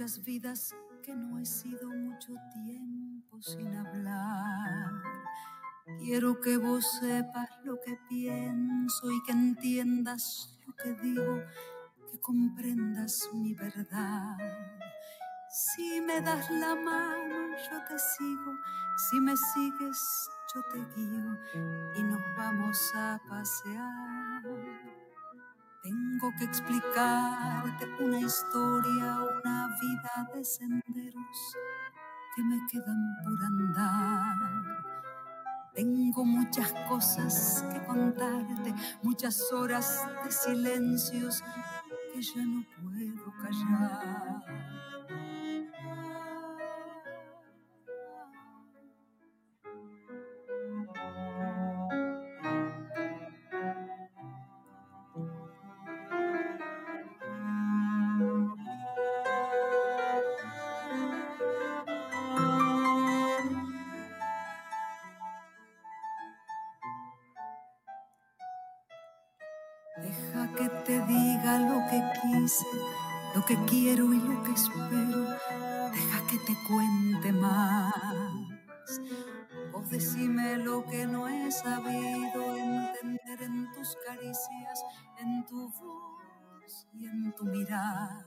muchas 0.00 0.24
vidas 0.24 0.74
que 1.02 1.14
no 1.14 1.38
he 1.38 1.44
sido 1.44 1.86
mucho 1.90 2.32
tiempo 2.54 3.42
sin 3.42 3.76
hablar. 3.76 4.90
Quiero 5.98 6.40
que 6.40 6.56
vos 6.56 6.86
sepas 7.00 7.50
lo 7.64 7.78
que 7.84 7.98
pienso 8.08 9.12
y 9.12 9.22
que 9.24 9.32
entiendas 9.32 10.58
lo 10.66 10.74
que 10.74 10.94
digo, 11.02 11.42
que 12.10 12.18
comprendas 12.18 13.28
mi 13.34 13.52
verdad. 13.52 14.38
Si 15.50 16.00
me 16.00 16.22
das 16.22 16.50
la 16.50 16.74
mano, 16.74 17.50
yo 17.70 17.84
te 17.86 17.98
sigo. 17.98 18.52
Si 19.10 19.20
me 19.20 19.36
sigues, 19.36 20.30
yo 20.54 20.62
te 20.72 20.78
guío 20.96 21.38
y 21.96 22.02
nos 22.04 22.22
vamos 22.38 22.92
a 22.94 23.20
pasear. 23.28 24.09
Que 26.20 26.44
explicarte 26.44 27.86
una 27.98 28.20
historia, 28.20 29.18
una 29.42 29.68
vida 29.80 30.28
de 30.34 30.44
senderos 30.44 31.56
que 32.36 32.42
me 32.42 32.60
quedan 32.70 33.16
por 33.24 33.42
andar. 33.42 34.36
Tengo 35.74 36.24
muchas 36.26 36.72
cosas 36.88 37.64
que 37.72 37.82
contarte, 37.84 38.74
muchas 39.02 39.50
horas 39.50 40.06
de 40.22 40.30
silencios 40.30 41.42
que 42.12 42.20
ya 42.20 42.44
no 42.44 42.66
puedo 42.82 43.32
callar. 43.40 44.19
Lo 73.34 73.44
que 73.44 73.56
quiero 73.66 74.12
y 74.12 74.20
lo 74.20 74.42
que 74.42 74.52
espero. 74.52 75.22
Deja 75.92 76.26
que 76.28 76.38
te 76.38 76.56
cuente 76.68 77.32
más. 77.32 77.94
Vos 79.72 79.88
decime 79.90 80.56
lo 80.58 80.84
que 80.86 81.06
no 81.06 81.28
he 81.28 81.50
sabido 81.50 82.56
entender 82.56 83.42
en 83.42 83.70
tus 83.72 83.96
caricias, 84.06 84.84
en 85.18 85.44
tu 85.46 85.68
voz 85.68 86.86
y 86.92 87.06
en 87.06 87.32
tu 87.34 87.44
mirar. 87.44 88.26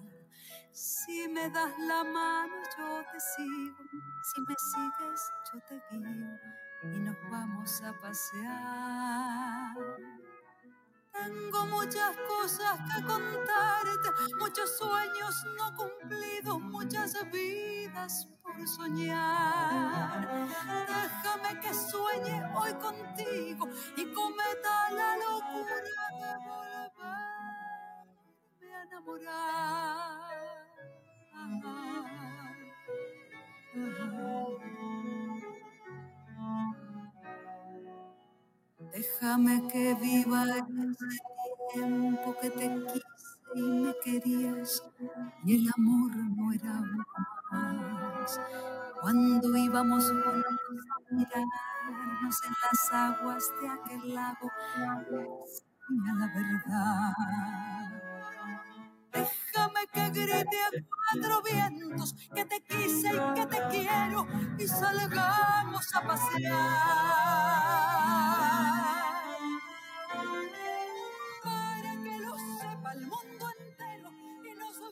Si 0.72 1.28
me 1.28 1.50
das 1.50 1.78
la 1.80 2.04
mano, 2.04 2.54
yo 2.78 3.04
te 3.12 3.20
sigo. 3.20 3.78
Si 4.24 4.42
me 4.42 4.56
sigues, 4.72 5.22
yo 5.54 5.60
te 5.68 5.76
guío 5.92 6.40
y 6.84 7.00
nos 7.00 7.16
vamos 7.30 7.82
a 7.84 7.94
pasear. 8.02 9.76
Tengo 11.14 11.66
muchas 11.68 12.18
cosas 12.28 12.80
que 12.90 13.04
contarte, 13.06 14.10
sueños 15.32 15.46
no 15.58 15.76
cumplidos, 15.76 16.60
muchas 16.62 17.14
vidas 17.32 18.28
por 18.42 18.68
soñar. 18.68 20.28
Déjame 20.88 21.60
que 21.62 21.74
sueñe 21.74 22.44
hoy 22.56 22.74
contigo 22.74 23.68
y 23.96 24.06
cometa 24.14 24.92
la 24.92 25.18
locura 25.18 25.75
de 25.75 25.92
volverme 26.46 27.16
a 28.74 28.84
enamorar. 28.84 30.34
Déjame 38.94 39.68
que 39.72 39.96
viva 39.96 40.44
ese 40.44 41.08
tiempo 41.74 42.36
que 42.40 42.50
te 42.52 42.68
quise 42.70 43.12
y 43.12 43.12
me 43.62 43.94
querías 44.03 44.84
y 45.46 45.56
el 45.56 45.69
amor 45.78 46.12
no 46.16 46.52
era 46.53 46.81
más. 47.52 48.40
Cuando 49.02 49.58
íbamos 49.58 50.06
juntos 50.06 50.86
a 50.90 51.14
mirarnos 51.14 52.44
en 52.46 52.53
las 52.64 52.94
aguas 52.94 53.44
de 53.62 53.68
aquel 53.69 54.14
lago, 54.16 54.50
decía 54.78 56.14
la 56.19 56.28
verdad. 56.28 57.14
Déjame 59.12 59.88
que 59.94 60.09
grite 60.09 60.58
a 60.62 60.70
cuatro 60.90 61.41
vientos 61.44 62.16
que 62.34 62.46
te 62.46 62.62
quise 62.64 63.09
y 63.09 63.34
que 63.35 63.46
te 63.46 63.59
quiero 63.70 64.28
y 64.58 64.68
salgamos 64.68 65.96
a 65.96 66.02
pasear. 66.08 66.64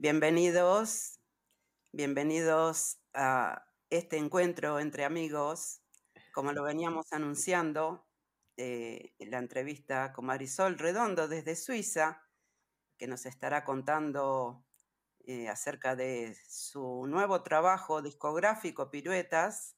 bienvenidos, 0.00 1.18
bienvenidos 1.90 3.00
a 3.14 3.66
este 3.90 4.16
encuentro 4.16 4.78
entre 4.78 5.04
amigos, 5.04 5.82
como 6.32 6.52
lo 6.52 6.62
veníamos 6.62 7.12
anunciando, 7.12 8.06
eh, 8.56 9.12
la 9.18 9.38
entrevista 9.38 10.12
con 10.12 10.26
Marisol 10.26 10.78
Redondo 10.78 11.26
desde 11.26 11.56
Suiza, 11.56 12.22
que 12.96 13.08
nos 13.08 13.26
estará 13.26 13.64
contando 13.64 14.64
eh, 15.26 15.48
acerca 15.48 15.96
de 15.96 16.36
su 16.48 17.04
nuevo 17.08 17.42
trabajo 17.42 18.00
discográfico, 18.00 18.92
Piruetas, 18.92 19.76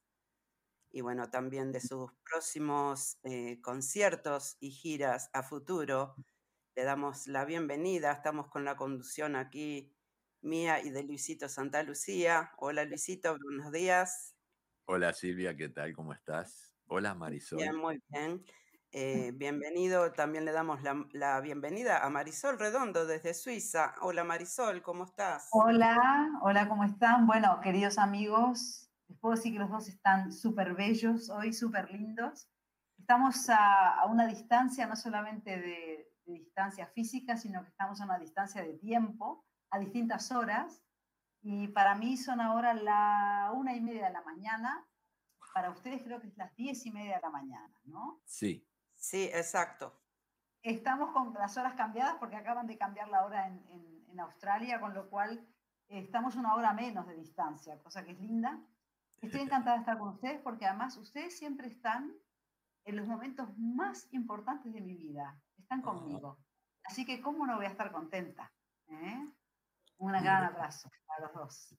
y 0.92 1.00
bueno, 1.00 1.30
también 1.30 1.72
de 1.72 1.80
sus 1.80 2.10
próximos 2.30 3.16
eh, 3.22 3.58
conciertos 3.62 4.58
y 4.60 4.70
giras 4.70 5.30
a 5.32 5.42
futuro. 5.42 6.14
Le 6.74 6.84
damos 6.84 7.26
la 7.26 7.46
bienvenida, 7.46 8.12
estamos 8.12 8.48
con 8.48 8.66
la 8.66 8.76
conducción 8.76 9.34
aquí 9.34 9.96
mía 10.42 10.80
y 10.80 10.90
de 10.90 11.02
Luisito 11.02 11.48
Santa 11.48 11.82
Lucía. 11.82 12.52
Hola 12.58 12.84
Luisito, 12.84 13.36
buenos 13.42 13.72
días. 13.72 14.34
Hola 14.86 15.12
Silvia, 15.12 15.56
¿qué 15.56 15.68
tal? 15.68 15.94
¿Cómo 15.94 16.12
estás? 16.12 16.74
Hola 16.86 17.14
Marisol. 17.14 17.58
Bien, 17.58 17.76
muy 17.76 18.02
bien. 18.08 18.44
Eh, 18.92 19.30
bienvenido, 19.36 20.10
también 20.10 20.44
le 20.44 20.50
damos 20.50 20.80
la, 21.12 21.40
bienvenida 21.40 22.04
a 22.04 22.10
Marisol 22.10 22.58
Redondo 22.58 23.06
desde 23.06 23.34
Suiza. 23.34 23.94
Hola 24.00 24.24
Marisol, 24.24 24.82
¿cómo 24.82 25.04
estás? 25.04 25.46
Hola, 25.52 26.28
hola, 26.42 26.68
¿cómo 26.68 26.82
están? 26.82 27.24
Bueno, 27.24 27.60
queridos 27.62 27.98
amigos, 27.98 28.90
les 29.06 29.16
puedo 29.20 29.36
decir 29.36 29.52
que 29.52 29.60
los 29.60 29.70
dos 29.70 29.88
están 29.88 30.32
súper 30.32 30.74
bellos 30.74 31.30
hoy, 31.30 31.52
súper 31.52 31.88
lindos. 31.92 32.48
Estamos 32.98 33.48
a, 33.48 34.04
una 34.10 34.26
distancia, 34.26 34.88
no 34.88 34.96
solamente 34.96 35.52
de, 35.52 36.12
de 36.26 36.32
distancia 36.32 36.88
física, 36.88 37.36
sino 37.36 37.62
que 37.62 37.68
estamos 37.68 38.00
a 38.00 38.06
una 38.06 38.18
distancia 38.18 38.60
de 38.60 38.72
tiempo 38.72 39.46
a 39.70 39.78
distintas 39.78 40.30
horas. 40.32 40.82
Y 41.42 41.68
para 41.68 41.94
mí 41.94 42.16
son 42.16 42.40
ahora 42.40 42.74
la 42.74 43.52
una 43.54 43.74
y 43.74 43.80
media 43.80 44.06
de 44.06 44.12
la 44.12 44.22
mañana. 44.22 44.86
Para 45.54 45.70
ustedes 45.70 46.02
creo 46.02 46.20
que 46.20 46.28
es 46.28 46.36
las 46.36 46.54
diez 46.56 46.84
y 46.86 46.92
media 46.92 47.16
de 47.16 47.22
la 47.22 47.30
mañana, 47.30 47.74
¿no? 47.84 48.20
Sí. 48.24 48.66
Sí, 49.00 49.30
exacto. 49.32 49.98
Estamos 50.62 51.10
con 51.12 51.32
las 51.32 51.56
horas 51.56 51.74
cambiadas 51.74 52.16
porque 52.20 52.36
acaban 52.36 52.66
de 52.66 52.76
cambiar 52.76 53.08
la 53.08 53.24
hora 53.24 53.48
en, 53.48 53.64
en, 54.08 54.20
Australia, 54.20 54.78
con 54.78 54.92
lo 54.92 55.08
cual 55.08 55.48
estamos 55.88 56.36
una 56.36 56.54
hora 56.54 56.74
menos 56.74 57.06
de 57.06 57.14
distancia, 57.14 57.78
cosa 57.78 58.04
que 58.04 58.10
es 58.10 58.20
linda. 58.20 58.60
Estoy 59.22 59.40
encantada 59.40 59.76
de 59.76 59.80
estar 59.80 59.96
con 59.96 60.10
ustedes 60.10 60.38
porque 60.42 60.66
además 60.66 60.98
ustedes 60.98 61.38
siempre 61.38 61.68
están 61.68 62.14
en 62.84 62.96
los 62.96 63.06
momentos 63.06 63.48
más 63.56 64.12
importantes 64.12 64.74
de 64.74 64.82
mi 64.82 64.94
vida. 64.94 65.40
Están 65.56 65.80
conmigo. 65.80 66.38
Así 66.84 67.06
que, 67.06 67.22
¿cómo 67.22 67.46
no 67.46 67.56
voy 67.56 67.64
a 67.64 67.70
estar 67.70 67.90
contenta? 67.90 68.52
¿Eh? 68.88 69.26
Un 70.00 70.12
gran 70.12 70.44
abrazo 70.44 70.90
a 71.08 71.20
los 71.20 71.34
dos. 71.34 71.74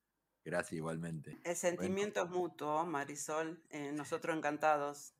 Gracias 0.45 0.73
igualmente. 0.73 1.39
El 1.43 1.55
sentimiento 1.55 2.23
es 2.23 2.29
mutuo, 2.29 2.85
Marisol. 2.85 3.63
Eh, 3.69 3.91
nosotros 3.91 4.37
encantados. 4.37 5.15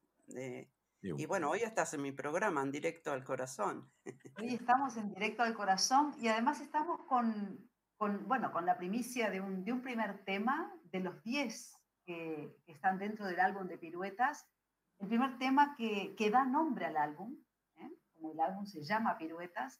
y 1.01 1.25
bueno, 1.25 1.49
hoy 1.49 1.61
estás 1.61 1.95
en 1.95 2.03
mi 2.03 2.11
programa, 2.11 2.61
en 2.61 2.71
directo 2.71 3.11
al 3.11 3.23
corazón. 3.23 3.91
Hoy 4.37 4.53
estamos 4.53 4.97
en 4.97 5.13
directo 5.13 5.41
al 5.41 5.55
corazón 5.55 6.13
y 6.19 6.27
además 6.27 6.61
estamos 6.61 7.01
con, 7.07 7.67
con, 7.97 8.27
bueno, 8.27 8.51
con 8.51 8.67
la 8.67 8.77
primicia 8.77 9.31
de 9.31 9.41
un, 9.41 9.65
de 9.65 9.73
un 9.73 9.81
primer 9.81 10.23
tema 10.23 10.71
de 10.91 10.99
los 10.99 11.23
10 11.23 11.75
que, 12.05 12.55
están 12.67 12.99
dentro 12.99 13.25
del 13.25 13.39
álbum 13.39 13.67
de 13.67 13.79
Piruetas. 13.79 14.47
El 14.99 15.07
primer 15.07 15.39
tema 15.39 15.75
que, 15.75 16.13
que 16.15 16.29
da 16.29 16.45
nombre 16.45 16.85
al 16.85 16.97
álbum, 16.97 17.35
¿eh? 17.77 17.89
como 18.13 18.31
el 18.31 18.39
álbum 18.39 18.67
se 18.67 18.83
llama 18.83 19.17
Piruetas, 19.17 19.79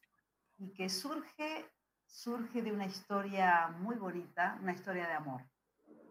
y 0.58 0.72
que 0.72 0.88
surge, 0.88 1.70
surge 2.12 2.62
de 2.62 2.70
una 2.70 2.86
historia 2.86 3.68
muy 3.78 3.96
bonita, 3.96 4.58
una 4.62 4.72
historia 4.72 5.08
de 5.08 5.14
amor, 5.14 5.42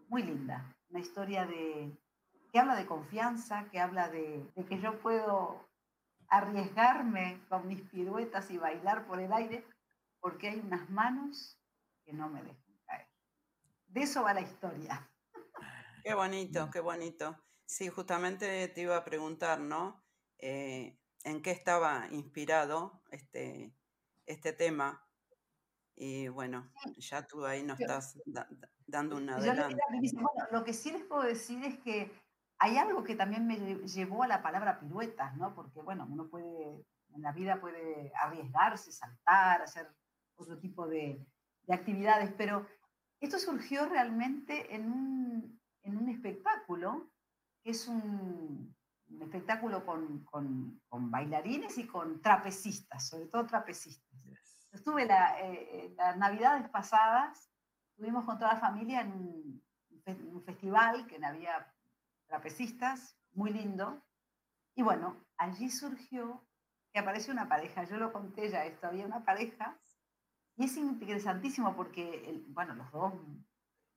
muy 0.08 0.24
linda, 0.24 0.76
una 0.90 1.00
historia 1.00 1.46
de, 1.46 1.96
que 2.52 2.58
habla 2.58 2.74
de 2.74 2.86
confianza, 2.86 3.68
que 3.70 3.80
habla 3.80 4.08
de, 4.08 4.44
de 4.54 4.64
que 4.66 4.80
yo 4.80 5.00
puedo 5.00 5.64
arriesgarme 6.28 7.40
con 7.48 7.68
mis 7.68 7.80
piruetas 7.82 8.50
y 8.50 8.58
bailar 8.58 9.06
por 9.06 9.20
el 9.20 9.32
aire, 9.32 9.64
porque 10.20 10.48
hay 10.48 10.58
unas 10.58 10.90
manos 10.90 11.56
que 12.04 12.12
no 12.12 12.28
me 12.28 12.42
dejan 12.42 12.76
caer. 12.86 13.06
De 13.86 14.02
eso 14.02 14.24
va 14.24 14.34
la 14.34 14.40
historia. 14.40 15.08
Qué 16.02 16.14
bonito, 16.14 16.68
qué 16.70 16.80
bonito. 16.80 17.38
Sí, 17.64 17.88
justamente 17.88 18.66
te 18.68 18.80
iba 18.80 18.96
a 18.96 19.04
preguntar, 19.04 19.60
¿no? 19.60 20.02
Eh, 20.38 20.98
¿En 21.22 21.42
qué 21.42 21.52
estaba 21.52 22.08
inspirado 22.10 23.02
este, 23.12 23.72
este 24.26 24.52
tema? 24.52 25.06
Y 25.94 26.28
bueno, 26.28 26.70
ya 26.96 27.26
tú 27.26 27.44
ahí 27.44 27.62
nos 27.62 27.78
estás 27.78 28.18
dando 28.86 29.16
un 29.16 29.28
adelanto. 29.28 29.76
lo 30.50 30.64
que 30.64 30.72
sí 30.72 30.90
les 30.90 31.04
puedo 31.04 31.22
decir 31.22 31.62
es 31.64 31.78
que 31.80 32.12
hay 32.58 32.76
algo 32.76 33.02
que 33.02 33.16
también 33.16 33.46
me 33.46 33.56
llevó 33.86 34.22
a 34.22 34.28
la 34.28 34.42
palabra 34.42 34.78
piruetas, 34.78 35.36
¿no? 35.36 35.54
Porque, 35.54 35.80
bueno, 35.82 36.06
uno 36.08 36.28
puede, 36.28 36.84
en 37.14 37.22
la 37.22 37.32
vida 37.32 37.60
puede 37.60 38.12
arriesgarse, 38.14 38.92
saltar, 38.92 39.62
hacer 39.62 39.88
otro 40.36 40.58
tipo 40.58 40.86
de, 40.86 41.26
de 41.66 41.74
actividades, 41.74 42.32
pero 42.36 42.66
esto 43.20 43.38
surgió 43.38 43.86
realmente 43.86 44.74
en 44.74 44.90
un, 44.90 45.60
en 45.82 45.96
un 45.96 46.08
espectáculo, 46.08 47.10
que 47.62 47.70
es 47.70 47.86
un, 47.88 48.74
un 49.08 49.22
espectáculo 49.22 49.84
con, 49.84 50.24
con, 50.24 50.80
con, 50.88 51.10
bailarines 51.10 51.78
y 51.78 51.86
con 51.86 52.20
trapecistas, 52.20 53.08
sobre 53.08 53.26
todo 53.26 53.46
trapecistas. 53.46 54.11
Estuve 54.72 55.06
la, 55.06 55.38
eh, 55.40 55.94
las 55.96 56.16
navidades 56.16 56.68
pasadas, 56.70 57.50
estuvimos 57.90 58.24
con 58.24 58.38
toda 58.38 58.54
la 58.54 58.60
familia 58.60 59.02
en 59.02 59.12
un, 59.12 59.62
festival 60.44 61.06
que 61.06 61.24
había 61.24 61.72
trapecistas, 62.26 63.16
muy 63.32 63.52
lindo. 63.52 64.02
Y 64.74 64.82
bueno, 64.82 65.16
allí 65.36 65.70
surgió 65.70 66.44
que 66.92 66.98
apareció 66.98 67.32
una 67.32 67.48
pareja. 67.48 67.84
Yo 67.84 67.98
lo 67.98 68.12
conté 68.12 68.50
ya 68.50 68.64
esto, 68.64 68.88
había 68.88 69.06
una 69.06 69.24
pareja. 69.24 69.78
Y 70.56 70.64
es 70.64 70.76
interesantísimo 70.76 71.76
porque, 71.76 72.42
bueno, 72.48 72.74
los 72.74 72.90
dos 72.90 73.12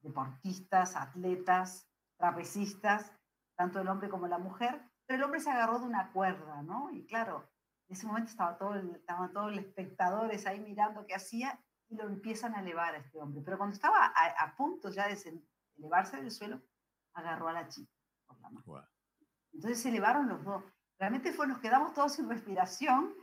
deportistas, 0.02 0.96
atletas, 0.96 1.90
trapecistas, 2.18 3.12
tanto 3.56 3.82
el 3.82 3.88
hombre 3.88 4.10
como 4.10 4.28
la 4.28 4.38
mujer, 4.38 4.80
pero 5.06 5.18
el 5.18 5.24
hombre 5.24 5.40
se 5.40 5.50
agarró 5.50 5.80
de 5.80 5.86
una 5.86 6.12
cuerda, 6.12 6.62
¿no? 6.62 6.92
Y 6.92 7.06
claro, 7.08 7.50
en 7.88 7.96
ese 7.96 8.08
momento 8.08 8.32
estaba 8.32 8.58
todo 8.58 8.76
estaban 8.76 9.32
todos 9.32 9.52
los 9.52 9.64
espectadores 9.64 10.48
ahí 10.48 10.60
mirando 10.60 11.06
qué 11.06 11.16
hacía 11.16 11.60
y 11.88 11.96
lo 11.96 12.08
empiezan 12.08 12.56
a 12.56 12.62
elevar 12.62 12.96
a 12.96 12.98
este 12.98 13.20
hombre. 13.20 13.42
Pero 13.44 13.58
cuando 13.58 13.76
estaba 13.76 14.06
a, 14.06 14.44
a 14.44 14.56
punto 14.56 14.90
ya 14.90 15.08
de 15.08 15.44
elevarse 15.78 16.18
del 16.18 16.32
suelo, 16.32 16.62
agarró 17.14 17.50
a 17.50 17.54
la 17.54 17.68
chica. 17.68 17.92
Entonces 19.54 19.82
se 19.82 19.90
elevaron 19.90 20.28
los 20.28 20.44
dos. 20.44 20.64
Realmente 21.00 21.34
fue, 21.34 21.48
nos 21.48 21.60
quedamos 21.60 21.94
todos 21.94 22.14
sin 22.14 22.30
respiración 22.30 23.14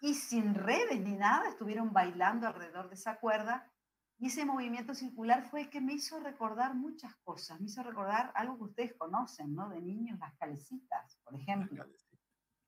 y 0.00 0.14
sin 0.14 0.54
redes 0.54 1.00
ni 1.00 1.14
nada, 1.14 1.48
estuvieron 1.48 1.92
bailando 1.92 2.46
alrededor 2.46 2.88
de 2.88 2.94
esa 2.94 3.18
cuerda. 3.18 3.70
Y 4.18 4.26
ese 4.26 4.44
movimiento 4.44 4.94
circular 4.94 5.44
fue 5.44 5.62
el 5.62 5.70
que 5.70 5.80
me 5.80 5.94
hizo 5.94 6.20
recordar 6.20 6.74
muchas 6.74 7.14
cosas, 7.24 7.60
me 7.60 7.66
hizo 7.66 7.82
recordar 7.82 8.30
algo 8.34 8.56
que 8.56 8.64
ustedes 8.64 8.94
conocen, 8.94 9.54
¿no? 9.54 9.68
De 9.68 9.80
niños, 9.80 10.18
las 10.18 10.34
calecitas, 10.34 11.18
por 11.24 11.34
ejemplo. 11.34 11.84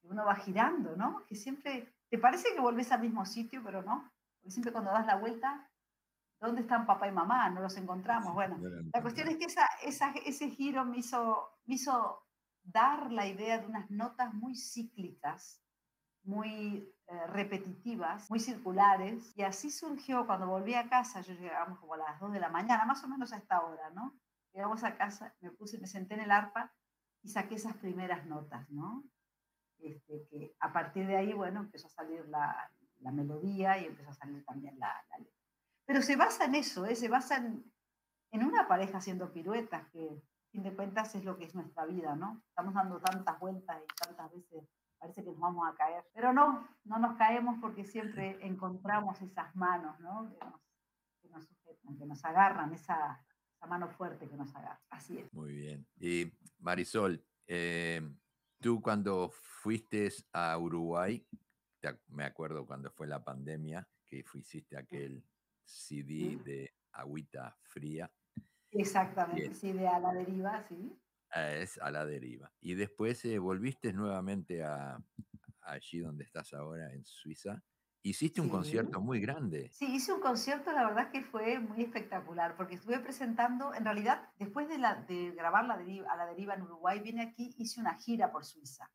Uno 0.04 0.24
va 0.24 0.36
girando, 0.36 0.96
¿no? 0.96 1.24
Que 1.26 1.34
siempre, 1.34 1.94
te 2.08 2.18
parece 2.18 2.54
que 2.54 2.60
volvés 2.60 2.92
al 2.92 3.00
mismo 3.00 3.24
sitio, 3.24 3.62
pero 3.64 3.82
no. 3.82 4.10
Porque 4.36 4.50
siempre 4.50 4.72
cuando 4.72 4.90
das 4.90 5.06
la 5.06 5.16
vuelta, 5.16 5.70
¿dónde 6.40 6.60
están 6.60 6.86
papá 6.86 7.08
y 7.08 7.12
mamá? 7.12 7.48
No 7.50 7.60
los 7.60 7.76
encontramos. 7.76 8.34
Bueno, 8.34 8.58
la 8.92 9.02
cuestión 9.02 9.28
es 9.28 9.38
que 9.38 9.46
esa, 9.46 9.66
esa, 9.82 10.10
ese 10.24 10.50
giro 10.50 10.84
me 10.84 10.98
hizo 10.98 11.54
me 11.66 11.74
hizo 11.74 12.22
dar 12.62 13.10
la 13.12 13.26
idea 13.26 13.58
de 13.58 13.66
unas 13.66 13.90
notas 13.90 14.32
muy 14.34 14.54
cíclicas, 14.54 15.62
muy 16.22 16.92
eh, 17.06 17.26
repetitivas, 17.28 18.30
muy 18.30 18.40
circulares. 18.40 19.32
Y 19.36 19.42
así 19.42 19.70
surgió 19.70 20.26
cuando 20.26 20.46
volví 20.46 20.74
a 20.74 20.88
casa, 20.88 21.20
yo 21.20 21.34
llegamos 21.34 21.78
como 21.78 21.94
a 21.94 21.98
las 21.98 22.20
2 22.20 22.32
de 22.32 22.40
la 22.40 22.48
mañana, 22.48 22.84
más 22.84 23.02
o 23.04 23.08
menos 23.08 23.32
a 23.32 23.36
esta 23.36 23.60
hora, 23.62 23.90
¿no? 23.90 24.18
Llegamos 24.52 24.84
a 24.84 24.96
casa, 24.96 25.34
me 25.40 25.50
puse, 25.50 25.78
me 25.78 25.86
senté 25.86 26.14
en 26.14 26.20
el 26.20 26.30
arpa 26.30 26.72
y 27.22 27.28
saqué 27.28 27.56
esas 27.56 27.76
primeras 27.76 28.24
notas, 28.26 28.68
¿no? 28.70 29.04
Este, 29.78 30.26
que 30.30 30.56
a 30.60 30.72
partir 30.72 31.06
de 31.06 31.16
ahí, 31.16 31.32
bueno, 31.32 31.60
empezó 31.60 31.88
a 31.88 31.90
salir 31.90 32.26
la, 32.28 32.70
la 33.00 33.12
melodía 33.12 33.78
y 33.78 33.86
empezó 33.86 34.10
a 34.10 34.14
salir 34.14 34.44
también 34.44 34.78
la, 34.78 34.92
la 35.10 35.18
letra. 35.18 35.34
Pero 35.86 36.02
se 36.02 36.16
basa 36.16 36.46
en 36.46 36.54
eso, 36.54 36.86
¿eh? 36.86 36.96
se 36.96 37.08
basa 37.08 37.36
en, 37.36 37.62
una 38.32 38.66
pareja 38.66 38.98
haciendo 38.98 39.32
piruetas 39.32 39.86
que 39.90 40.20
fin 40.50 40.62
de 40.62 40.74
cuentas 40.74 41.14
es 41.14 41.24
lo 41.24 41.36
que 41.36 41.44
es 41.44 41.54
nuestra 41.54 41.84
vida, 41.86 42.16
¿no? 42.16 42.42
Estamos 42.48 42.74
dando 42.74 42.98
tantas 43.00 43.38
vueltas 43.38 43.80
y 43.80 44.04
tantas 44.04 44.32
veces 44.32 44.68
parece 44.98 45.22
que 45.22 45.30
nos 45.30 45.38
vamos 45.38 45.68
a 45.68 45.74
caer. 45.74 46.04
Pero 46.12 46.32
no, 46.32 46.66
no 46.84 46.98
nos 46.98 47.16
caemos 47.16 47.58
porque 47.60 47.84
siempre 47.84 48.38
encontramos 48.40 49.20
esas 49.20 49.54
manos, 49.54 50.00
¿no? 50.00 50.30
Que 50.30 50.44
nos, 50.44 50.60
que 51.22 51.28
nos 51.28 51.44
sujetan, 51.44 51.96
que 51.96 52.06
nos 52.06 52.24
agarran, 52.24 52.72
esa, 52.72 53.24
esa, 53.54 53.66
mano 53.66 53.88
fuerte 53.88 54.28
que 54.28 54.36
nos 54.36 54.54
agarra. 54.56 54.80
Así 54.90 55.18
es. 55.18 55.32
Muy 55.32 55.52
bien. 55.52 55.86
Y 56.00 56.32
Marisol, 56.58 57.24
eh, 57.46 58.00
tú 58.60 58.80
cuando 58.80 59.30
fuiste 59.30 60.10
a 60.32 60.56
Uruguay, 60.58 61.26
me 62.08 62.24
acuerdo 62.24 62.66
cuando 62.66 62.90
fue 62.90 63.06
la 63.06 63.22
pandemia, 63.22 63.86
que 64.06 64.24
fuiste 64.24 64.76
aquel 64.76 65.22
CD 65.64 66.38
de 66.44 66.74
agüita 66.92 67.56
fría. 67.62 68.10
Exactamente, 68.70 69.54
sí, 69.54 69.72
de 69.72 69.86
a 69.86 69.98
la 69.98 70.12
deriva, 70.12 70.64
sí. 70.68 70.98
Ah, 71.30 71.52
es 71.52 71.78
a 71.78 71.90
la 71.90 72.06
deriva. 72.06 72.52
Y 72.60 72.74
después 72.74 73.24
eh, 73.24 73.38
volviste 73.38 73.92
nuevamente 73.92 74.62
a, 74.62 75.02
allí 75.62 75.98
donde 75.98 76.24
estás 76.24 76.52
ahora, 76.52 76.92
en 76.92 77.04
Suiza. 77.04 77.62
Hiciste 78.06 78.42
un 78.42 78.50
concierto 78.50 79.00
muy 79.00 79.18
grande. 79.18 79.70
Sí, 79.72 79.86
hice 79.86 80.12
un 80.12 80.20
concierto, 80.20 80.70
la 80.72 80.84
verdad 80.84 81.10
que 81.10 81.22
fue 81.22 81.58
muy 81.58 81.84
espectacular, 81.84 82.54
porque 82.54 82.74
estuve 82.74 83.00
presentando, 83.00 83.72
en 83.72 83.82
realidad, 83.82 84.28
después 84.38 84.68
de, 84.68 84.76
la, 84.76 84.96
de 84.96 85.30
grabar 85.30 85.64
la 85.64 85.78
deriva, 85.78 86.12
a 86.12 86.16
la 86.18 86.26
deriva 86.26 86.52
en 86.52 86.60
Uruguay, 86.60 87.00
vine 87.00 87.22
aquí, 87.22 87.54
hice 87.56 87.80
una 87.80 87.94
gira 87.94 88.30
por 88.30 88.44
Suiza, 88.44 88.90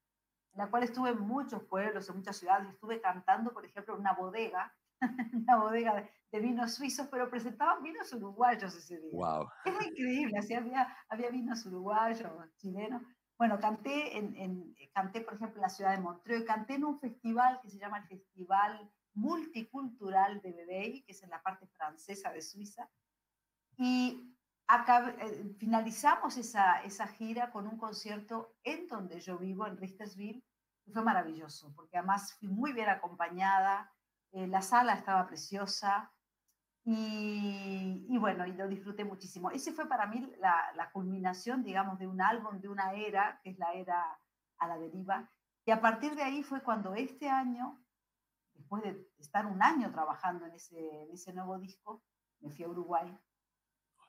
en 0.54 0.60
la 0.60 0.70
cual 0.70 0.84
estuve 0.84 1.10
en 1.10 1.22
muchos 1.22 1.64
pueblos, 1.64 2.08
en 2.08 2.18
muchas 2.18 2.38
ciudades, 2.38 2.70
estuve 2.70 3.02
cantando, 3.02 3.52
por 3.52 3.66
ejemplo, 3.66 3.96
en 3.96 4.02
una 4.02 4.14
bodega 4.14 4.72
una 5.34 5.58
bodega 5.58 6.08
de, 6.32 6.40
vinos 6.40 6.76
suizos, 6.76 7.08
pero 7.08 7.32
presentaban 7.32 7.82
vinos 7.82 8.14
uruguayos 8.14 8.76
ese 8.76 9.00
día. 9.00 9.12
Wow. 9.12 9.48
Es 9.66 9.88
increíble, 9.88 10.38
así 10.38 10.54
había, 10.54 10.88
había 11.10 11.32
vinos 11.32 11.66
uruguayos, 11.66 12.32
chilenos. 12.58 13.02
Bueno, 13.40 13.60
canté, 13.60 14.18
en, 14.20 14.36
en, 14.36 14.76
canté, 14.94 15.22
por 15.22 15.34
ejemplo, 15.34 15.56
en 15.56 15.62
la 15.64 15.70
ciudad 15.70 15.96
de 15.96 16.02
Montreux, 16.02 16.46
canté 16.46 16.76
en 16.76 16.84
un 16.86 17.00
festival 17.00 17.60
que 17.64 17.70
se 17.70 17.80
llama 17.80 17.98
el 18.00 18.08
Festival 18.08 18.92
Multicultural 19.14 20.42
de 20.42 20.54
Bebey, 20.54 21.04
que 21.04 21.12
es 21.12 21.24
en 21.24 21.30
la 21.30 21.42
parte 21.42 21.68
francesa 21.68 22.32
de 22.32 22.42
Suiza, 22.42 22.90
y 23.78 24.36
eh, 24.70 25.56
finalizamos 25.58 26.38
esa, 26.38 26.84
esa 26.84 27.08
gira 27.08 27.52
con 27.52 27.68
un 27.68 27.78
concierto 27.78 28.56
en 28.64 28.88
donde 28.88 29.20
yo 29.20 29.38
vivo, 29.38 29.66
en 29.66 29.78
Richtersville, 29.78 30.44
que 30.86 30.92
fue 30.92 31.02
maravilloso, 31.02 31.74
porque 31.76 31.98
además 31.98 32.34
fui 32.34 32.50
muy 32.50 32.74
bien 32.74 32.90
acompañada, 32.90 33.92
eh, 34.32 34.48
la 34.48 34.62
sala 34.62 34.94
estaba 34.94 35.26
preciosa 35.26 36.14
y, 36.86 38.18
bueno, 38.18 38.46
y 38.48 38.54
lo 38.54 38.68
disfruté 38.68 39.04
muchísimo. 39.04 39.52
Ese 39.52 39.72
fue 39.72 39.88
para 39.88 40.08
mí 40.08 40.32
la, 40.40 40.90
culminación, 40.92 41.64
digamos, 41.64 42.00
de 42.00 42.08
un 42.08 42.22
álbum, 42.22 42.60
de 42.60 42.70
una 42.70 42.94
era, 42.94 43.40
que 43.44 43.52
es 43.52 43.60
la 43.60 43.74
era 43.74 44.20
a 44.58 44.68
la 44.68 44.78
deriva. 44.78 45.30
Y 45.66 45.72
a 45.72 45.82
partir 45.82 46.16
de 46.16 46.24
ahí 46.24 46.42
fue 46.42 46.64
cuando 46.64 46.96
este 46.96 47.30
año, 47.30 47.80
después 48.70 48.84
de 48.84 49.10
estar 49.18 49.48
un 49.48 49.64
año 49.64 49.92
trabajando 49.92 50.46
en 50.46 50.54
ese, 50.54 51.04
en 51.04 51.12
ese 51.12 51.34
nuevo 51.34 51.58
disco, 51.58 52.04
me 52.40 52.52
fui 52.52 52.66
a 52.66 52.70
Uruguay 52.70 53.18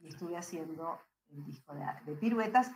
y 0.01 0.09
estuve 0.09 0.37
haciendo 0.37 1.01
el 1.31 1.45
disco 1.47 1.75
de, 1.75 2.15
piruetas. 2.17 2.71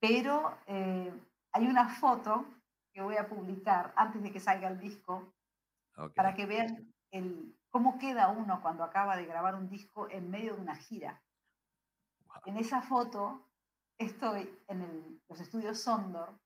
Pero 0.00 0.56
eh, 0.66 1.12
hay 1.52 1.66
una 1.66 1.88
foto 1.88 2.46
que 2.92 3.02
voy 3.02 3.16
a 3.16 3.28
publicar 3.28 3.92
antes 3.96 4.22
de 4.22 4.32
que 4.32 4.40
salga 4.40 4.68
el 4.68 4.80
disco, 4.80 5.34
para 6.14 6.32
que 6.34 6.46
vean 6.46 6.94
el, 7.10 7.54
cómo 7.70 7.98
queda 7.98 8.28
uno 8.28 8.62
cuando 8.62 8.84
acaba 8.84 9.16
de 9.16 9.26
grabar 9.26 9.56
un 9.56 9.68
disco 9.68 10.08
en 10.10 10.30
medio 10.30 10.54
de 10.54 10.62
una 10.62 10.76
gira. 10.76 11.22
En 12.46 12.56
esa 12.56 12.80
foto 12.80 13.46
estoy 13.98 14.58
en 14.68 15.20
los 15.28 15.40
estudios 15.40 15.80
Sondor, 15.80 16.38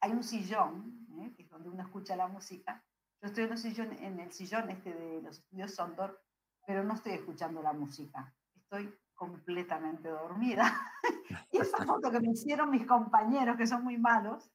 hay 0.00 0.12
un 0.12 0.22
sillón, 0.22 1.06
¿eh? 1.20 1.32
que 1.34 1.42
es 1.42 1.48
donde 1.48 1.70
uno 1.70 1.82
escucha 1.82 2.14
la 2.14 2.28
música. 2.28 2.84
Yo 3.20 3.28
estoy 3.28 3.44
en, 3.44 3.58
sillón, 3.58 3.92
en 3.94 4.20
el 4.20 4.32
sillón 4.32 4.70
este 4.70 4.94
de 4.94 5.22
los 5.22 5.38
estudios 5.38 5.74
Sondor, 5.74 6.22
pero 6.66 6.84
no 6.84 6.94
estoy 6.94 7.12
escuchando 7.12 7.62
la 7.62 7.72
música, 7.72 8.32
estoy 8.54 8.94
completamente 9.14 10.08
dormida. 10.08 10.72
y 11.52 11.58
esa 11.58 11.84
foto 11.84 12.10
que 12.10 12.20
me 12.20 12.30
hicieron 12.30 12.70
mis 12.70 12.86
compañeros, 12.86 13.56
que 13.56 13.66
son 13.66 13.82
muy 13.82 13.98
malos, 13.98 14.52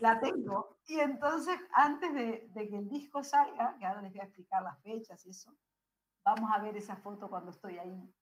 la 0.00 0.18
tengo. 0.18 0.78
Y 0.86 0.98
entonces, 1.00 1.58
antes 1.74 2.14
de, 2.14 2.48
de, 2.54 2.68
que 2.68 2.78
el 2.78 2.88
disco 2.88 3.22
salga, 3.22 3.76
que 3.78 3.84
ahora 3.84 4.02
les 4.02 4.12
voy 4.12 4.20
a 4.20 4.24
explicar 4.24 4.62
las 4.62 4.80
fechas 4.80 5.24
y 5.26 5.30
eso, 5.30 5.54
vamos 6.24 6.50
a 6.52 6.60
ver 6.60 6.76
esa 6.76 6.96
foto 6.96 7.28
cuando 7.28 7.50
estoy 7.50 7.78
ahí 7.78 8.14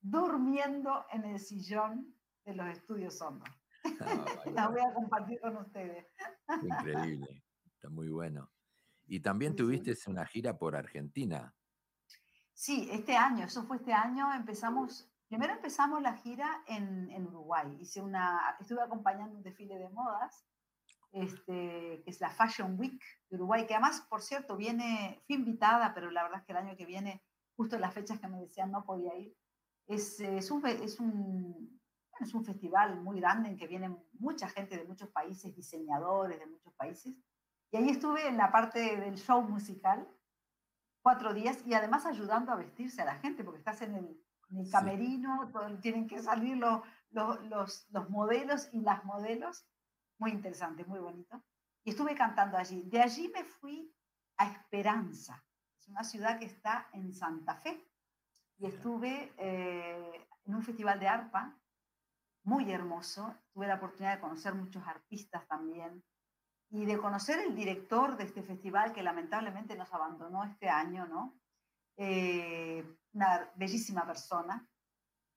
durmiendo 0.00 1.06
en 1.10 1.24
el 1.24 1.40
sillón 1.40 2.14
de 2.44 2.54
los 2.54 2.66
estudios 2.68 3.20
Hondos. 3.22 3.48
la 4.54 4.68
voy 4.68 4.80
a 4.80 4.92
compartir 4.92 5.40
con 5.40 5.56
ustedes. 5.56 6.06
Increíble, 6.62 7.42
está 7.64 7.88
muy 7.88 8.08
bueno. 8.08 8.50
Y 9.08 9.20
también 9.20 9.56
tuviste 9.56 9.94
una 10.06 10.26
gira 10.26 10.56
por 10.58 10.76
Argentina. 10.76 11.54
Sí, 12.52 12.88
este 12.92 13.16
año, 13.16 13.46
eso 13.46 13.64
fue 13.64 13.78
este 13.78 13.92
año, 13.92 14.32
empezamos, 14.34 15.08
primero 15.28 15.54
empezamos 15.54 16.02
la 16.02 16.14
gira 16.14 16.62
en, 16.66 17.10
en 17.10 17.26
Uruguay, 17.26 17.76
hice 17.80 18.00
una, 18.00 18.56
estuve 18.60 18.82
acompañando 18.82 19.36
un 19.36 19.42
desfile 19.42 19.78
de 19.78 19.88
modas, 19.88 20.44
este, 21.12 22.02
que 22.04 22.10
es 22.10 22.20
la 22.20 22.30
Fashion 22.30 22.78
Week 22.78 23.00
de 23.30 23.36
Uruguay, 23.36 23.66
que 23.66 23.74
además, 23.74 24.04
por 24.10 24.20
cierto, 24.20 24.56
viene, 24.56 25.22
fui 25.26 25.36
invitada, 25.36 25.94
pero 25.94 26.10
la 26.10 26.24
verdad 26.24 26.40
es 26.40 26.46
que 26.46 26.52
el 26.52 26.58
año 26.58 26.76
que 26.76 26.84
viene, 26.84 27.22
justo 27.56 27.76
en 27.76 27.82
las 27.82 27.94
fechas 27.94 28.20
que 28.20 28.28
me 28.28 28.40
decían 28.40 28.70
no 28.70 28.84
podía 28.84 29.16
ir, 29.16 29.34
es, 29.86 30.20
es, 30.20 30.50
un, 30.50 30.66
es, 30.66 31.00
un, 31.00 31.80
es 32.20 32.34
un 32.34 32.44
festival 32.44 33.00
muy 33.00 33.20
grande 33.20 33.48
en 33.48 33.56
que 33.56 33.66
viene 33.66 33.96
mucha 34.18 34.48
gente 34.48 34.76
de 34.76 34.84
muchos 34.84 35.08
países, 35.10 35.54
diseñadores 35.54 36.38
de 36.38 36.46
muchos 36.46 36.74
países, 36.74 37.14
y 37.70 37.76
ahí 37.76 37.90
estuve 37.90 38.26
en 38.26 38.38
la 38.38 38.50
parte 38.50 38.96
del 38.96 39.16
show 39.16 39.42
musical, 39.42 40.08
cuatro 41.02 41.34
días 41.34 41.58
y 41.66 41.74
además 41.74 42.06
ayudando 42.06 42.52
a 42.52 42.56
vestirse 42.56 43.02
a 43.02 43.04
la 43.04 43.16
gente, 43.16 43.44
porque 43.44 43.58
estás 43.58 43.82
en 43.82 43.94
el, 43.94 44.24
camerino, 44.72 45.52
tienen 45.82 46.06
que 46.06 46.22
salir 46.22 46.56
los, 46.56 46.80
los, 47.10 47.86
los, 47.90 48.08
modelos 48.08 48.70
y 48.72 48.80
las 48.80 49.04
modelos. 49.04 49.66
Muy 50.16 50.30
interesante, 50.30 50.86
muy 50.86 51.00
bonito. 51.00 51.42
Y 51.84 51.90
estuve 51.90 52.14
cantando 52.14 52.56
allí. 52.56 52.82
De 52.84 53.02
allí 53.02 53.30
me 53.34 53.44
fui 53.44 53.94
a 54.38 54.50
Esperanza. 54.50 55.44
Es 55.78 55.88
una 55.88 56.02
ciudad 56.02 56.38
que 56.38 56.46
está 56.46 56.88
en 56.94 57.12
Santa 57.12 57.56
Fe. 57.56 57.86
Y 58.56 58.66
estuve 58.66 59.34
eh, 59.36 60.26
en 60.46 60.54
un 60.54 60.62
festival 60.62 60.98
de 60.98 61.08
arpa 61.08 61.54
muy 62.42 62.72
hermoso. 62.72 63.36
Tuve 63.52 63.66
la 63.66 63.74
oportunidad 63.74 64.14
de 64.14 64.20
conocer 64.22 64.54
muchos 64.54 64.86
artistas 64.86 65.46
también 65.46 66.02
y 66.70 66.84
de 66.84 66.98
conocer 66.98 67.38
el 67.40 67.54
director 67.54 68.16
de 68.16 68.24
este 68.24 68.42
festival 68.42 68.92
que 68.92 69.02
lamentablemente 69.02 69.76
nos 69.76 69.92
abandonó 69.92 70.44
este 70.44 70.68
año, 70.68 71.06
¿no? 71.06 71.38
Eh, 71.96 72.84
una 73.12 73.50
bellísima 73.56 74.06
persona. 74.06 74.68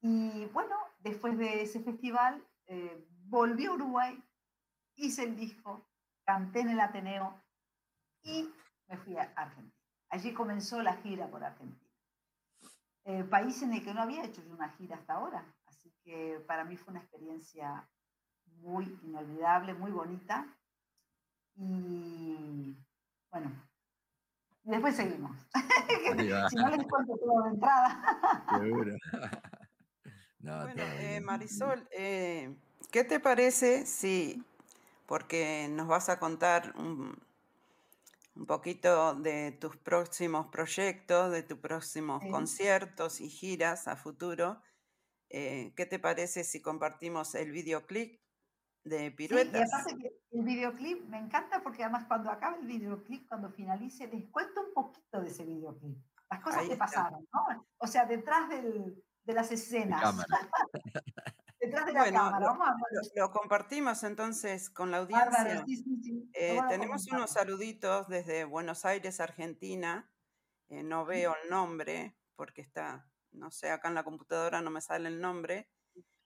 Y 0.02 0.46
bueno, 0.48 0.76
después 1.00 1.38
de 1.38 1.62
ese 1.62 1.80
festival 1.82 2.46
eh, 2.68 3.08
volví 3.26 3.66
a 3.66 3.74
Uruguay, 3.74 4.22
hice 4.96 5.24
el 5.24 5.36
disco, 5.36 5.88
canté 6.26 6.62
en 6.62 6.70
el 6.70 6.80
Ateneo 6.80 7.42
y 8.24 8.50
me 8.88 8.98
fui 8.98 9.18
a 9.18 9.32
Argentina. 9.36 9.74
Allí 10.10 10.34
comenzó 10.34 10.82
la 10.82 10.98
gira 10.98 11.30
por 11.30 11.44
Argentina. 11.44 11.90
Eh, 13.06 13.24
país 13.24 13.62
en 13.64 13.74
el 13.74 13.84
que 13.84 13.94
no 13.94 14.02
había 14.02 14.24
hecho 14.24 14.44
una 14.50 14.70
gira 14.74 14.98
hasta 14.98 15.14
ahora. 15.14 15.46
Así 15.66 15.92
que 16.04 16.44
para 16.46 16.66
mí 16.66 16.76
fue 16.76 16.92
una 16.92 17.02
experiencia 17.02 17.90
muy 18.60 19.00
inolvidable, 19.04 19.74
muy 19.74 19.92
bonita. 19.92 20.46
Y 21.56 22.78
bueno, 23.32 23.52
después 24.64 24.96
seguimos. 24.96 25.38
si 26.50 26.56
no 26.56 26.70
les 26.70 26.88
cuento 26.88 27.18
todo 27.18 27.44
de 27.44 27.50
entrada. 27.50 28.60
Seguro. 28.60 28.96
bueno, 30.40 30.84
eh, 30.84 31.22
Marisol, 31.22 31.88
eh, 31.92 32.56
¿qué 32.92 33.04
te 33.04 33.20
parece 33.20 33.86
si, 33.86 34.44
porque 35.06 35.68
nos 35.70 35.88
vas 35.88 36.10
a 36.10 36.20
contar 36.20 36.74
un, 36.78 37.16
un 38.36 38.46
poquito 38.46 39.16
de 39.16 39.52
tus 39.52 39.76
próximos 39.78 40.48
proyectos, 40.48 41.32
de 41.32 41.44
tus 41.44 41.60
próximos 41.60 42.24
conciertos 42.30 43.22
y 43.22 43.30
giras 43.30 43.88
a 43.88 43.96
futuro, 43.96 44.62
eh, 45.30 45.74
¿qué 45.76 45.86
te 45.86 46.00
parece 46.00 46.44
si 46.44 46.62
compartimos 46.62 47.36
el 47.36 47.52
videoclip 47.52 48.21
de 48.84 49.12
piruetas. 49.12 49.62
y 49.62 49.64
aparte 49.64 49.98
que 49.98 50.12
el 50.32 50.44
videoclip 50.44 51.04
me 51.08 51.20
encanta 51.20 51.62
porque 51.62 51.84
además 51.84 52.06
cuando 52.08 52.32
acabe 52.32 52.60
el 52.60 52.68
videoclip, 52.68 53.28
cuando 53.28 53.50
finalice, 53.52 54.08
les 54.08 54.30
cuento 54.30 54.62
un 54.62 54.74
poquito 54.74 55.22
de 55.22 55.28
ese 55.28 55.46
videoclip. 55.46 55.98
Las 56.30 56.42
cosas 56.42 56.68
que 56.68 56.78
pasaron, 56.78 57.28
¿no? 57.34 57.68
O 57.78 57.88
sea, 57.88 58.06
detrás 58.06 58.50
del, 58.50 59.04
de 59.24 59.34
las 59.34 59.52
escenas. 59.52 60.02
detrás 61.60 61.86
de 61.86 61.94
la 61.94 62.12
cámara. 62.12 62.56
lo, 63.16 63.32
compartimos 63.32 64.04
entonces 64.04 64.70
con 64.70 64.92
la 64.92 65.00
audiencia. 65.00 65.66
Eh, 66.34 66.60
tenemos 66.70 67.06
unos 67.08 67.32
saluditos 67.32 68.08
desde 68.08 68.46
Buenos 68.46 68.86
Aires, 68.86 69.20
Argentina. 69.20 70.10
Eh, 70.70 70.84
no 70.84 71.06
veo 71.06 71.36
el 71.44 71.50
nombre 71.50 72.18
porque 72.36 72.62
está, 72.62 73.06
no 73.32 73.52
sé, 73.52 73.70
acá 73.70 73.90
en 73.90 73.96
la 73.96 74.06
computadora 74.06 74.62
no 74.62 74.72
me 74.72 74.82
sale 74.82 75.10
el 75.10 75.20
nombre 75.20 75.70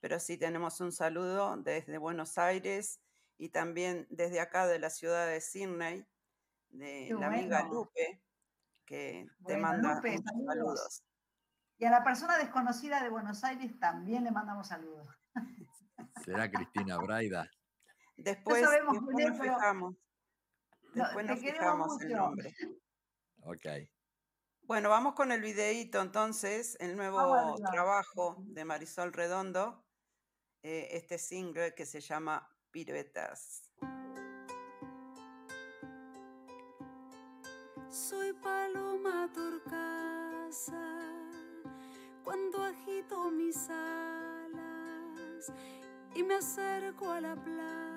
pero 0.05 0.19
sí 0.19 0.37
tenemos 0.37 0.81
un 0.81 0.91
saludo 0.91 1.57
desde 1.57 1.97
Buenos 1.97 2.37
Aires 2.37 3.01
y 3.39 3.49
también 3.49 4.05
desde 4.11 4.39
acá 4.39 4.67
de 4.67 4.77
la 4.77 4.91
ciudad 4.91 5.25
de 5.25 5.41
Sydney, 5.41 6.05
de 6.69 7.09
la 7.19 7.25
amiga 7.25 7.63
Lupe, 7.63 8.21
que 8.85 9.25
te 9.47 9.57
manda 9.57 9.99
saludos. 10.03 11.03
Y 11.79 11.85
a 11.85 11.89
la 11.89 12.03
persona 12.03 12.37
desconocida 12.37 13.01
de 13.01 13.09
Buenos 13.09 13.43
Aires 13.43 13.79
también 13.79 14.23
le 14.23 14.29
mandamos 14.29 14.67
saludos. 14.67 15.07
Será 16.23 16.51
Cristina 16.51 16.97
Braida. 16.97 17.49
Después, 18.15 18.61
después 18.61 19.27
nos 19.27 19.39
fijamos. 19.39 19.95
Después 20.93 21.25
nos 21.25 21.39
fijamos 21.39 22.01
el 22.03 22.11
nombre. 22.11 22.53
Ok. 23.41 23.65
Bueno, 24.61 24.89
vamos 24.89 25.15
con 25.15 25.31
el 25.31 25.41
videíto 25.41 25.99
entonces, 25.99 26.77
el 26.79 26.95
nuevo 26.95 27.55
trabajo 27.71 28.35
de 28.45 28.65
Marisol 28.65 29.11
Redondo. 29.11 29.84
Eh, 30.67 30.97
este 30.97 31.19
single 31.19 31.75
que 31.75 31.85
se 31.85 32.01
llama 32.01 32.49
Piruetas. 32.71 33.71
Soy 37.87 38.33
paloma 38.33 39.29
torcasa 39.31 40.73
cuando 42.23 42.63
agito 42.63 43.29
mis 43.29 43.69
alas 43.69 45.53
y 46.15 46.23
me 46.23 46.33
acerco 46.33 47.11
a 47.11 47.21
la 47.21 47.35
plaza 47.35 47.94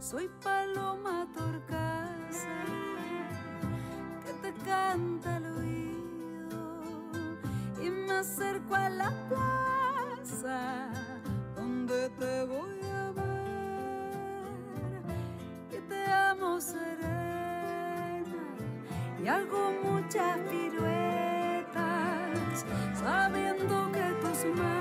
Soy 0.00 0.28
paloma 0.42 1.26
torcasa 1.34 2.64
que 4.24 4.32
te 4.40 4.52
canta 4.64 5.36
al 5.36 5.44
oído 5.58 6.80
y 7.82 7.90
me 7.90 8.12
acerco 8.14 8.74
a 8.76 8.88
la 8.88 9.12
plaza 9.28 10.90
donde 11.54 12.08
te 12.18 12.44
voy 12.46 12.80
a 12.94 13.12
ver 13.12 15.02
y 15.70 15.76
te 15.86 16.10
amo 16.10 16.58
serena 16.62 18.24
y 19.22 19.28
hago 19.28 19.70
muchas 19.84 20.38
piruetas 20.48 21.84
sabiendo 22.94 23.92
que 23.92 24.14
tus 24.22 24.46
manos 24.58 24.79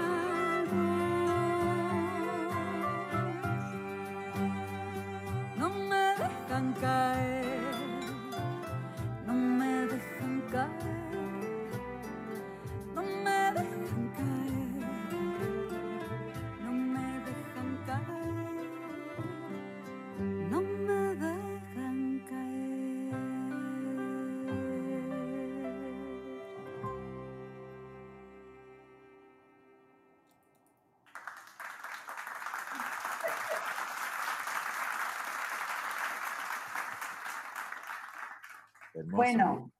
Hermoso. 39.09 39.15
Bueno. 39.15 39.71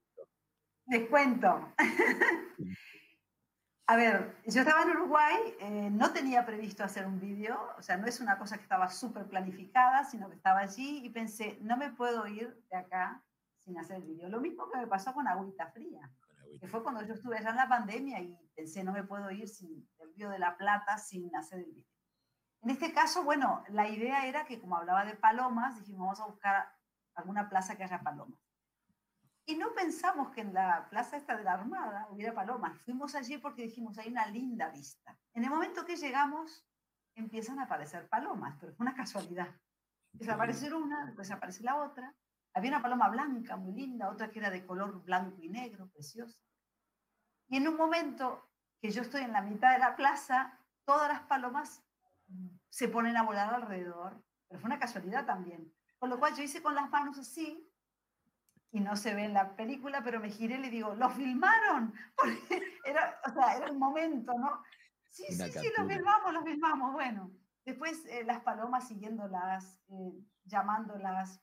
Les 0.88 1.08
cuento. 1.10 1.74
A 3.88 3.96
ver, 3.96 4.38
yo 4.46 4.62
estaba 4.62 4.84
en 4.84 4.92
Uruguay, 4.92 5.36
eh, 5.60 5.90
no 5.92 6.14
tenía 6.14 6.46
previsto 6.46 6.84
hacer 6.84 7.08
un 7.08 7.20
vídeo, 7.20 7.60
o 7.76 7.82
sea, 7.82 7.98
no 7.98 8.06
es 8.06 8.20
una 8.20 8.38
cosa 8.38 8.58
que 8.58 8.62
estaba 8.62 8.88
súper 8.88 9.28
planificada, 9.28 10.04
sino 10.04 10.30
que 10.30 10.36
estaba 10.36 10.60
allí 10.60 11.04
y 11.04 11.10
pensé, 11.10 11.58
no 11.62 11.76
me 11.76 11.92
puedo 11.92 12.28
ir 12.28 12.64
de 12.70 12.78
acá 12.78 13.24
sin 13.66 13.80
hacer 13.80 13.96
el 13.98 14.04
vídeo. 14.04 14.30
Lo 14.30 14.42
mismo 14.42 14.70
que 14.70 14.78
me 14.78 14.86
pasó 14.86 15.12
con 15.12 15.28
Agüita 15.28 15.72
Fría, 15.72 16.02
Con 16.28 16.38
agüita. 16.38 16.60
que 16.60 16.72
fue 16.72 16.84
cuando 16.84 17.02
yo 17.02 17.16
estuve 17.16 17.40
allá 17.40 17.50
en 17.50 17.56
la 17.56 17.68
pandemia 17.68 18.22
y 18.22 18.38
pensé, 18.56 18.84
no 18.84 18.92
me 18.92 19.04
puedo 19.04 19.32
ir 19.32 19.50
sin 19.50 19.90
el 19.98 20.14
Río 20.14 20.30
de 20.30 20.38
la 20.38 20.56
Plata 20.56 21.00
sin 21.00 21.36
hacer 21.36 21.62
el 21.62 21.72
vídeo. 21.72 21.90
En 22.62 22.70
este 22.70 22.94
caso, 22.94 23.24
bueno, 23.24 23.64
la 23.70 23.90
idea 23.90 24.28
era 24.28 24.46
que 24.46 24.60
como 24.60 24.78
hablaba 24.78 25.04
de 25.04 25.16
palomas, 25.16 25.76
dijimos, 25.80 26.02
vamos 26.02 26.20
a 26.20 26.28
buscar 26.28 26.72
alguna 27.16 27.50
plaza 27.50 27.76
que 27.76 27.86
haya 27.86 28.04
palomas. 28.04 28.49
Y 29.50 29.56
no 29.56 29.74
pensamos 29.74 30.30
que 30.30 30.42
en 30.42 30.54
la 30.54 30.88
plaza 30.92 31.18
esta 31.18 31.36
de 31.36 31.44
la 31.44 31.54
Armada 31.54 32.08
hubiera 32.12 32.36
palomas. 32.36 32.80
Fuimos 32.84 33.16
allí 33.16 33.40
porque 33.40 33.64
dijimos, 33.64 33.98
hay 33.98 34.10
una 34.10 34.28
linda 34.28 34.70
vista. 34.70 35.18
En 35.34 35.44
el 35.44 35.50
momento 35.50 35.84
que 35.86 35.96
llegamos, 35.96 36.64
empiezan 37.16 37.58
a 37.58 37.64
aparecer 37.64 38.08
palomas, 38.08 38.56
pero 38.60 38.74
fue 38.74 38.84
una 38.84 38.94
casualidad. 38.94 39.48
Aparecer 40.30 40.76
una, 40.76 41.04
después 41.08 41.32
aparece 41.32 41.64
la 41.64 41.78
otra. 41.78 42.14
Había 42.54 42.70
una 42.70 42.82
paloma 42.84 43.10
blanca 43.10 43.58
muy 43.58 43.74
linda, 43.74 44.12
otra 44.12 44.30
que 44.30 44.38
era 44.38 44.52
de 44.52 44.64
color 44.68 45.04
blanco 45.04 45.42
y 45.42 45.50
negro, 45.50 45.90
preciosa. 45.90 46.40
Y 47.48 47.58
en 47.58 47.68
un 47.68 47.76
momento 47.76 48.52
que 48.80 48.92
yo 48.92 49.02
estoy 49.02 49.24
en 49.24 49.34
la 49.34 49.42
mitad 49.42 49.74
de 49.74 49.80
la 49.80 49.96
plaza, 49.96 50.60
todas 50.86 51.10
las 51.10 51.22
palomas 51.22 51.84
se 52.70 52.88
ponen 52.88 53.18
a 53.18 53.24
volar 53.24 53.52
alrededor. 53.52 54.24
Pero 54.48 54.60
fue 54.60 54.68
una 54.68 54.78
casualidad 54.78 55.26
también. 55.26 55.74
Con 55.98 56.12
lo 56.12 56.20
cual 56.20 56.36
yo 56.36 56.44
hice 56.44 56.62
con 56.62 56.76
las 56.76 56.92
manos 56.92 57.18
así, 57.18 57.69
y 58.72 58.80
no 58.80 58.96
se 58.96 59.16
ve 59.16 59.26
en 59.26 59.34
la 59.34 59.56
película, 59.56 60.04
pero 60.04 60.20
me 60.20 60.30
giré 60.30 60.56
y 60.56 60.60
le 60.60 60.70
digo, 60.70 60.94
¿lo 60.96 61.10
filmaron? 61.10 61.94
Porque 62.16 62.62
era, 62.86 63.20
o 63.26 63.34
sea, 63.34 63.58
era 63.58 63.68
el 63.68 63.78
momento, 63.78 64.34
¿no? 64.38 64.64
Sí, 65.10 65.26
Una 65.34 65.46
sí, 65.46 65.52
sí, 65.52 65.72
lo 65.78 65.88
filmamos, 65.88 66.34
lo 66.34 66.44
filmamos. 66.44 66.94
Bueno, 66.94 67.32
después 67.66 68.06
eh, 68.06 68.24
las 68.24 68.42
palomas 68.42 68.88
siguiéndolas, 68.88 69.82
eh, 69.90 70.14
llamándolas. 70.46 71.42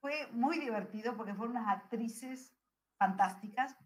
Fue 0.00 0.28
muy 0.32 0.58
divertido 0.58 1.16
porque 1.16 1.34
fueron 1.34 1.56
unas 1.56 1.74
actrices 1.74 2.54
fantásticas. 2.98 3.76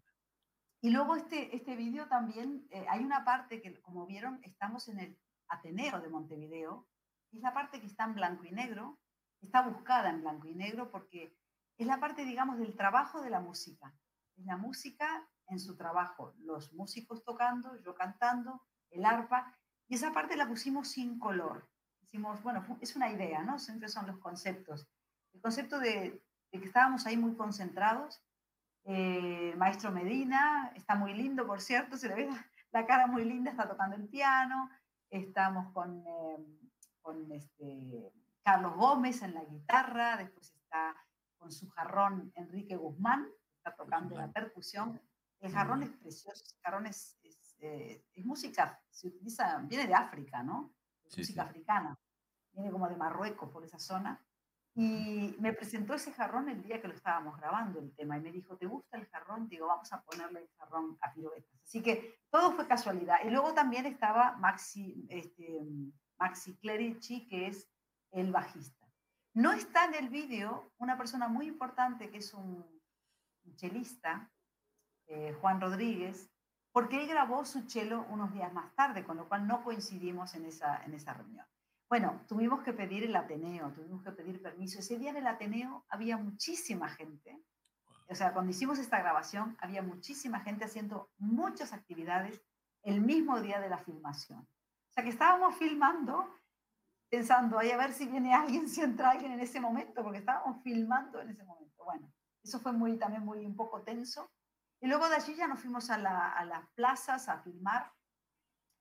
Y 0.81 0.90
luego 0.90 1.14
este, 1.14 1.55
este 1.55 1.77
vídeo 1.77 2.09
también, 2.09 2.66
eh, 2.71 2.85
hay 2.88 3.05
una 3.05 3.25
parte 3.25 3.62
que, 3.62 3.81
como 3.81 4.07
vieron, 4.07 4.40
estamos 4.42 4.88
en 4.88 4.99
el 4.99 5.18
Ateneo 5.47 6.01
de 6.01 6.09
Montevideo. 6.09 6.88
Es 7.31 7.40
la 7.40 7.55
parte 7.55 7.81
que 7.81 7.87
está 7.87 8.05
en 8.05 8.14
blanco 8.14 8.45
y 8.45 8.51
negro. 8.51 8.99
Está 9.40 9.62
buscada 9.62 10.11
en 10.11 10.23
blanco 10.23 10.49
y 10.49 10.55
negro 10.55 10.90
porque 10.90 11.37
es 11.83 11.88
la 11.88 12.01
parte, 12.01 12.25
digamos, 12.25 12.59
del 12.59 12.75
trabajo 12.75 13.21
de 13.21 13.31
la 13.31 13.40
música. 13.40 13.95
Es 14.37 14.45
la 14.45 14.57
música 14.57 15.29
en 15.49 15.61
su 15.61 15.77
trabajo, 15.77 16.35
los 16.38 16.73
músicos 16.73 17.25
tocando, 17.25 17.77
yo 17.83 17.95
cantando, 17.95 18.62
el 18.90 19.05
arpa, 19.05 19.57
y 19.88 19.97
esa 19.97 20.12
parte 20.12 20.37
la 20.37 20.49
pusimos 20.49 20.88
sin 20.88 21.18
color. 21.18 21.68
Decimos, 22.01 22.42
bueno, 22.42 22.64
es 22.81 22.97
una 22.97 23.11
idea, 23.11 23.42
¿no? 23.42 23.59
Siempre 23.59 23.88
son 23.88 24.07
los 24.07 24.18
conceptos. 24.18 24.88
El 25.33 25.40
concepto 25.40 25.79
de, 25.79 26.23
de 26.53 26.61
que 26.61 26.66
estábamos 26.66 27.07
ahí 27.07 27.16
muy 27.16 27.35
concentrados. 27.35 28.23
Eh, 28.85 29.55
Maestro 29.57 29.90
Medina, 29.92 30.73
está 30.75 30.95
muy 30.95 31.14
lindo, 31.14 31.47
por 31.47 31.61
cierto, 31.61 31.97
se 31.97 32.09
le 32.09 32.14
ve 32.14 32.29
la 32.73 32.87
cara 32.87 33.07
muy 33.07 33.25
linda, 33.25 33.51
está 33.51 33.68
tocando 33.68 33.97
el 33.97 34.09
piano. 34.09 34.71
Estamos 35.11 35.73
con, 35.73 36.05
eh, 36.07 36.38
con 37.01 37.31
este, 37.33 38.12
Carlos 38.42 38.75
Gómez 38.77 39.23
en 39.23 39.35
la 39.35 39.45
guitarra, 39.45 40.16
después 40.16 40.55
está 40.55 40.97
con 41.43 41.51
su 41.53 41.69
jarrón 41.71 42.33
Enrique 42.37 42.77
Guzmán, 42.77 43.29
está 43.57 43.75
tocando 43.75 44.17
la 44.17 44.31
percusión. 44.31 45.01
El 45.41 45.53
jarrón 45.53 45.83
es 45.83 45.91
precioso, 45.91 46.45
el 46.55 46.63
jarrón 46.63 46.87
es, 46.87 47.19
es, 47.25 47.57
eh, 47.59 48.05
es 48.15 48.25
música, 48.25 48.81
se 48.89 49.09
utiliza, 49.09 49.59
viene 49.65 49.89
de 49.89 49.95
África, 49.95 50.43
¿no? 50.45 50.73
Es 51.05 51.15
Sí, 51.15 51.21
música 51.23 51.43
sí. 51.43 51.49
africana, 51.49 51.99
viene 52.53 52.71
como 52.71 52.89
de 52.89 52.97
Marruecos, 52.97 53.51
por 53.51 53.65
esa 53.65 53.81
zona. 53.81 54.25
Y 54.75 55.35
me 55.41 55.53
presentó 55.53 55.95
ese 55.95 56.13
jarrón 56.13 56.49
el 56.49 56.63
día 56.63 56.81
que 56.81 56.89
lo 56.89 56.95
estábamos 56.95 57.37
grabando 57.37 57.81
el 57.81 57.93
tema 57.95 58.17
y 58.17 58.21
me 58.21 58.31
dijo, 58.31 58.57
¿te 58.57 58.67
gusta 58.67 58.97
el 58.97 59.07
jarrón? 59.09 59.49
Digo, 59.49 59.67
vamos 59.67 59.93
a 59.93 60.01
ponerle 60.01 60.41
el 60.43 60.49
jarrón 60.57 60.97
a 61.03 61.13
piruetas. 61.13 61.61
Así 61.65 61.83
que 61.83 62.21
todo 62.31 62.53
fue 62.53 62.67
casualidad. 62.69 63.19
Y 63.25 63.31
luego 63.31 63.53
también 63.53 63.85
estaba 63.85 64.37
Maxi, 64.37 65.07
este, 65.11 65.61
Maxi 66.19 66.57
Clerici, 66.57 67.27
que 67.29 67.49
es 67.49 67.69
el 68.13 68.31
bajista. 68.33 68.82
No 69.35 69.53
está 69.53 69.87
en 69.87 69.95
el 69.95 70.11
vídeo 70.11 70.73
una 70.77 70.99
persona 70.99 71.27
muy 71.27 71.47
importante 71.47 72.11
que 72.11 72.18
es 72.18 72.35
un, 72.35 72.64
chelista, 73.57 74.31
eh, 75.07 75.37
Juan 75.40 75.61
Rodríguez, 75.61 76.31
porque 76.71 77.03
él 77.03 77.09
grabó 77.09 77.45
su 77.45 77.66
chelo 77.66 78.07
unos 78.09 78.33
días 78.33 78.53
más 78.53 78.75
tarde, 78.75 79.05
con 79.05 79.16
lo 79.16 79.29
cual 79.29 79.47
no 79.47 79.62
coincidimos 79.62 80.35
en 80.35 80.47
esa, 80.47 80.83
en 80.85 80.95
esa 80.95 81.14
reunión. 81.14 81.47
Bueno, 81.88 82.23
tuvimos 82.27 82.62
que 82.62 82.73
pedir 82.73 83.05
el 83.05 83.16
Ateneo, 83.16 83.71
tuvimos 83.73 84.03
que 84.03 84.12
pedir 84.12 84.40
permiso. 84.40 84.79
Ese 84.79 84.99
día 84.99 85.11
en 85.11 85.18
el 85.18 85.27
Ateneo 85.27 85.85
había 85.88 86.16
muchísima 86.16 86.88
gente. 86.88 87.42
O 88.09 88.14
sea, 88.14 88.33
cuando 88.33 88.51
hicimos 88.51 88.79
esta 88.79 88.99
grabación, 88.99 89.57
había 89.61 89.83
muchísima 89.83 90.40
gente 90.40 90.64
haciendo 90.64 91.11
muchas 91.18 91.73
actividades 91.73 92.42
el 92.83 93.01
mismo 93.01 93.40
día 93.40 93.61
de 93.61 93.68
la 93.68 93.79
filmación. 93.79 94.40
O 94.40 94.92
sea, 94.92 95.05
que 95.05 95.11
estábamos 95.11 95.57
filmando 95.57 96.35
pensando, 97.12 97.59
ahí 97.59 97.70
a 97.70 97.77
ver 97.77 97.92
si 97.92 98.07
viene 98.07 98.33
alguien, 98.35 98.66
si 98.68 98.81
entra 98.81 99.11
alguien 99.11 99.33
en 99.33 99.40
ese 99.40 99.61
momento, 99.61 100.03
porque 100.03 100.18
estábamos 100.20 100.62
filmando 100.62 101.20
en 101.20 101.29
ese 101.29 101.44
momento. 101.44 101.85
Bueno, 101.85 102.11
eso 102.42 102.59
fue 102.59 102.72
muy, 102.72 102.98
también 102.98 103.22
muy 103.22 103.44
un 103.44 103.55
poco 103.55 103.83
tenso. 103.83 104.33
Y 104.81 104.88
luego 104.88 105.09
de 105.11 105.16
allí 105.16 105.35
ya 105.37 105.46
nos 105.46 105.61
fuimos 105.61 105.90
a, 105.90 105.98
la, 105.98 106.33
a 106.33 106.44
las 106.46 106.66
plazas 106.70 107.29
a 107.29 107.38
filmar. 107.42 107.92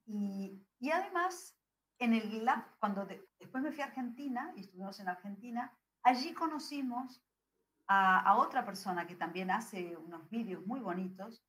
Y, 0.05 0.65
y 0.79 0.91
además, 0.91 1.59
en 1.99 2.13
el 2.13 2.45
lab, 2.45 2.63
cuando 2.79 3.05
de- 3.05 3.29
después 3.37 3.61
me 3.61 3.71
fui 3.73 3.81
a 3.81 3.87
Argentina 3.87 4.53
y 4.55 4.61
estuvimos 4.61 4.97
en 5.01 5.09
Argentina, 5.09 5.77
allí 6.01 6.33
conocimos 6.33 7.21
a, 7.87 8.21
a 8.21 8.37
otra 8.37 8.65
persona 8.65 9.05
que 9.05 9.15
también 9.17 9.51
hace 9.51 9.97
unos 9.97 10.29
vídeos 10.29 10.65
muy 10.65 10.79
bonitos, 10.79 11.43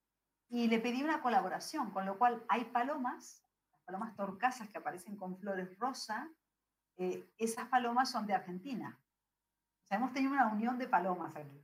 y 0.49 0.67
le 0.67 0.81
pedí 0.81 1.03
una 1.03 1.23
colaboración, 1.23 1.93
con 1.93 2.05
lo 2.05 2.19
cual 2.19 2.45
hay 2.49 2.65
palomas, 2.65 3.47
las 3.71 3.81
palomas 3.87 4.17
torcasas 4.17 4.69
que 4.69 4.79
aparecen 4.79 5.17
con 5.17 5.39
flores 5.39 5.79
rosa, 5.79 6.29
eh, 6.97 7.33
esas 7.39 7.69
palomas 7.69 8.11
son 8.11 8.27
de 8.27 8.35
Argentina. 8.35 8.99
Hemos 9.91 10.13
tenido 10.13 10.33
una 10.33 10.49
unión 10.49 10.79
de 10.79 10.89
palomas 10.89 11.35
aquí. 11.37 11.61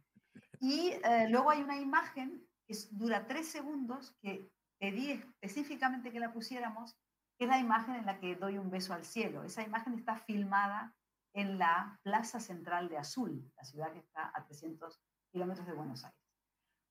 Y 0.61 0.91
eh, 1.05 1.29
luego 1.29 1.51
hay 1.51 1.63
una 1.63 1.77
imagen 1.77 2.47
que 2.67 2.77
dura 2.91 3.27
tres 3.27 3.49
segundos 3.49 4.15
que 4.21 4.51
pedí 4.79 5.11
específicamente 5.11 6.13
que 6.13 6.21
la 6.21 6.33
pusiéramos, 6.33 6.97
que 7.39 7.45
es 7.45 7.51
la 7.51 7.59
imagen 7.59 7.95
en 7.95 8.07
la 8.07 8.19
que 8.19 8.37
doy 8.37 8.59
un 8.59 8.71
beso 8.71 8.93
al 8.93 9.05
cielo. 9.05 9.45
Esa 9.45 9.63
imagen 9.63 9.95
está 9.95 10.17
filmada 10.17 10.95
en 11.33 11.59
la 11.59 11.99
Plaza 12.03 12.41
Central 12.41 12.89
de 12.89 12.99
Azul, 12.99 13.51
la 13.57 13.65
ciudad 13.65 13.93
que 13.93 14.01
está 14.01 14.33
a 14.35 14.45
300 14.45 15.01
kilómetros 15.31 15.67
de 15.67 15.73
Buenos 15.73 16.05
Aires. 16.05 16.21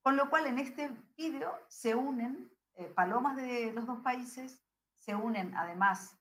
Con 0.01 0.15
lo 0.15 0.29
cual 0.29 0.47
en 0.47 0.57
este 0.57 0.89
vídeo 1.17 1.53
se 1.67 1.95
unen 1.95 2.49
eh, 2.75 2.85
palomas 2.85 3.35
de 3.35 3.73
los 3.73 3.85
dos 3.85 3.99
países, 3.99 4.61
se 4.95 5.15
unen 5.15 5.55
además 5.55 6.17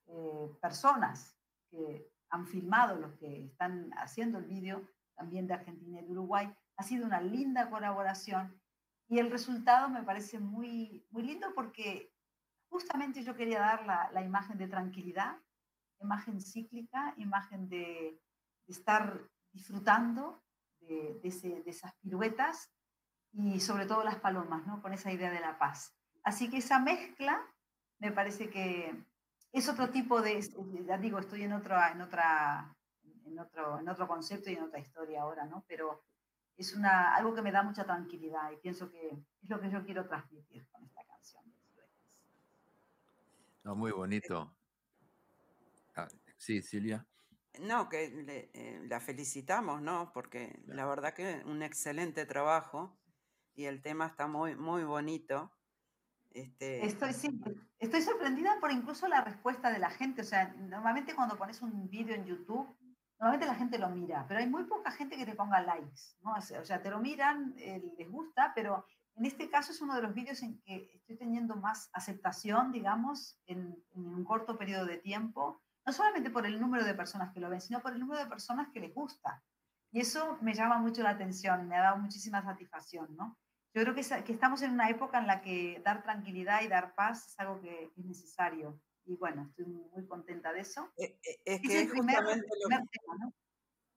personas 0.61 1.36
que 1.76 2.10
han 2.30 2.46
filmado, 2.46 2.96
los 2.96 3.14
que 3.18 3.44
están 3.44 3.90
haciendo 3.96 4.38
el 4.38 4.46
vídeo, 4.46 4.88
también 5.14 5.46
de 5.46 5.54
Argentina 5.54 6.00
y 6.00 6.04
de 6.04 6.10
Uruguay. 6.10 6.52
Ha 6.76 6.82
sido 6.82 7.06
una 7.06 7.20
linda 7.20 7.70
colaboración 7.70 8.60
y 9.08 9.18
el 9.18 9.30
resultado 9.30 9.88
me 9.88 10.02
parece 10.02 10.38
muy, 10.38 11.06
muy 11.10 11.22
lindo 11.22 11.54
porque 11.54 12.12
justamente 12.68 13.22
yo 13.22 13.36
quería 13.36 13.60
dar 13.60 13.86
la, 13.86 14.10
la 14.12 14.22
imagen 14.22 14.58
de 14.58 14.68
tranquilidad, 14.68 15.36
imagen 16.00 16.40
cíclica, 16.40 17.14
imagen 17.16 17.68
de, 17.68 18.20
estar 18.66 19.20
disfrutando 19.52 20.42
de, 20.80 21.20
de, 21.22 21.62
esas 21.66 21.94
piruetas 21.96 22.72
y 23.32 23.60
sobre 23.60 23.86
todo 23.86 24.02
las 24.04 24.16
palomas, 24.16 24.66
¿no? 24.66 24.82
con 24.82 24.92
esa 24.92 25.12
idea 25.12 25.30
de 25.30 25.40
la 25.40 25.58
paz. 25.58 25.96
Así 26.22 26.50
que 26.50 26.58
esa 26.58 26.78
mezcla 26.78 27.40
me 27.98 28.12
parece 28.12 28.50
que 28.50 29.04
es 29.56 29.70
otro 29.70 29.88
tipo 29.88 30.20
de, 30.20 30.38
ya 30.86 30.98
digo, 30.98 31.18
estoy 31.18 31.44
en, 31.44 31.54
otro, 31.54 31.76
en, 31.90 32.02
otra, 32.02 32.76
en, 33.24 33.38
otro, 33.38 33.80
en 33.80 33.88
otro 33.88 34.06
concepto 34.06 34.50
y 34.50 34.54
en 34.54 34.64
otra 34.64 34.80
historia 34.80 35.22
ahora, 35.22 35.46
¿no? 35.46 35.64
pero 35.66 36.04
es 36.58 36.74
una, 36.74 37.14
algo 37.14 37.34
que 37.34 37.40
me 37.40 37.50
da 37.50 37.62
mucha 37.62 37.84
tranquilidad 37.84 38.50
y 38.52 38.58
pienso 38.58 38.90
que 38.90 39.08
es 39.08 39.48
lo 39.48 39.58
que 39.58 39.70
yo 39.70 39.82
quiero 39.82 40.06
transmitir 40.06 40.66
con 40.68 40.84
esta 40.84 41.02
canción. 41.04 41.42
No, 43.64 43.74
muy 43.74 43.92
bonito. 43.92 44.54
Ah, 45.96 46.08
sí, 46.36 46.60
Silvia. 46.60 47.06
No, 47.58 47.88
que 47.88 48.50
eh, 48.52 48.82
la 48.86 49.00
felicitamos, 49.00 49.80
¿no? 49.80 50.12
Porque 50.12 50.60
la 50.66 50.84
verdad 50.84 51.14
que 51.14 51.42
un 51.46 51.62
excelente 51.62 52.26
trabajo 52.26 52.98
y 53.54 53.64
el 53.64 53.80
tema 53.80 54.06
está 54.06 54.26
muy, 54.26 54.54
muy 54.54 54.84
bonito. 54.84 55.50
Este... 56.37 56.85
Estoy, 56.85 58.03
sorprendida 58.03 58.59
por 58.61 58.70
incluso 58.70 59.09
la 59.09 59.22
respuesta 59.22 59.70
de 59.70 59.79
la 59.79 59.90
gente. 59.90 60.20
O 60.20 60.25
sea, 60.25 60.53
normalmente 60.53 61.14
cuando 61.14 61.38
pones 61.38 61.62
un 61.62 61.88
vídeo 61.88 62.14
en 62.14 62.27
YouTube, 62.27 62.77
Normalmente 63.18 63.46
la 63.46 63.55
gente 63.55 63.79
lo 63.79 63.88
mira, 63.88 64.27
pero 64.29 64.40
hay 64.40 64.46
muy 64.46 64.64
poca 64.64 64.90
gente 64.90 65.16
que 65.16 65.25
te 65.25 65.35
ponga 65.35 65.62
likes, 65.62 66.03
¿no? 66.20 66.35
O 66.35 66.64
sea, 66.66 66.83
te 66.83 66.90
lo 66.90 67.01
miran, 67.01 67.55
eh, 67.57 67.83
les 67.96 68.11
gusta, 68.11 68.53
pero 68.55 68.85
en 69.14 69.25
este 69.25 69.49
caso 69.49 69.72
es 69.72 69.81
uno 69.81 69.94
de 69.94 70.03
los 70.03 70.12
vídeos 70.12 70.42
en 70.42 70.61
que 70.61 70.90
estoy 70.92 71.16
teniendo 71.16 71.57
más 71.57 71.88
aceptación, 71.94 72.72
digamos, 72.72 73.40
en, 73.46 73.75
un 73.94 74.22
corto 74.22 74.59
periodo 74.59 74.85
de 74.85 74.99
tiempo, 74.99 75.62
no 75.87 75.94
solamente 75.94 76.29
por 76.29 76.44
el 76.44 76.61
número 76.61 76.85
de 76.85 76.92
personas 76.92 77.33
que 77.33 77.40
lo 77.40 77.49
ven, 77.49 77.62
sino 77.62 77.81
por 77.81 77.94
el 77.94 78.01
número 78.01 78.22
de 78.22 78.29
personas 78.29 78.68
que 78.68 78.81
les 78.81 78.92
gusta. 78.92 79.42
Y 79.90 80.01
eso 80.01 80.37
me 80.42 80.53
llama 80.53 80.77
mucho 80.77 81.03
la 81.03 81.11
atención, 81.11 81.66
me 81.66 81.77
ha 81.77 81.85
dado 81.85 81.96
muchísima 81.96 82.42
satisfacción, 82.42 83.16
¿no? 83.16 83.38
Yo 83.76 83.82
creo 83.82 83.94
que, 83.94 84.24
que 84.24 84.32
estamos 84.32 84.62
en 84.62 84.72
una 84.72 84.88
época 84.88 85.18
en 85.18 85.26
la 85.26 85.42
que 85.42 85.82
dar 85.84 86.02
tranquilidad 86.02 86.62
y 86.62 86.68
dar 86.68 86.94
paz 86.94 87.28
es 87.28 87.38
algo 87.38 87.60
que 87.60 87.92
es 87.94 88.04
necesario 88.06 88.80
y 89.04 89.16
bueno, 89.16 89.46
estoy 89.50 89.66
muy 89.66 90.06
contenta 90.06 90.50
de 90.54 90.60
eso. 90.60 90.90
E, 90.96 91.20
e, 91.22 91.40
es, 91.44 91.60
que 91.60 91.82
es, 91.82 91.92
justamente 91.92 92.46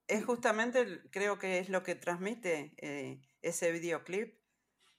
es 0.07 0.25
justamente, 0.25 1.09
creo 1.11 1.39
que 1.39 1.59
es 1.59 1.69
lo 1.69 1.81
que 1.81 1.95
transmite 1.95 2.73
eh, 2.77 3.21
ese 3.41 3.71
videoclip. 3.71 4.37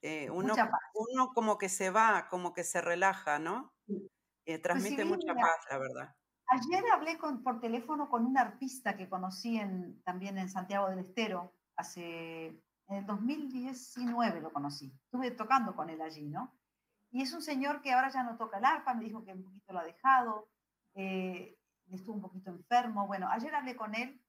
Eh, 0.01 0.31
uno, 0.31 0.55
uno 0.95 1.29
como 1.35 1.59
que 1.59 1.69
se 1.69 1.91
va, 1.91 2.29
como 2.31 2.55
que 2.55 2.65
se 2.65 2.81
relaja, 2.81 3.39
¿no? 3.39 3.75
Eh, 3.87 4.01
pues 4.47 4.63
transmite 4.63 5.05
mucha 5.05 5.35
paz, 5.35 5.59
la 5.71 5.79
verdad. 5.79 6.17
Ayer 6.47 6.85
hablé 6.91 7.19
con, 7.19 7.43
por 7.43 7.61
teléfono 7.61 8.09
con 8.09 8.25
un 8.25 8.39
arpista 8.39 8.97
que 8.97 9.11
conocí 9.11 9.59
en, 9.59 10.03
también 10.05 10.39
en 10.39 10.49
Santiago 10.49 10.89
del 10.89 11.01
Estero, 11.01 11.55
hace, 11.77 12.63
en 12.91 12.97
el 12.97 13.07
2019 13.07 14.41
lo 14.41 14.53
conocí. 14.53 14.93
Estuve 15.05 15.31
tocando 15.31 15.75
con 15.77 15.89
él 15.91 16.03
allí, 16.03 16.29
¿no? 16.29 16.53
Y 17.13 17.23
es 17.23 17.33
un 17.33 17.41
señor 17.41 17.81
que 17.83 17.93
ahora 17.93 18.11
ya 18.11 18.25
no 18.25 18.37
toca 18.37 18.59
el 18.59 18.65
arpa, 18.65 18.95
me 18.95 19.05
dijo 19.05 19.25
que 19.25 19.33
un 19.33 19.45
poquito 19.45 19.73
lo 19.73 19.79
ha 19.79 19.85
dejado, 19.85 20.49
eh, 20.95 21.57
estuvo 21.93 22.15
un 22.15 22.21
poquito 22.21 22.51
enfermo. 22.51 23.07
Bueno, 23.07 23.29
ayer 23.31 23.55
hablé 23.55 23.77
con 23.77 23.95
él 23.95 24.21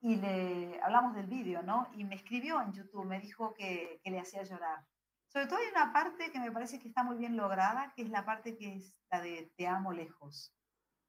y 0.00 0.16
le 0.16 0.80
hablamos 0.80 1.14
del 1.14 1.26
vídeo, 1.26 1.62
¿no? 1.62 1.88
Y 1.94 2.04
me 2.04 2.14
escribió 2.14 2.62
en 2.62 2.72
YouTube, 2.72 3.04
me 3.04 3.20
dijo 3.20 3.52
que, 3.54 4.00
que, 4.02 4.10
le 4.10 4.20
hacía 4.20 4.44
llorar. 4.44 4.84
Sobre 5.26 5.46
todo 5.46 5.58
hay 5.58 5.68
una 5.70 5.92
parte 5.92 6.30
que 6.30 6.38
me 6.38 6.52
parece 6.52 6.78
que 6.78 6.88
está 6.88 7.02
muy 7.02 7.16
bien 7.16 7.36
lograda, 7.36 7.92
que 7.96 8.02
es 8.02 8.10
la 8.10 8.24
parte 8.24 8.56
que 8.56 8.76
es 8.76 8.94
la 9.10 9.20
de 9.20 9.52
te 9.56 9.66
amo 9.66 9.92
lejos. 9.92 10.54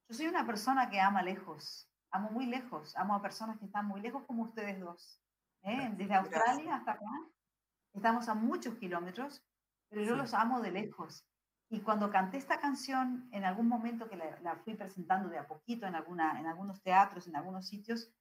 Yo 0.09 0.15
soy 0.15 0.27
una 0.27 0.45
persona 0.45 0.89
que 0.89 0.99
ama 0.99 1.21
lejos, 1.21 1.87
amo 2.09 2.31
muy 2.31 2.47
lejos, 2.47 2.95
amo 2.97 3.13
a 3.13 3.21
personas 3.21 3.59
que 3.59 3.65
están 3.65 3.85
muy 3.85 4.01
lejos 4.01 4.23
como 4.25 4.43
ustedes 4.43 4.79
dos. 4.79 5.21
¿Eh? 5.63 5.91
Desde 5.97 6.15
Australia 6.15 6.75
hasta 6.75 6.91
acá, 6.93 7.05
estamos 7.93 8.27
a 8.29 8.33
muchos 8.33 8.75
kilómetros 8.75 9.43
pero 9.89 10.03
yo 10.03 10.15
los 10.15 10.33
amo 10.33 10.61
de 10.61 10.71
lejos. 10.71 11.25
Y 11.69 11.81
cuando 11.81 12.09
canté 12.09 12.37
esta 12.37 12.59
canción, 12.59 13.27
en 13.31 13.43
algún 13.43 13.67
momento 13.67 14.09
que 14.09 14.15
la, 14.15 14.55
fui 14.63 14.75
presentando 14.75 15.29
de 15.29 15.37
a 15.37 15.47
poquito 15.47 15.85
en, 15.85 15.95
alguna, 15.95 16.39
en 16.39 16.47
algunos 16.47 16.81
teatros, 16.81 17.27
en 17.27 17.35
algunos 17.35 17.67
sitios, 17.67 18.11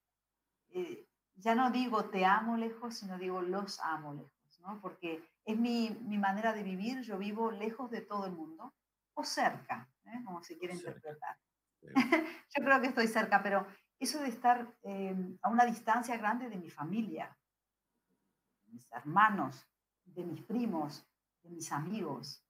eh, 0.71 1.07
ya 1.37 1.55
no 1.55 1.71
digo 1.71 2.07
te 2.07 2.25
amo 2.25 2.57
lejos, 2.57 2.99
sino 2.99 3.17
digo 3.17 3.41
los 3.41 3.81
amo 3.81 4.13
lejos, 4.13 4.61
¿no? 4.61 4.81
Porque 4.81 5.25
es 5.45 5.57
mi, 5.57 5.91
mi 6.03 6.19
manera 6.19 6.53
de 6.53 6.63
vivir, 6.63 7.01
yo 7.03 7.17
vivo 7.17 7.51
lejos 7.51 7.91
de 7.91 8.03
todo 8.03 8.27
el 8.27 8.33
mundo, 8.33 8.75
o 9.15 9.25
cerca, 9.25 9.89
¿eh? 10.05 10.23
como 10.25 10.43
se 10.43 10.59
quiere 10.59 10.75
interpretar. 10.75 11.37
yo 11.83 12.65
creo 12.65 12.81
que 12.81 12.89
estoy 12.89 13.07
cerca, 13.07 13.43
pero 13.43 13.67
eso 13.99 14.21
de 14.21 14.29
estar 14.29 14.73
eh, 14.83 15.17
a 15.43 15.49
una 15.49 15.65
distancia 15.65 16.17
grande 16.17 16.49
de 16.49 16.57
mi 16.57 16.71
familia, 16.71 17.37
de 18.65 18.73
mis 18.73 18.93
hermanos, 18.93 19.67
de 20.05 20.25
mis 20.25 20.43
primos, 20.43 21.07
de 21.43 21.51
mis 21.51 21.73
amigos. 21.73 22.45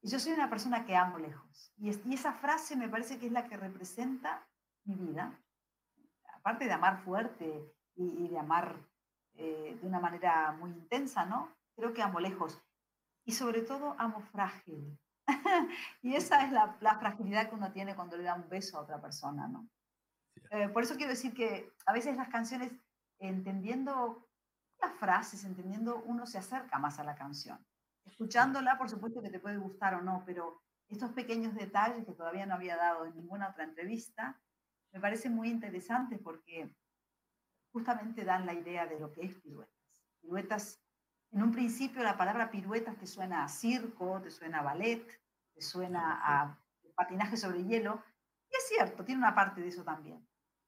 Y 0.00 0.10
yo 0.10 0.18
soy 0.18 0.32
una 0.32 0.50
persona 0.50 0.84
que 0.84 0.94
amo 0.94 1.18
lejos. 1.18 1.72
Y, 1.78 1.90
esa 2.12 2.32
frase 2.32 2.76
me 2.76 2.88
parece 2.88 3.18
que 3.18 3.26
es 3.26 3.32
la 3.32 3.48
que 3.48 3.56
representa 3.56 4.46
mi 4.84 4.94
vida. 4.94 5.40
Aparte 6.34 6.66
de 6.66 6.72
amar 6.72 7.02
fuerte 7.02 7.72
y, 7.96 8.28
de 8.28 8.38
amar 8.38 8.78
eh, 9.34 9.78
de 9.80 9.86
una 9.86 10.00
manera 10.00 10.52
muy 10.52 10.70
intensa, 10.70 11.24
¿no? 11.24 11.56
Creo 11.74 11.94
que 11.94 12.02
amo 12.02 12.20
lejos. 12.20 12.60
Y 13.24 13.32
sobre 13.32 13.62
todo 13.62 13.96
amo 13.98 14.20
frágil. 14.20 14.98
y 16.02 16.14
esa 16.14 16.44
es 16.44 16.52
la, 16.52 16.76
fragilidad 17.00 17.48
que 17.48 17.54
uno 17.54 17.72
tiene 17.72 17.96
cuando 17.96 18.16
le 18.16 18.24
da 18.24 18.34
un 18.34 18.48
beso 18.48 18.76
a 18.76 18.82
otra 18.82 19.00
persona, 19.00 19.48
¿no? 19.48 19.66
Eh, 20.50 20.68
por 20.68 20.82
eso 20.82 20.96
quiero 20.96 21.10
decir 21.10 21.34
que 21.34 21.72
a 21.86 21.92
veces 21.92 22.16
las 22.16 22.28
canciones, 22.28 22.72
entendiendo 23.18 24.28
las 24.80 24.92
frases, 24.94 25.44
entendiendo, 25.44 26.02
uno 26.04 26.26
se 26.26 26.38
acerca 26.38 26.78
más 26.78 26.98
a 26.98 27.04
la 27.04 27.14
canción. 27.14 27.64
Escuchándola, 28.04 28.76
por 28.76 28.90
supuesto 28.90 29.22
que 29.22 29.30
te 29.30 29.40
puede 29.40 29.56
gustar 29.56 29.94
o 29.94 30.02
no, 30.02 30.22
pero 30.26 30.62
estos 30.88 31.12
pequeños 31.12 31.54
detalles 31.54 32.04
que 32.04 32.12
todavía 32.12 32.46
no 32.46 32.54
había 32.54 32.76
dado 32.76 33.06
en 33.06 33.14
ninguna 33.14 33.48
otra 33.48 33.64
entrevista, 33.64 34.40
me 34.92 35.00
parecen 35.00 35.34
muy 35.34 35.48
interesantes 35.48 36.20
porque 36.22 36.70
justamente 37.72 38.24
dan 38.24 38.46
la 38.46 38.54
idea 38.54 38.86
de 38.86 39.00
lo 39.00 39.12
que 39.12 39.22
es 39.22 39.34
piruetas. 39.34 39.74
Piruetas, 40.20 40.80
en 41.32 41.42
un 41.42 41.50
principio 41.50 42.02
la 42.02 42.16
palabra 42.16 42.50
piruetas 42.50 42.96
te 42.96 43.06
suena 43.06 43.44
a 43.44 43.48
circo, 43.48 44.20
te 44.22 44.30
suena 44.30 44.60
a 44.60 44.62
ballet, 44.62 45.04
te 45.54 45.60
suena 45.62 46.20
a 46.22 46.58
patinaje 46.94 47.36
sobre 47.36 47.64
hielo, 47.64 48.04
y 48.50 48.56
es 48.56 48.68
cierto, 48.68 49.04
tiene 49.04 49.18
una 49.18 49.34
parte 49.34 49.60
de 49.60 49.68
eso 49.68 49.82
también, 49.82 50.24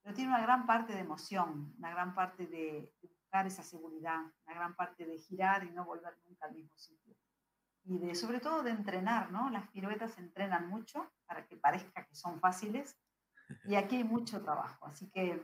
pero 0.06 0.14
tiene 0.14 0.30
una 0.30 0.40
gran 0.40 0.66
parte 0.66 0.92
de 0.92 1.00
emoción, 1.00 1.74
una 1.78 1.90
gran 1.90 2.14
parte 2.14 2.46
de, 2.46 2.94
de 3.02 3.08
buscar 3.08 3.44
esa 3.44 3.64
seguridad, 3.64 4.20
una 4.46 4.54
gran 4.54 4.76
parte 4.76 5.04
de 5.04 5.18
girar 5.18 5.64
y 5.64 5.70
no 5.72 5.84
volver 5.84 6.16
nunca 6.24 6.46
al 6.46 6.54
mismo 6.54 6.78
sitio 6.78 7.16
y 7.82 7.98
de 7.98 8.14
sobre 8.14 8.38
todo 8.38 8.62
de 8.62 8.70
entrenar, 8.70 9.32
¿no? 9.32 9.50
Las 9.50 9.68
piruetas 9.70 10.16
entrenan 10.18 10.68
mucho 10.68 11.12
para 11.26 11.44
que 11.48 11.56
parezca 11.56 12.06
que 12.06 12.14
son 12.14 12.38
fáciles 12.38 12.96
y 13.64 13.74
aquí 13.74 13.96
hay 13.96 14.04
mucho 14.04 14.40
trabajo, 14.42 14.86
así 14.86 15.10
que 15.10 15.42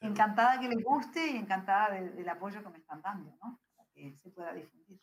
encantada 0.00 0.60
que 0.60 0.68
les 0.68 0.84
guste 0.84 1.26
y 1.26 1.36
encantada 1.36 1.94
del 1.94 2.28
apoyo 2.28 2.62
que 2.62 2.68
me 2.68 2.78
están 2.78 3.00
dando, 3.00 3.38
¿no? 3.42 3.58
Para 3.74 3.88
que 3.94 4.14
se 4.18 4.28
pueda 4.28 4.52
difundir. 4.52 5.00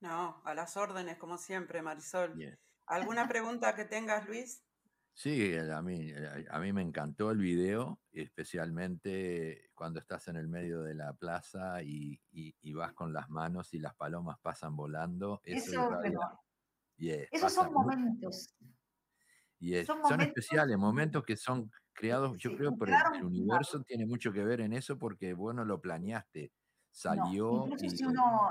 No, 0.00 0.40
a 0.42 0.54
las 0.54 0.74
órdenes 0.78 1.18
como 1.18 1.36
siempre, 1.36 1.82
Marisol. 1.82 2.58
¿Alguna 2.86 3.28
pregunta 3.28 3.74
que 3.74 3.84
tengas, 3.84 4.26
Luis? 4.26 4.65
Sí, 5.18 5.56
a 5.56 5.80
mí, 5.80 6.12
a 6.50 6.58
mí 6.58 6.72
me 6.74 6.82
encantó 6.82 7.30
el 7.30 7.38
video, 7.38 7.98
especialmente 8.12 9.70
cuando 9.74 9.98
estás 9.98 10.28
en 10.28 10.36
el 10.36 10.46
medio 10.46 10.82
de 10.82 10.94
la 10.94 11.14
plaza 11.14 11.82
y, 11.82 12.20
y, 12.30 12.74
vas 12.74 12.92
con 12.92 13.14
las 13.14 13.30
manos 13.30 13.72
y 13.72 13.78
las 13.78 13.94
palomas 13.94 14.38
pasan 14.42 14.76
volando. 14.76 15.40
Eso, 15.42 15.88
Esos 16.98 17.50
son 17.54 17.72
momentos. 17.72 18.54
Son, 20.06 20.20
especiales, 20.20 20.76
momentos 20.76 21.24
que 21.24 21.38
son 21.38 21.70
creados, 21.94 22.36
yo 22.36 22.54
creo, 22.54 22.76
por 22.76 22.90
el, 22.90 23.24
universo 23.24 23.82
tiene 23.84 24.04
mucho 24.04 24.30
que 24.34 24.44
ver 24.44 24.60
en 24.60 24.74
eso 24.74 24.98
porque 24.98 25.32
bueno 25.32 25.64
lo 25.64 25.80
planeaste, 25.80 26.52
salió. 26.90 27.66
si 27.78 28.04
uno, 28.04 28.50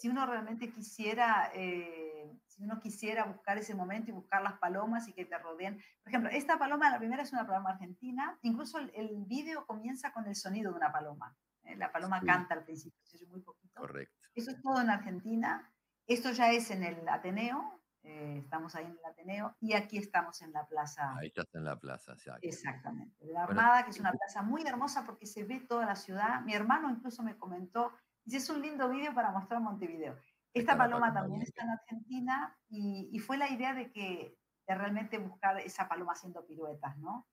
si 0.00 0.08
uno 0.08 0.24
realmente 0.24 0.72
quisiera, 0.72 1.52
eh, 1.54 2.07
si 2.46 2.62
uno 2.62 2.80
quisiera 2.80 3.24
buscar 3.24 3.58
ese 3.58 3.74
momento 3.74 4.10
y 4.10 4.14
buscar 4.14 4.42
las 4.42 4.58
palomas 4.58 5.08
y 5.08 5.12
que 5.12 5.24
te 5.24 5.38
rodeen. 5.38 5.76
Por 6.02 6.10
ejemplo, 6.10 6.30
esta 6.30 6.58
paloma, 6.58 6.90
la 6.90 6.98
primera 6.98 7.22
es 7.22 7.32
una 7.32 7.46
paloma 7.46 7.70
argentina, 7.70 8.38
incluso 8.42 8.78
el, 8.78 8.90
el 8.94 9.24
vídeo 9.26 9.66
comienza 9.66 10.12
con 10.12 10.26
el 10.26 10.34
sonido 10.34 10.70
de 10.72 10.78
una 10.78 10.92
paloma. 10.92 11.36
¿eh? 11.64 11.76
La 11.76 11.92
paloma 11.92 12.20
canta 12.20 12.54
al 12.54 12.64
principio, 12.64 12.98
es 13.04 13.28
muy 13.28 13.40
poquito. 13.40 13.80
Correcto. 13.80 14.14
Eso 14.34 14.50
es 14.50 14.62
todo 14.62 14.80
en 14.80 14.90
Argentina. 14.90 15.70
Esto 16.06 16.30
ya 16.32 16.52
es 16.52 16.70
en 16.70 16.84
el 16.84 17.06
Ateneo, 17.08 17.78
eh, 18.02 18.38
estamos 18.38 18.74
ahí 18.74 18.86
en 18.86 18.92
el 18.92 19.04
Ateneo 19.04 19.56
y 19.60 19.74
aquí 19.74 19.98
estamos 19.98 20.40
en 20.40 20.52
la 20.52 20.66
plaza. 20.66 21.14
Ahí 21.18 21.30
ya 21.34 21.42
está 21.42 21.58
en 21.58 21.64
la 21.64 21.78
plaza, 21.78 22.14
Exactamente. 22.40 23.26
La 23.26 23.44
Armada, 23.44 23.84
que 23.84 23.90
es 23.90 24.00
una 24.00 24.12
plaza 24.12 24.42
muy 24.42 24.62
hermosa 24.62 25.04
porque 25.04 25.26
se 25.26 25.44
ve 25.44 25.60
toda 25.60 25.84
la 25.84 25.96
ciudad. 25.96 26.40
Mi 26.42 26.54
hermano 26.54 26.90
incluso 26.90 27.22
me 27.22 27.36
comentó, 27.36 27.92
dice, 28.24 28.38
es 28.38 28.48
un 28.50 28.62
lindo 28.62 28.88
vídeo 28.88 29.12
para 29.14 29.30
mostrar 29.30 29.60
Montevideo. 29.60 30.16
Esta 30.58 30.76
paloma 30.76 31.12
también 31.12 31.42
está 31.42 31.64
en 31.64 31.70
Argentina 31.70 32.56
y, 32.68 33.18
fue 33.18 33.36
la 33.36 33.48
idea 33.48 33.74
de 33.74 33.90
que 33.92 34.36
de 34.66 34.74
realmente 34.74 35.18
buscar 35.18 35.58
esa 35.60 35.88
paloma 35.88 36.12
haciendo 36.12 36.46
piruetas, 36.46 36.96
¿no? 36.98 37.26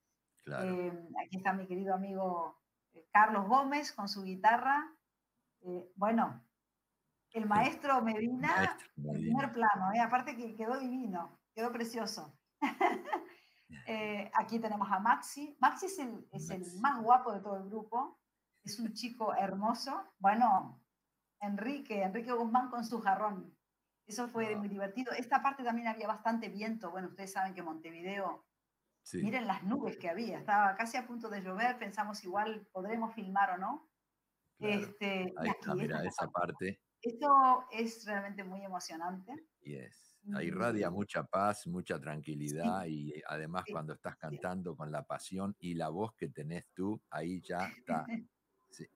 Claro. 0.43 0.69
Eh, 0.69 1.09
aquí 1.25 1.37
está 1.37 1.53
mi 1.53 1.67
querido 1.67 1.93
amigo 1.93 2.61
eh, 2.93 3.05
Carlos 3.11 3.47
Gómez 3.47 3.91
con 3.91 4.07
su 4.07 4.23
guitarra. 4.23 4.89
bueno, 5.95 6.45
el 7.31 7.47
maestro 7.47 8.01
Medina, 8.01 8.77
en 8.95 9.13
primer 9.13 9.51
plano, 9.51 9.91
¿eh? 9.93 9.99
aparte 9.99 10.37
que 10.37 10.55
quedó 10.55 10.79
divino, 10.79 11.39
quedó 11.53 11.71
precioso. 11.71 12.37
Eh, 13.87 14.31
aquí 14.33 14.59
tenemos 14.59 14.87
a 14.91 14.99
Maxi. 14.99 15.57
Maxi 15.59 15.87
es, 15.87 15.99
el, 15.99 16.27
es 16.31 16.49
el, 16.49 16.63
más 16.81 17.01
guapo 17.01 17.33
de 17.33 17.39
todo 17.39 17.57
el 17.57 17.67
grupo, 17.67 18.19
es 18.63 18.79
un 18.79 18.93
chico 18.93 19.35
hermoso. 19.35 20.03
Bueno, 20.19 20.81
Enrique, 21.41 22.03
Enrique 22.03 22.31
Guzmán 22.31 22.69
con 22.69 22.85
su 22.85 22.99
jarrón. 22.99 23.55
Eso 24.07 24.27
fue 24.27 24.55
muy 24.55 24.67
divertido. 24.67 25.13
Esta 25.13 25.41
parte 25.41 25.63
también 25.63 25.87
había 25.87 26.07
bastante 26.07 26.49
viento. 26.49 26.91
Bueno, 26.91 27.07
ustedes 27.07 27.31
saben 27.31 27.53
que 27.53 27.63
Montevideo, 27.63 28.45
miren 29.13 29.47
las 29.47 29.63
nubes 29.63 29.97
que 29.97 30.09
había, 30.09 30.37
estaba 30.39 30.75
casi 30.75 30.97
a 30.97 31.07
punto 31.07 31.29
de 31.29 31.41
llover, 31.41 31.79
pensamos 31.79 32.23
igual 32.23 32.67
podremos 32.71 33.13
filmar 33.13 33.51
o 33.51 33.57
no. 33.57 33.89
Este, 34.59 35.33
Ahí 35.37 35.49
está, 35.49 35.73
mira, 35.75 36.03
esa 36.03 36.27
parte. 36.27 36.79
Esto 37.01 37.65
es 37.71 38.05
realmente 38.05 38.43
muy 38.43 38.63
emocionante. 38.63 39.47
Y 39.61 39.75
es. 39.75 40.15
Ahí 40.33 40.47
irradia 40.47 40.89
mucha 40.89 41.23
paz, 41.23 41.67
mucha 41.67 41.99
tranquilidad 41.99 42.85
y 42.87 43.13
además 43.27 43.63
cuando 43.71 43.93
estás 43.93 44.17
cantando 44.17 44.75
con 44.75 44.91
la 44.91 45.03
pasión 45.03 45.55
y 45.59 45.75
la 45.75 45.89
voz 45.89 46.15
que 46.15 46.29
tenés 46.29 46.65
tú, 46.73 46.99
ahí 47.11 47.41
ya 47.41 47.67
está. 47.67 48.05
Sí, 48.75 48.87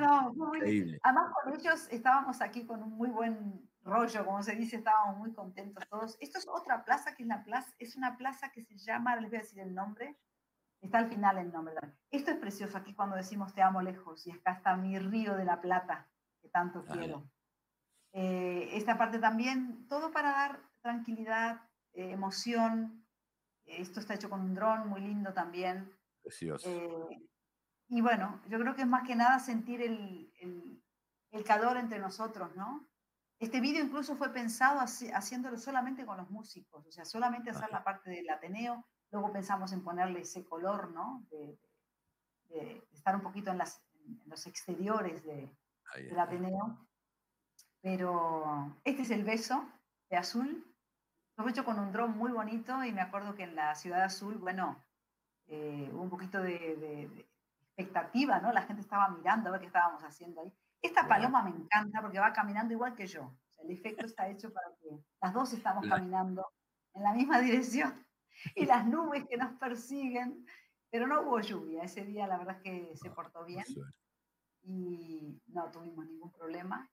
no, 0.00 0.32
no, 0.32 0.54
increíble. 0.54 0.98
Además 1.02 1.32
con 1.32 1.54
ellos 1.54 1.88
estábamos 1.90 2.40
aquí 2.40 2.66
con 2.66 2.82
un 2.82 2.92
muy 2.92 3.10
buen 3.10 3.68
rollo, 3.82 4.24
como 4.24 4.42
se 4.42 4.56
dice, 4.56 4.76
estábamos 4.76 5.18
muy 5.18 5.32
contentos 5.32 5.84
todos. 5.88 6.16
Esto 6.20 6.38
es 6.38 6.46
otra 6.48 6.84
plaza 6.84 7.14
que 7.14 7.22
es 7.22 7.28
la 7.28 7.44
plaza, 7.44 7.74
es 7.78 7.96
una 7.96 8.16
plaza 8.16 8.50
que 8.50 8.62
se 8.62 8.76
llama, 8.78 9.16
les 9.16 9.30
voy 9.30 9.38
a 9.38 9.42
decir 9.42 9.60
el 9.60 9.74
nombre, 9.74 10.18
está 10.80 10.98
al 10.98 11.08
final 11.08 11.38
el 11.38 11.52
nombre. 11.52 11.74
Esto 12.10 12.30
es 12.32 12.38
precioso 12.38 12.76
aquí 12.76 12.94
cuando 12.94 13.16
decimos 13.16 13.54
te 13.54 13.62
amo 13.62 13.80
lejos 13.82 14.26
y 14.26 14.32
acá 14.32 14.52
está 14.52 14.76
mi 14.76 14.98
río 14.98 15.36
de 15.36 15.44
la 15.44 15.60
plata 15.60 16.08
tanto 16.56 16.84
quiero. 16.84 17.28
Eh, 18.12 18.70
esta 18.72 18.96
parte 18.96 19.18
también, 19.18 19.86
todo 19.88 20.10
para 20.10 20.30
dar 20.30 20.60
tranquilidad, 20.80 21.60
eh, 21.92 22.12
emoción. 22.12 23.04
Esto 23.66 24.00
está 24.00 24.14
hecho 24.14 24.30
con 24.30 24.40
un 24.40 24.54
dron 24.54 24.88
muy 24.88 25.02
lindo 25.02 25.34
también. 25.34 25.92
Precioso. 26.22 26.68
Eh, 26.68 27.28
y 27.88 28.00
bueno, 28.00 28.40
yo 28.48 28.58
creo 28.58 28.74
que 28.74 28.82
es 28.82 28.88
más 28.88 29.06
que 29.06 29.14
nada 29.14 29.38
sentir 29.38 29.82
el, 29.82 30.32
el, 31.30 31.44
calor 31.44 31.76
entre 31.76 31.98
nosotros, 31.98 32.56
¿no? 32.56 32.88
Este 33.38 33.60
vídeo 33.60 33.84
incluso 33.84 34.16
fue 34.16 34.32
pensado 34.32 34.80
haciéndolo 34.80 35.58
solamente 35.58 36.06
con 36.06 36.16
los 36.16 36.30
músicos, 36.30 36.86
o 36.86 36.90
sea, 36.90 37.04
solamente 37.04 37.50
hacer 37.50 37.70
la 37.70 37.84
parte 37.84 38.10
del 38.10 38.28
Ateneo, 38.30 38.86
luego 39.10 39.32
pensamos 39.32 39.72
en 39.72 39.84
ponerle 39.84 40.20
ese 40.22 40.44
color, 40.44 40.90
¿no? 40.92 41.24
De, 41.30 41.58
estar 42.92 43.14
un 43.14 43.22
poquito 43.22 43.50
en, 43.50 43.58
las, 43.58 43.82
en 44.06 44.22
los 44.26 44.46
exteriores 44.46 45.22
de, 45.24 45.50
del 45.96 46.18
Ateneo. 46.18 46.86
Pero 47.82 48.76
este 48.84 49.02
es 49.02 49.10
el 49.10 49.24
beso 49.24 49.64
de 50.08 50.16
azul. 50.16 50.64
Lo 51.36 51.46
he 51.46 51.50
hecho 51.50 51.64
con 51.64 51.78
un 51.78 51.92
dron 51.92 52.16
muy 52.16 52.32
bonito 52.32 52.82
y 52.82 52.92
me 52.92 53.02
acuerdo 53.02 53.34
que 53.34 53.42
en 53.42 53.54
la 53.54 53.74
ciudad 53.74 54.02
azul, 54.04 54.38
bueno, 54.38 54.82
eh, 55.48 55.90
hubo 55.92 56.02
un 56.02 56.10
poquito 56.10 56.40
de, 56.40 57.26
expectativa, 57.76 58.40
¿no? 58.40 58.52
La 58.52 58.62
gente 58.62 58.80
estaba 58.82 59.08
mirando 59.08 59.48
a 59.48 59.52
ver 59.52 59.60
qué 59.60 59.66
estábamos 59.66 60.02
haciendo 60.02 60.40
ahí. 60.40 60.52
Esta 60.80 61.06
paloma 61.06 61.42
me 61.42 61.50
encanta 61.50 62.00
porque 62.00 62.18
va 62.18 62.32
caminando 62.32 62.72
igual 62.72 62.94
que 62.94 63.06
yo. 63.06 63.36
el 63.58 63.70
efecto 63.70 64.06
está 64.06 64.28
hecho 64.28 64.52
para 64.52 64.68
que 64.76 64.88
las 65.20 65.32
dos 65.32 65.52
estamos 65.52 65.86
caminando 65.86 66.46
en 66.94 67.02
la 67.02 67.12
misma 67.12 67.38
dirección 67.40 68.06
y 68.54 68.64
las 68.66 68.86
nubes 68.86 69.26
que 69.28 69.36
nos 69.36 69.52
persiguen, 69.58 70.46
pero 70.90 71.06
no 71.06 71.22
hubo 71.22 71.40
lluvia. 71.40 71.82
Ese 71.82 72.04
día 72.04 72.26
la 72.26 72.38
verdad 72.38 72.56
es 72.56 72.62
que 72.62 72.96
se 72.96 73.08
ah, 73.08 73.14
portó 73.14 73.44
bien 73.44 73.64
y 74.62 75.40
no 75.48 75.70
tuvimos 75.70 76.06
ningún 76.06 76.32
problema. 76.32 76.90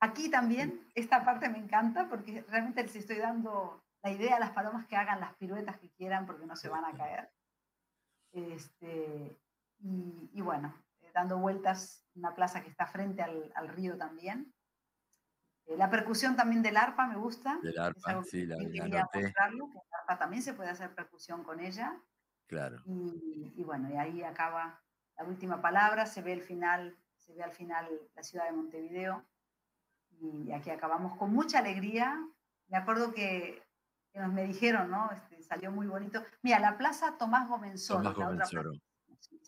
Aquí 0.00 0.30
también, 0.30 0.88
esta 0.94 1.24
parte 1.24 1.48
me 1.48 1.58
encanta 1.58 2.08
porque 2.08 2.44
realmente 2.48 2.82
les 2.82 2.96
estoy 2.96 3.18
dando 3.18 3.82
la 4.02 4.10
idea 4.10 4.36
a 4.36 4.40
las 4.40 4.50
palomas 4.50 4.86
que 4.86 4.96
hagan 4.96 5.20
las 5.20 5.34
piruetas 5.36 5.78
que 5.78 5.90
quieran 5.90 6.26
porque 6.26 6.46
no 6.46 6.56
se 6.56 6.68
van 6.68 6.84
a 6.84 6.92
caer. 6.92 7.30
Este, 8.32 9.36
y, 9.78 10.40
bueno, 10.40 10.74
eh, 11.00 11.10
dando 11.14 11.38
vueltas 11.38 12.06
una 12.14 12.34
plaza 12.34 12.62
que 12.62 12.70
está 12.70 12.86
frente 12.86 13.22
al, 13.22 13.52
al 13.54 13.68
río 13.68 13.96
también. 13.96 14.52
Eh, 15.66 15.76
la 15.76 15.90
percusión 15.90 16.36
también 16.36 16.62
del 16.62 16.76
arpa 16.76 17.06
me 17.06 17.16
gusta. 17.16 17.58
Del 17.62 17.78
arpa, 17.78 18.22
sí, 18.24 18.46
la, 18.46 18.56
la 18.56 18.70
que 18.70 18.78
el 18.78 18.96
arpa 18.96 20.18
también 20.18 20.42
se 20.42 20.54
puede 20.54 20.70
hacer 20.70 20.94
percusión 20.94 21.44
con 21.44 21.60
ella. 21.60 22.00
Claro. 22.46 22.82
Y, 22.86 23.52
y, 23.56 23.64
bueno, 23.64 23.90
y 23.90 23.96
ahí 23.96 24.22
acaba 24.22 24.80
la 25.16 25.24
última 25.24 25.60
palabra, 25.60 26.06
se 26.06 26.22
ve 26.22 26.32
el 26.32 26.42
final 26.42 26.96
se 27.26 27.34
ve 27.34 27.42
al 27.42 27.52
final 27.52 27.88
la 28.14 28.22
ciudad 28.22 28.44
de 28.46 28.52
Montevideo. 28.52 29.24
Y 30.20 30.52
aquí 30.52 30.70
acabamos 30.70 31.16
con 31.16 31.32
mucha 31.32 31.58
alegría. 31.58 32.24
Me 32.68 32.78
acuerdo 32.78 33.12
que, 33.12 33.62
nos 34.14 34.32
me 34.32 34.44
dijeron, 34.44 34.90
¿no? 34.90 35.10
Este, 35.10 35.42
salió 35.42 35.70
muy 35.70 35.86
bonito. 35.86 36.22
Mira, 36.42 36.58
la 36.58 36.78
plaza 36.78 37.18
Tomás 37.18 37.48
Gomenzoro, 37.48 38.14
se 38.14 38.56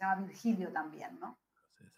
llama 0.05 0.23
Virgilio 0.23 0.73
también, 0.73 1.19
¿no? 1.21 1.39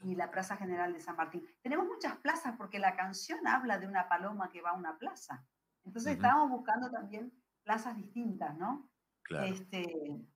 Y 0.02 0.14
la 0.14 0.30
Plaza 0.30 0.56
General 0.56 0.92
de 0.92 1.00
San 1.00 1.16
Martín. 1.16 1.46
Tenemos 1.62 1.86
muchas 1.86 2.16
plazas 2.18 2.54
porque 2.56 2.78
la 2.78 2.96
canción 2.96 3.46
habla 3.46 3.78
de 3.78 3.86
una 3.86 4.08
paloma 4.08 4.50
que 4.50 4.62
va 4.62 4.70
a 4.70 4.74
una 4.74 4.96
plaza. 4.98 5.44
Entonces 5.84 6.14
estábamos 6.14 6.50
buscando 6.50 6.90
también 6.90 7.32
plazas 7.62 7.96
distintas, 7.96 8.56
¿no? 8.56 8.88
Claro. 9.22 9.46
Este, 9.46 10.26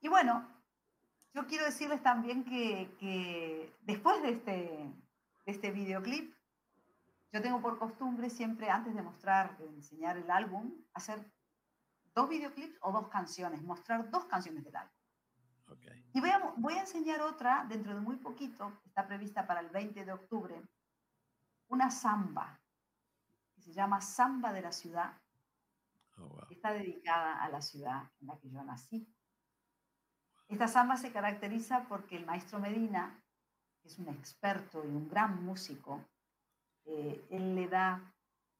y 0.00 0.08
bueno, 0.08 0.48
yo 1.36 1.46
quiero 1.46 1.66
decirles 1.66 2.02
también 2.02 2.44
que, 2.44 3.74
después 3.82 4.22
de 4.22 4.30
este, 4.30 4.52
de 5.44 5.52
este 5.52 5.70
videoclip, 5.70 6.34
yo 7.30 7.42
tengo 7.42 7.60
por 7.60 7.78
costumbre 7.78 8.30
siempre, 8.30 8.70
antes 8.70 8.94
de 8.94 9.02
mostrar, 9.02 9.58
de 9.58 9.66
enseñar 9.66 10.16
el 10.16 10.30
álbum, 10.30 10.72
hacer 10.94 11.30
dos 12.14 12.30
videoclips 12.30 12.78
o 12.80 12.90
dos 12.90 13.08
canciones, 13.08 13.62
mostrar 13.62 14.10
dos 14.10 14.24
canciones 14.24 14.64
del 14.64 14.76
álbum. 14.76 14.95
Y 16.12 16.20
voy 16.20 16.30
a, 16.30 16.38
voy 16.56 16.74
a 16.74 16.80
enseñar 16.80 17.20
otra 17.20 17.66
dentro 17.68 17.94
de 17.94 18.00
muy 18.00 18.16
poquito, 18.16 18.80
está 18.86 19.06
prevista 19.06 19.46
para 19.46 19.60
el 19.60 19.68
20 19.68 20.04
de 20.04 20.12
octubre, 20.12 20.62
una 21.68 21.90
samba, 21.90 22.58
que 23.54 23.62
se 23.62 23.72
llama 23.72 24.00
Samba 24.00 24.52
de 24.52 24.62
la 24.62 24.72
Ciudad, 24.72 25.12
oh, 26.18 26.40
está 26.50 26.72
dedicada 26.72 27.42
a 27.42 27.48
la 27.48 27.60
ciudad 27.60 28.10
en 28.20 28.28
la 28.28 28.38
que 28.38 28.50
yo 28.50 28.62
nací. 28.62 29.06
Esta 30.48 30.68
samba 30.68 30.96
se 30.96 31.12
caracteriza 31.12 31.84
porque 31.88 32.16
el 32.16 32.24
maestro 32.24 32.60
Medina, 32.60 33.20
que 33.82 33.88
es 33.88 33.98
un 33.98 34.08
experto 34.08 34.84
y 34.84 34.88
un 34.88 35.08
gran 35.08 35.44
músico, 35.44 36.04
eh, 36.84 37.26
él 37.30 37.56
le 37.56 37.68
da 37.68 38.00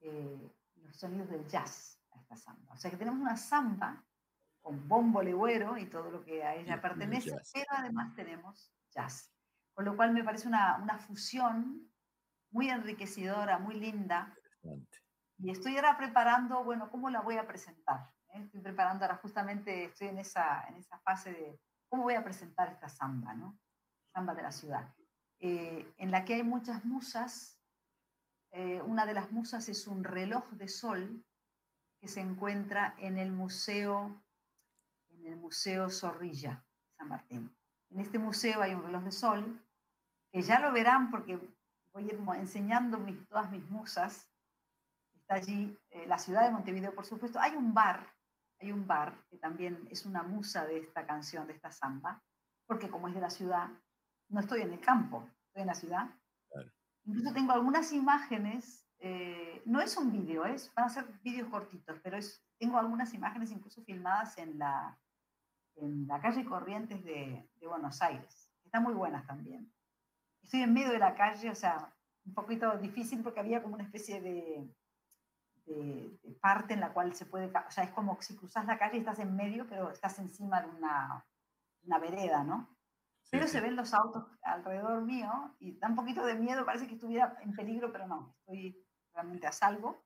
eh, 0.01 0.53
los 0.83 0.97
sonidos 0.97 1.31
del 1.31 1.47
jazz 1.47 2.01
a 2.13 2.21
esta 2.21 2.37
samba. 2.37 2.75
O 2.75 2.77
sea 2.77 2.91
que 2.91 2.97
tenemos 2.97 3.21
una 3.21 3.37
samba 3.37 4.05
con 4.67 4.89
bombo 4.89 5.23
legüero 5.23 5.79
y 5.79 5.87
todo 5.87 6.11
lo 6.11 6.25
que 6.25 6.43
a 6.43 6.57
ella 6.57 6.83
pertenece, 6.83 7.31
pero 7.53 7.67
además 7.69 8.13
tenemos 8.17 8.73
jazz. 8.93 9.33
Con 9.73 9.85
lo 9.85 9.95
cual 9.95 10.13
me 10.13 10.25
parece 10.25 10.49
una, 10.49 10.79
una 10.83 10.99
fusión 10.99 11.89
muy 12.51 12.69
enriquecedora, 12.69 13.61
muy 13.61 13.79
linda. 13.79 14.35
Y 15.39 15.51
estoy 15.53 15.77
ahora 15.77 15.97
preparando, 15.97 16.65
bueno, 16.65 16.91
¿cómo 16.91 17.11
la 17.11 17.21
voy 17.21 17.37
a 17.37 17.47
presentar? 17.47 18.11
¿Eh? 18.31 18.43
Estoy 18.43 18.61
preparando 18.61 19.05
ahora 19.05 19.19
justamente, 19.19 19.85
estoy 19.85 20.09
en 20.09 20.19
esa, 20.19 20.67
en 20.67 20.79
esa 20.79 20.99
fase 20.99 21.33
de, 21.33 21.61
¿Cómo 21.89 22.03
voy 22.03 22.15
a 22.15 22.25
presentar 22.25 22.69
esta 22.69 22.89
samba, 22.89 23.35
no? 23.35 23.61
Samba 24.13 24.35
de 24.35 24.43
la 24.43 24.51
ciudad, 24.51 24.93
eh, 25.39 25.95
en 25.97 26.11
la 26.11 26.25
que 26.25 26.35
hay 26.35 26.43
muchas 26.43 26.85
musas. 26.85 27.63
Eh, 28.51 28.83
una 28.83 29.07
de 29.07 29.15
las 29.15 29.31
musas 29.31 29.69
es 29.69 29.87
un 29.87 30.03
reloj 30.03 30.51
de 30.51 30.67
sol 30.67 31.25
que 32.01 32.09
se 32.09 32.21
encuentra 32.21 32.97
en 32.99 33.17
el 33.17 33.31
museo, 33.31 34.26
en 35.27 35.33
el 35.33 35.39
museo 35.41 35.91
Zorrilla, 35.91 36.65
San 36.97 37.09
Martín. 37.09 37.55
En 37.91 38.01
este 38.01 38.19
museo 38.19 38.63
hay 38.63 38.75
un 38.75 38.83
reloj 38.83 39.03
de 39.03 39.13
sol, 39.13 39.61
que 40.31 40.41
ya 40.43 40.61
lo 40.61 40.73
verán 40.73 41.11
porque 41.11 41.37
voy 41.93 42.05
a 42.05 42.15
ir 42.15 42.21
enseñando 42.37 42.99
todas 43.29 43.51
mis 43.51 43.69
musas. 43.69 44.29
Está 45.15 45.35
allí 45.35 45.77
eh, 45.91 46.07
la 46.07 46.19
ciudad 46.19 46.45
de 46.45 46.53
Montevideo, 46.53 46.95
por 46.95 47.07
supuesto. 47.07 47.41
Hay 47.41 47.57
un 47.57 47.75
bar, 47.75 48.07
hay 48.61 48.71
un 48.71 48.87
bar 48.87 49.17
que 49.29 49.37
también 49.39 49.89
es 49.91 50.07
una 50.07 50.23
musa 50.23 50.65
de 50.65 50.79
esta 50.79 51.05
canción, 51.07 51.47
de 51.47 51.55
esta 51.55 51.73
samba, 51.73 52.23
porque 52.67 52.89
como 52.89 53.09
es 53.09 53.15
de 53.15 53.21
la 53.21 53.31
ciudad, 53.31 53.69
no 54.29 54.41
estoy 54.41 54.63
en 54.63 54.73
el 54.73 54.81
campo, 54.81 55.29
estoy 55.47 55.63
en 55.63 55.69
la 55.69 55.75
ciudad. 55.75 56.11
Incluso 57.05 57.33
tengo 57.33 57.53
algunas 57.53 57.93
imágenes, 57.93 58.87
eh, 58.99 59.63
no 59.65 59.81
es 59.81 59.97
un 59.97 60.13
vídeo, 60.13 60.45
es, 60.45 60.73
van 60.75 60.87
a 60.87 60.89
ser 60.89 61.07
vídeos 61.23 61.49
cortitos, 61.49 61.99
pero 62.03 62.17
es, 62.17 62.45
tengo 62.59 62.79
algunas 62.79 63.13
imágenes 63.15 63.51
incluso 63.51 63.83
filmadas 63.85 64.37
en 64.39 64.59
la, 64.59 64.99
en 65.77 66.07
la 66.07 66.21
calle 66.21 66.45
Corrientes 66.45 67.05
de, 67.05 67.49
de 67.55 67.67
Buenos 67.67 68.01
Aires. 68.03 68.51
Están 68.65 68.83
muy 68.83 68.95
buenas 68.95 69.27
también. 69.27 69.73
Estoy 70.43 70.63
en 70.63 70.73
medio 70.73 70.91
de 70.91 70.99
la 70.99 71.15
calle, 71.15 71.51
o 71.51 71.55
sea, 71.55 71.93
un 72.25 72.35
poquito 72.35 72.77
difícil 72.79 73.23
porque 73.23 73.41
había 73.41 73.63
como 73.63 73.75
una 73.75 73.85
especie 73.85 74.21
de, 74.21 74.69
de, 75.67 76.19
parte 76.41 76.75
en 76.75 76.81
la 76.81 76.93
cual 76.93 77.15
se 77.15 77.27
puede, 77.27 77.47
o 77.47 77.71
sea, 77.71 77.85
es 77.85 77.91
como 77.91 78.21
si 78.21 78.37
cruzas 78.37 78.67
la 78.67 78.79
calle 78.79 78.97
y 78.97 79.01
estás 79.01 79.19
en 79.19 79.35
medio, 79.35 79.67
pero 79.69 79.91
estás 79.91 80.19
encima 80.19 80.61
de 80.63 80.69
una, 80.69 81.25
una 81.83 81.99
vereda, 81.99 82.45
¿no? 82.45 82.77
pero 83.31 83.49
se 83.49 83.61
ven 83.61 83.77
los 83.77 83.93
autos 83.93 84.25
alrededor 84.43 85.03
mío 85.03 85.55
y 85.59 85.77
da 85.79 85.89
un 85.89 85.97
poquito 85.97 86.25
de 86.25 86.35
miedo, 86.35 86.65
parece 86.65 86.87
que 86.87 86.95
estuviera 86.95 87.37
en 87.43 87.53
peligro, 87.55 87.93
pero 87.93 88.07
no, 88.07 88.35
estoy 88.39 88.85
realmente 89.13 89.47
a 89.47 89.53
salvo. 89.53 90.05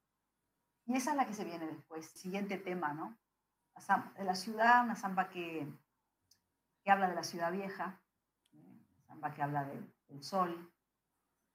Y 0.87 0.97
esa 0.97 1.11
es 1.11 1.17
la 1.17 1.27
que 1.27 1.35
se 1.35 1.45
viene 1.45 1.67
después, 1.67 2.07
siguiente 2.07 2.57
tema, 2.59 2.95
¿no? 2.95 3.19
De 4.17 4.25
la 4.25 4.35
ciudad, 4.35 4.85
una 4.85 4.97
samba 4.97 5.29
que, 5.29 5.67
que 6.83 6.91
habla 6.91 7.09
de 7.09 7.15
la 7.15 7.23
ciudad 7.23 7.53
vieja, 7.53 8.01
una 8.53 9.03
samba 9.07 9.35
que 9.35 9.43
habla 9.43 9.65
del 10.09 10.23
sol 10.23 10.71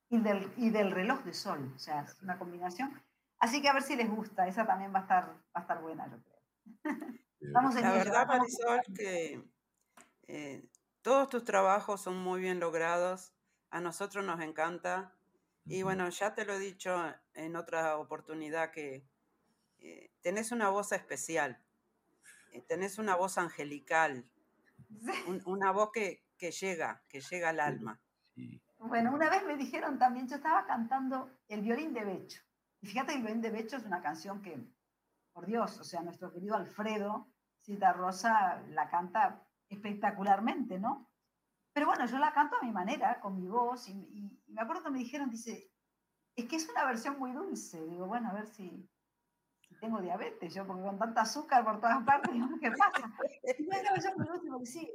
y 0.10 0.20
del, 0.20 0.52
y 0.58 0.70
del 0.70 0.92
reloj 0.92 1.24
de 1.24 1.34
sol, 1.34 1.72
o 1.76 1.80
sea, 1.80 2.02
es 2.02 2.22
una 2.22 2.38
combinación. 2.38 3.02
Así 3.40 3.62
que 3.62 3.70
a 3.70 3.74
ver 3.74 3.84
si 3.84 3.96
les 3.96 4.10
gusta, 4.10 4.48
esa 4.48 4.66
también 4.66 4.94
va 4.94 5.00
a 5.00 5.02
estar, 5.04 5.26
va 5.26 5.60
a 5.60 5.60
estar 5.62 5.82
buena, 5.82 6.10
yo 6.10 6.18
creo. 6.24 6.42
Vamos 7.54 7.76
la 7.76 7.92
verdad, 7.92 8.28
Marisol, 8.28 8.82
que 8.96 9.44
eh, 10.28 10.68
todos 11.02 11.30
tus 11.30 11.44
trabajos 11.44 12.02
son 12.02 12.18
muy 12.18 12.42
bien 12.42 12.60
logrados, 12.60 13.34
a 13.70 13.82
nosotros 13.82 14.26
nos 14.26 14.42
encanta. 14.42 15.14
Y 15.66 15.84
bueno, 15.84 16.10
ya 16.10 16.34
te 16.34 16.46
lo 16.46 16.54
he 16.54 16.60
dicho 16.60 16.96
en 17.34 17.56
otra 17.56 17.98
oportunidad 17.98 18.72
que 18.72 19.08
eh, 19.80 20.12
tenés 20.22 20.52
una 20.52 20.70
voz 20.70 20.92
especial, 20.92 21.64
tenés 22.62 22.98
una 22.98 23.16
voz 23.16 23.38
angelical, 23.38 24.26
una 25.46 25.72
voz 25.72 25.92
que, 25.92 26.24
que, 26.38 26.52
llega, 26.52 27.04
que 27.08 27.22
llega 27.22 27.50
al 27.50 27.60
alma. 27.60 28.02
Bueno, 28.78 29.14
una 29.14 29.30
vez 29.30 29.44
me 29.46 29.58
dijeron 29.58 29.98
también, 29.98 30.28
yo 30.28 30.36
estaba 30.36 30.66
cantando 30.66 31.32
El 31.48 31.62
violín 31.62 31.94
de 31.94 32.04
Becho. 32.04 32.42
Y 32.82 32.88
fíjate, 32.88 33.14
El 33.14 33.22
violín 33.22 33.42
de 33.42 33.52
Becho 33.52 33.78
es 33.78 33.86
una 33.86 34.02
canción 34.02 34.42
que, 34.42 34.64
por 35.34 35.46
Dios, 35.46 35.80
o 35.80 35.84
sea, 35.84 36.02
nuestro 36.02 36.32
querido 36.32 36.56
Alfredo 36.56 37.28
Cita 37.62 37.94
Rosa 37.94 38.62
la 38.70 38.90
canta 38.90 39.44
espectacularmente, 39.70 40.80
¿no? 40.80 41.10
Pero 41.74 41.88
bueno, 41.88 42.06
yo 42.06 42.20
la 42.20 42.32
canto 42.32 42.58
a 42.58 42.64
mi 42.64 42.72
manera, 42.72 43.20
con 43.20 43.36
mi 43.36 43.48
voz, 43.48 43.90
y, 43.90 44.40
me 44.48 44.62
acuerdo 44.62 44.84
que 44.84 44.92
me 44.92 45.00
dijeron, 45.00 45.30
dice, 45.30 45.72
es 46.36 46.46
que 46.46 46.56
es 46.58 46.70
una 46.70 46.86
versión 46.86 47.18
muy 47.18 47.34
dulce. 47.34 47.84
Digo, 47.86 48.06
bueno, 48.06 48.30
a 48.30 48.34
ver 48.34 48.48
si, 48.48 48.88
tengo 49.80 50.02
diabetes, 50.02 50.54
yo, 50.54 50.66
porque 50.66 50.84
con 50.84 50.98
tanta 50.98 51.22
azúcar 51.22 51.64
por 51.64 51.80
todas 51.80 52.04
partes, 52.04 52.32
¿qué 52.62 52.72
pasa? 52.72 53.12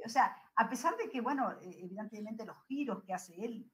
O 0.05 0.09
sea, 0.09 0.35
a 0.55 0.69
pesar 0.69 0.95
de 0.97 1.09
que, 1.09 1.21
bueno, 1.21 1.51
e, 1.61 1.83
evidentemente 1.83 2.45
los 2.45 2.57
giros 2.67 3.03
que 3.03 3.13
hace 3.13 3.33
él, 3.43 3.71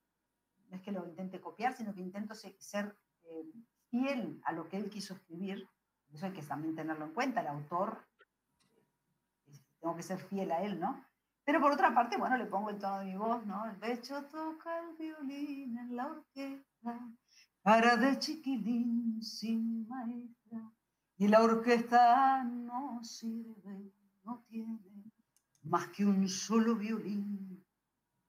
no 0.70 0.78
es 0.78 0.82
que 0.82 0.91
lo 0.91 1.06
intente 1.08 1.39
copiar, 1.39 1.74
sino 1.74 1.93
que 1.93 2.02
intento 2.02 2.34
ser 2.36 2.98
eh, 3.24 3.46
fiel 3.89 4.41
a 4.46 4.52
lo 4.52 4.67
que 4.67 4.78
él 4.78 4.89
quiso 4.89 5.13
escribir, 5.13 5.67
eso 6.12 6.26
hay 6.26 6.34
que 6.34 6.41
también 6.41 6.76
tenerlo 6.76 7.06
en 7.06 7.13
cuenta, 7.13 7.41
el 7.41 7.48
autor 7.48 8.06
tengo 9.80 9.96
que 9.96 10.04
ser 10.04 10.20
fiel 10.20 10.52
a 10.52 10.62
él, 10.62 10.80
¿no? 10.80 11.06
Pero 11.46 11.62
por 11.62 11.72
otra 11.72 11.93
parte, 11.93 12.17
bueno, 12.17 12.36
le 12.38 12.46
pongo 12.46 12.70
el 12.70 12.78
tono 12.78 13.00
de 13.00 13.06
mi 13.06 13.15
voz, 13.15 13.46
¿no? 13.46 13.70
El 13.70 13.78
pecho 13.78 14.26
toca 14.26 14.80
el 14.80 14.98
violín 14.98 15.78
en 15.78 15.96
la 15.96 16.08
orquesta, 16.08 17.00
para 17.62 17.96
de 17.96 18.20
chiquilín 18.20 19.22
sin 19.22 19.88
maestra, 19.88 20.37
y 21.17 21.27
la 21.27 21.41
orquesta 21.41 22.43
no 22.43 23.03
sirve, 23.03 23.91
no 24.23 24.45
tiene 24.47 24.80
más 25.63 25.88
que 25.89 26.06
un 26.06 26.27
solo 26.27 26.75
violín 26.75 27.65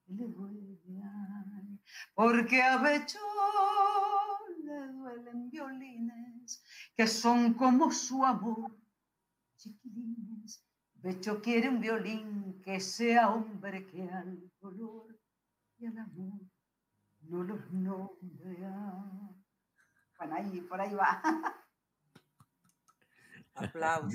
que 0.05 0.13
le 0.13 0.27
duele, 0.27 0.79
porque 2.13 2.61
a 2.61 2.77
Becho 2.77 3.19
le 4.63 4.87
duelen 4.93 5.49
violines 5.49 6.63
que 6.95 7.07
son 7.07 7.53
como 7.53 7.91
su 7.91 8.25
amor, 8.25 8.75
chiquilines 9.57 10.63
Becho 11.01 11.41
quiere 11.41 11.69
un 11.69 11.79
violín 11.79 12.61
que 12.61 12.79
sea 12.81 13.29
hombre 13.29 13.87
que 13.87 14.03
al 14.09 14.51
dolor 14.59 15.17
y 15.77 15.85
al 15.85 15.97
amor 15.97 16.41
no 17.21 17.43
los 17.43 17.71
nombrea. 17.71 19.03
Bueno, 20.17 20.35
ahí, 20.35 20.61
por 20.61 20.81
ahí 20.81 20.93
va. 20.93 21.21
Aplausos. 23.59 24.11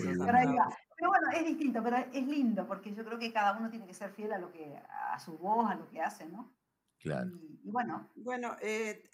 Pero 0.96 1.08
bueno, 1.08 1.30
es 1.34 1.46
distinto, 1.46 1.82
pero 1.82 1.96
es 1.96 2.26
lindo, 2.26 2.66
porque 2.66 2.94
yo 2.94 3.04
creo 3.04 3.18
que 3.18 3.32
cada 3.32 3.58
uno 3.58 3.68
tiene 3.68 3.86
que 3.86 3.94
ser 3.94 4.10
fiel 4.12 4.32
a 4.32 4.38
lo 4.38 4.52
que, 4.52 4.76
a 5.12 5.18
su 5.18 5.36
voz, 5.36 5.70
a 5.70 5.74
lo 5.74 5.88
que 5.88 6.00
hace, 6.00 6.26
¿no? 6.26 6.54
Claro. 6.98 7.30
Y, 7.62 7.70
bueno. 7.70 8.10
Bueno, 8.14 8.56
eh, 8.60 9.10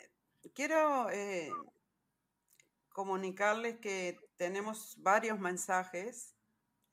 quiero 0.54 1.10
eh, 1.10 1.50
comunicarles 2.90 3.78
que 3.78 4.18
tenemos 4.36 4.96
varios 5.02 5.38
mensajes 5.38 6.36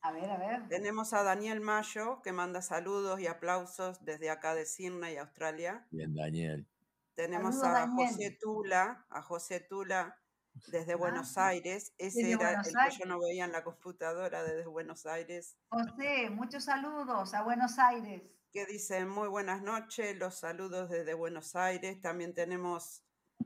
a 0.02 0.12
ver, 0.12 0.30
a 0.30 0.38
ver. 0.38 0.68
Tenemos 0.70 1.14
a 1.14 1.24
Daniel 1.24 1.60
Mayo, 1.60 2.22
que 2.22 2.32
manda 2.32 2.62
saludos 2.62 3.20
y 3.20 3.28
aplausos 3.28 4.04
desde 4.06 4.30
acá 4.30 4.56
de 4.56 4.66
Sydney, 4.66 5.18
Australia. 5.18 5.86
Bien, 5.92 6.16
Daniel. 6.16 6.68
Tenemos 7.16 7.62
a 7.64 7.88
José 7.90 8.38
Tula, 8.40 9.06
a 9.10 9.22
José 9.22 9.60
Tula 9.60 10.18
desde 10.68 10.94
ah, 10.94 10.98
Buenos 10.98 11.38
Aires. 11.38 11.94
Ese 11.98 12.32
era 12.32 12.52
el 12.52 12.64
que 12.64 12.98
yo 13.00 13.06
no 13.06 13.20
veía 13.20 13.46
en 13.46 13.52
la 13.52 13.64
computadora 13.64 14.44
desde 14.44 14.66
Buenos 14.66 15.06
Aires. 15.06 15.58
José, 15.70 16.30
muchos 16.30 16.66
saludos 16.66 17.34
a 17.34 17.44
Buenos 17.44 17.78
Aires. 17.80 18.22
Que 18.52 18.66
dice 18.66 19.06
muy 19.06 19.28
buenas 19.28 19.62
noches, 19.62 20.18
los 20.18 20.40
saludos 20.40 20.90
desde 20.90 21.14
Buenos 21.14 21.56
Aires. 21.56 22.02
También 22.02 22.34
tenemos 22.34 23.04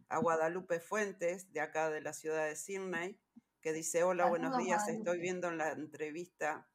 a 0.09 0.19
Guadalupe 0.19 0.79
Fuentes, 0.79 1.51
de 1.51 1.61
acá 1.61 1.89
de 1.89 2.01
la 2.01 2.13
ciudad 2.13 2.45
de 2.45 2.55
Sydney 2.55 3.19
que 3.61 3.73
dice, 3.73 4.03
hola, 4.03 4.25
buenos 4.25 4.57
días, 4.57 4.87
estoy 4.87 5.19
viendo 5.19 5.47
en 5.47 5.59
la 5.59 5.71
entrevista 5.71 6.67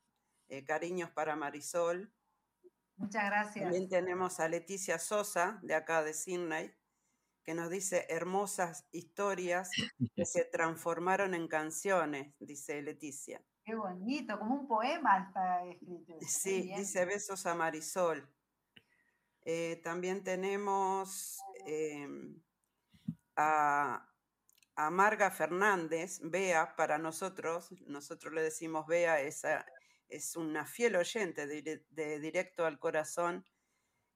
eh, 0.49 0.64
Cariños 0.64 1.11
para 1.11 1.35
Marisol. 1.35 2.12
Muchas 2.96 3.25
gracias. 3.27 3.64
También 3.64 3.88
tenemos 3.88 4.38
a 4.38 4.49
Leticia 4.49 4.99
Sosa, 4.99 5.59
de 5.62 5.75
acá 5.75 6.03
de 6.05 6.14
Sydney, 6.14 6.72
que 7.47 7.55
nos 7.55 7.70
dice 7.70 8.07
hermosas 8.11 8.86
historias 8.92 9.70
que 10.14 10.26
se 10.26 10.44
transformaron 10.53 11.32
en 11.34 11.49
canciones, 11.49 12.34
dice 12.38 12.82
Leticia. 12.82 13.42
Qué 13.64 13.74
bonito, 13.74 14.38
como 14.38 14.57
un 14.57 14.68
poema 14.68 15.26
está 15.26 15.64
escrito. 15.64 16.18
Sí, 16.20 16.72
dice 16.76 17.07
besos 17.07 17.47
a 17.47 17.55
Marisol. 17.55 18.28
Eh, 19.44 19.80
también 19.82 20.22
tenemos 20.22 21.38
em, 21.64 22.42
a 23.36 24.07
a 24.76 24.90
Marga 24.90 25.30
Fernández, 25.30 26.20
Bea, 26.22 26.76
para 26.76 26.99
nosotros, 26.99 27.72
nosotros 27.86 28.34
le 28.34 28.42
decimos 28.42 28.86
Bea, 28.86 29.20
esa 29.22 29.64
es 30.09 30.36
una 30.36 30.66
fiel 30.66 30.97
oyente 30.97 31.47
de, 31.47 32.20
Directo 32.20 32.66
al 32.66 32.78
Corazón, 32.78 33.44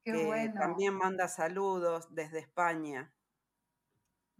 que 0.03 0.51
también 0.53 0.93
manda 0.93 1.27
saludos 1.27 2.13
desde 2.13 2.39
España. 2.39 3.11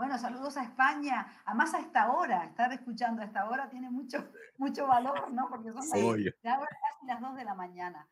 Bueno, 0.01 0.17
saludos 0.17 0.57
a 0.57 0.63
España, 0.63 1.31
además 1.45 1.75
a 1.75 1.79
esta 1.79 2.11
hora, 2.11 2.45
estar 2.45 2.73
escuchando 2.73 3.21
a 3.21 3.25
esta 3.25 3.47
hora 3.47 3.69
tiene 3.69 3.91
mucho, 3.91 4.17
mucho 4.57 4.87
valor, 4.87 5.31
¿no? 5.31 5.47
Porque 5.47 5.71
son 5.71 5.87
casi 5.87 7.05
las 7.05 7.21
2 7.21 7.35
de 7.35 7.43
la 7.43 7.53
mañana. 7.53 8.09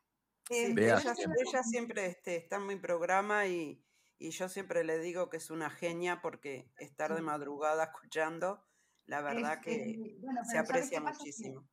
Sí, 0.48 0.56
eh, 0.56 0.76
ella, 0.78 1.64
siempre 1.64 2.06
este, 2.06 2.36
está 2.36 2.58
en 2.58 2.68
mi 2.68 2.76
programa 2.76 3.48
y, 3.48 3.84
y 4.20 4.30
yo 4.30 4.50
siempre 4.50 4.84
le 4.84 5.00
digo 5.00 5.32
que 5.32 5.38
es 5.38 5.50
una 5.50 5.72
genia 5.72 6.22
porque 6.22 6.72
estar 6.78 7.16
de 7.16 7.24
madrugada 7.24 7.86
escuchando, 7.86 8.64
la 9.08 9.22
verdad 9.22 9.60
que 9.60 10.16
se 10.44 10.60
aprecia 10.60 11.02
muchísimo. 11.02 11.68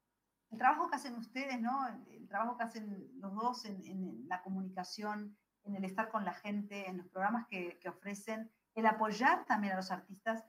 El 0.50 0.56
trabajo 0.56 0.88
que 0.88 0.96
hacen 0.96 1.14
ustedes, 1.16 1.60
¿no? 1.60 1.86
El 2.08 2.26
trabajo 2.26 2.56
que 2.56 2.64
hacen 2.64 3.10
los 3.20 3.34
dos 3.34 3.66
en, 3.66 4.26
la 4.28 4.40
comunicación, 4.40 5.36
en 5.64 5.76
el 5.76 5.84
estar 5.84 6.08
con 6.08 6.24
la 6.24 6.32
gente, 6.32 6.88
en 6.88 6.96
los 6.96 7.08
programas 7.08 7.46
que, 7.50 7.78
ofrecen, 7.86 8.50
el 8.76 8.86
apoyar 8.86 9.44
también 9.46 9.72
a 9.72 9.76
los 9.76 9.90
artistas, 9.90 10.44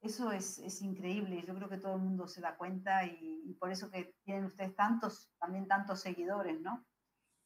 eso 0.00 0.30
es, 0.30 0.58
es, 0.58 0.80
increíble. 0.80 1.44
Yo 1.44 1.54
creo 1.56 1.68
que 1.68 1.76
todo 1.76 1.96
el 1.96 2.02
mundo 2.02 2.28
se 2.28 2.40
da 2.40 2.56
cuenta 2.56 3.04
y, 3.04 3.54
por 3.58 3.70
eso 3.72 3.90
que 3.90 4.14
tienen 4.24 4.44
ustedes 4.44 4.74
tantos, 4.76 5.28
también 5.38 5.66
tantos 5.66 6.00
seguidores, 6.00 6.60
¿no? 6.60 6.86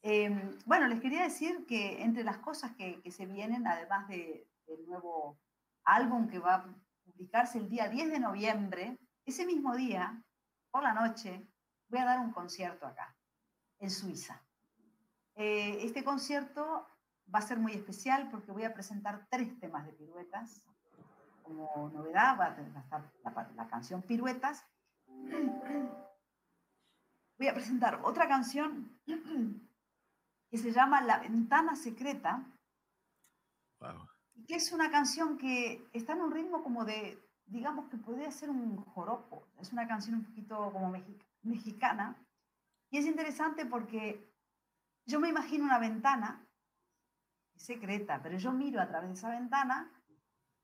Em, 0.03 0.57
bueno, 0.65 0.87
les 0.87 1.01
quería 1.01 1.23
decir 1.23 1.65
que 1.65 2.03
entre 2.03 2.23
las 2.23 2.37
cosas 2.37 2.75
que, 2.75 3.01
que 3.01 3.09
se 3.09 3.25
vienen, 3.25 3.65
además 3.65 4.07
de, 4.07 4.47
del 4.67 4.85
nuevo 4.85 5.39
álbum 5.83 6.27
que 6.27 6.39
va 6.39 6.55
a 6.55 6.75
publicarse 7.05 7.57
el 7.57 7.69
día 7.69 7.89
10 7.89 8.11
de 8.11 8.19
noviembre, 8.19 8.99
ese 9.25 9.45
mismo 9.45 9.75
día, 9.75 10.23
por 10.69 10.83
la 10.83 10.93
noche, 10.93 11.47
voy 11.89 11.99
a 11.99 12.05
dar 12.05 12.19
un 12.19 12.31
concierto 12.31 12.85
acá, 12.85 13.15
en 13.79 13.89
Suiza. 13.89 14.43
Eh, 15.35 15.79
este 15.83 16.03
concierto 16.03 16.87
va 17.33 17.39
a 17.39 17.41
ser 17.41 17.57
muy 17.57 17.73
especial 17.73 18.29
porque 18.29 18.51
voy 18.51 18.63
a 18.63 18.73
presentar 18.73 19.25
tres 19.29 19.59
temas 19.59 19.85
de 19.85 19.93
piruetas. 19.93 20.61
Como 21.41 21.89
novedad 21.93 22.37
va 22.39 22.45
a 22.45 22.79
estar 22.79 23.11
la, 23.23 23.51
la 23.55 23.67
canción 23.67 24.01
Piruetas. 24.01 24.65
Voy 27.37 27.47
a 27.47 27.53
presentar 27.53 28.01
otra 28.03 28.27
canción 28.27 28.97
que 30.49 30.57
se 30.57 30.71
llama 30.71 31.01
La 31.01 31.19
ventana 31.19 31.75
secreta. 31.75 32.45
Wow. 33.79 34.07
Que 34.47 34.55
es 34.55 34.71
una 34.71 34.89
canción 34.89 35.37
que 35.37 35.89
está 35.91 36.13
en 36.13 36.21
un 36.21 36.31
ritmo 36.31 36.63
como 36.63 36.85
de, 36.85 37.19
digamos 37.45 37.89
que 37.89 37.97
podría 37.97 38.31
ser 38.31 38.49
un 38.49 38.77
joropo. 38.77 39.47
Es 39.59 39.73
una 39.73 39.87
canción 39.87 40.15
un 40.15 40.25
poquito 40.25 40.71
como 40.71 40.93
mexicana. 41.41 42.15
Y 42.89 42.99
es 42.99 43.05
interesante 43.05 43.65
porque 43.65 44.31
yo 45.05 45.19
me 45.19 45.29
imagino 45.29 45.65
una 45.65 45.79
ventana 45.79 46.42
secreta, 47.63 48.21
pero 48.21 48.37
yo 48.37 48.51
miro 48.51 48.81
a 48.81 48.87
través 48.87 49.09
de 49.09 49.15
esa 49.15 49.29
ventana 49.29 49.89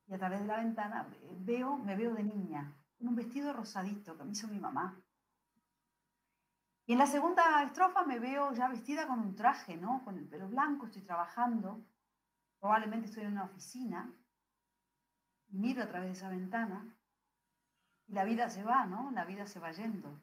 y 0.07 0.13
a 0.13 0.17
través 0.17 0.41
de 0.41 0.47
la 0.47 0.57
ventana 0.57 1.07
veo, 1.39 1.77
me 1.77 1.95
veo 1.95 2.13
de 2.13 2.23
niña, 2.23 2.75
con 2.97 3.07
un 3.07 3.15
vestido 3.15 3.53
rosadito 3.53 4.17
que 4.17 4.25
me 4.25 4.31
hizo 4.31 4.47
mi 4.49 4.59
mamá. 4.59 5.01
Y 6.85 6.93
en 6.93 6.99
la 6.99 7.05
segunda 7.07 7.63
estrofa 7.63 8.03
me 8.03 8.19
veo 8.19 8.51
ya 8.53 8.67
vestida 8.67 9.07
con 9.07 9.19
un 9.19 9.35
traje, 9.35 9.77
¿no? 9.77 10.03
Con 10.03 10.17
el 10.17 10.27
pelo 10.27 10.49
blanco, 10.49 10.87
estoy 10.87 11.03
trabajando, 11.03 11.85
probablemente 12.59 13.07
estoy 13.07 13.23
en 13.23 13.31
una 13.31 13.45
oficina, 13.45 14.11
y 15.47 15.57
miro 15.57 15.83
a 15.83 15.87
través 15.87 16.09
de 16.09 16.17
esa 16.17 16.29
ventana, 16.29 16.83
y 18.07 18.13
la 18.13 18.25
vida 18.25 18.49
se 18.49 18.63
va, 18.63 18.85
¿no? 18.85 19.11
La 19.11 19.23
vida 19.23 19.47
se 19.47 19.59
va 19.59 19.71
yendo. 19.71 20.19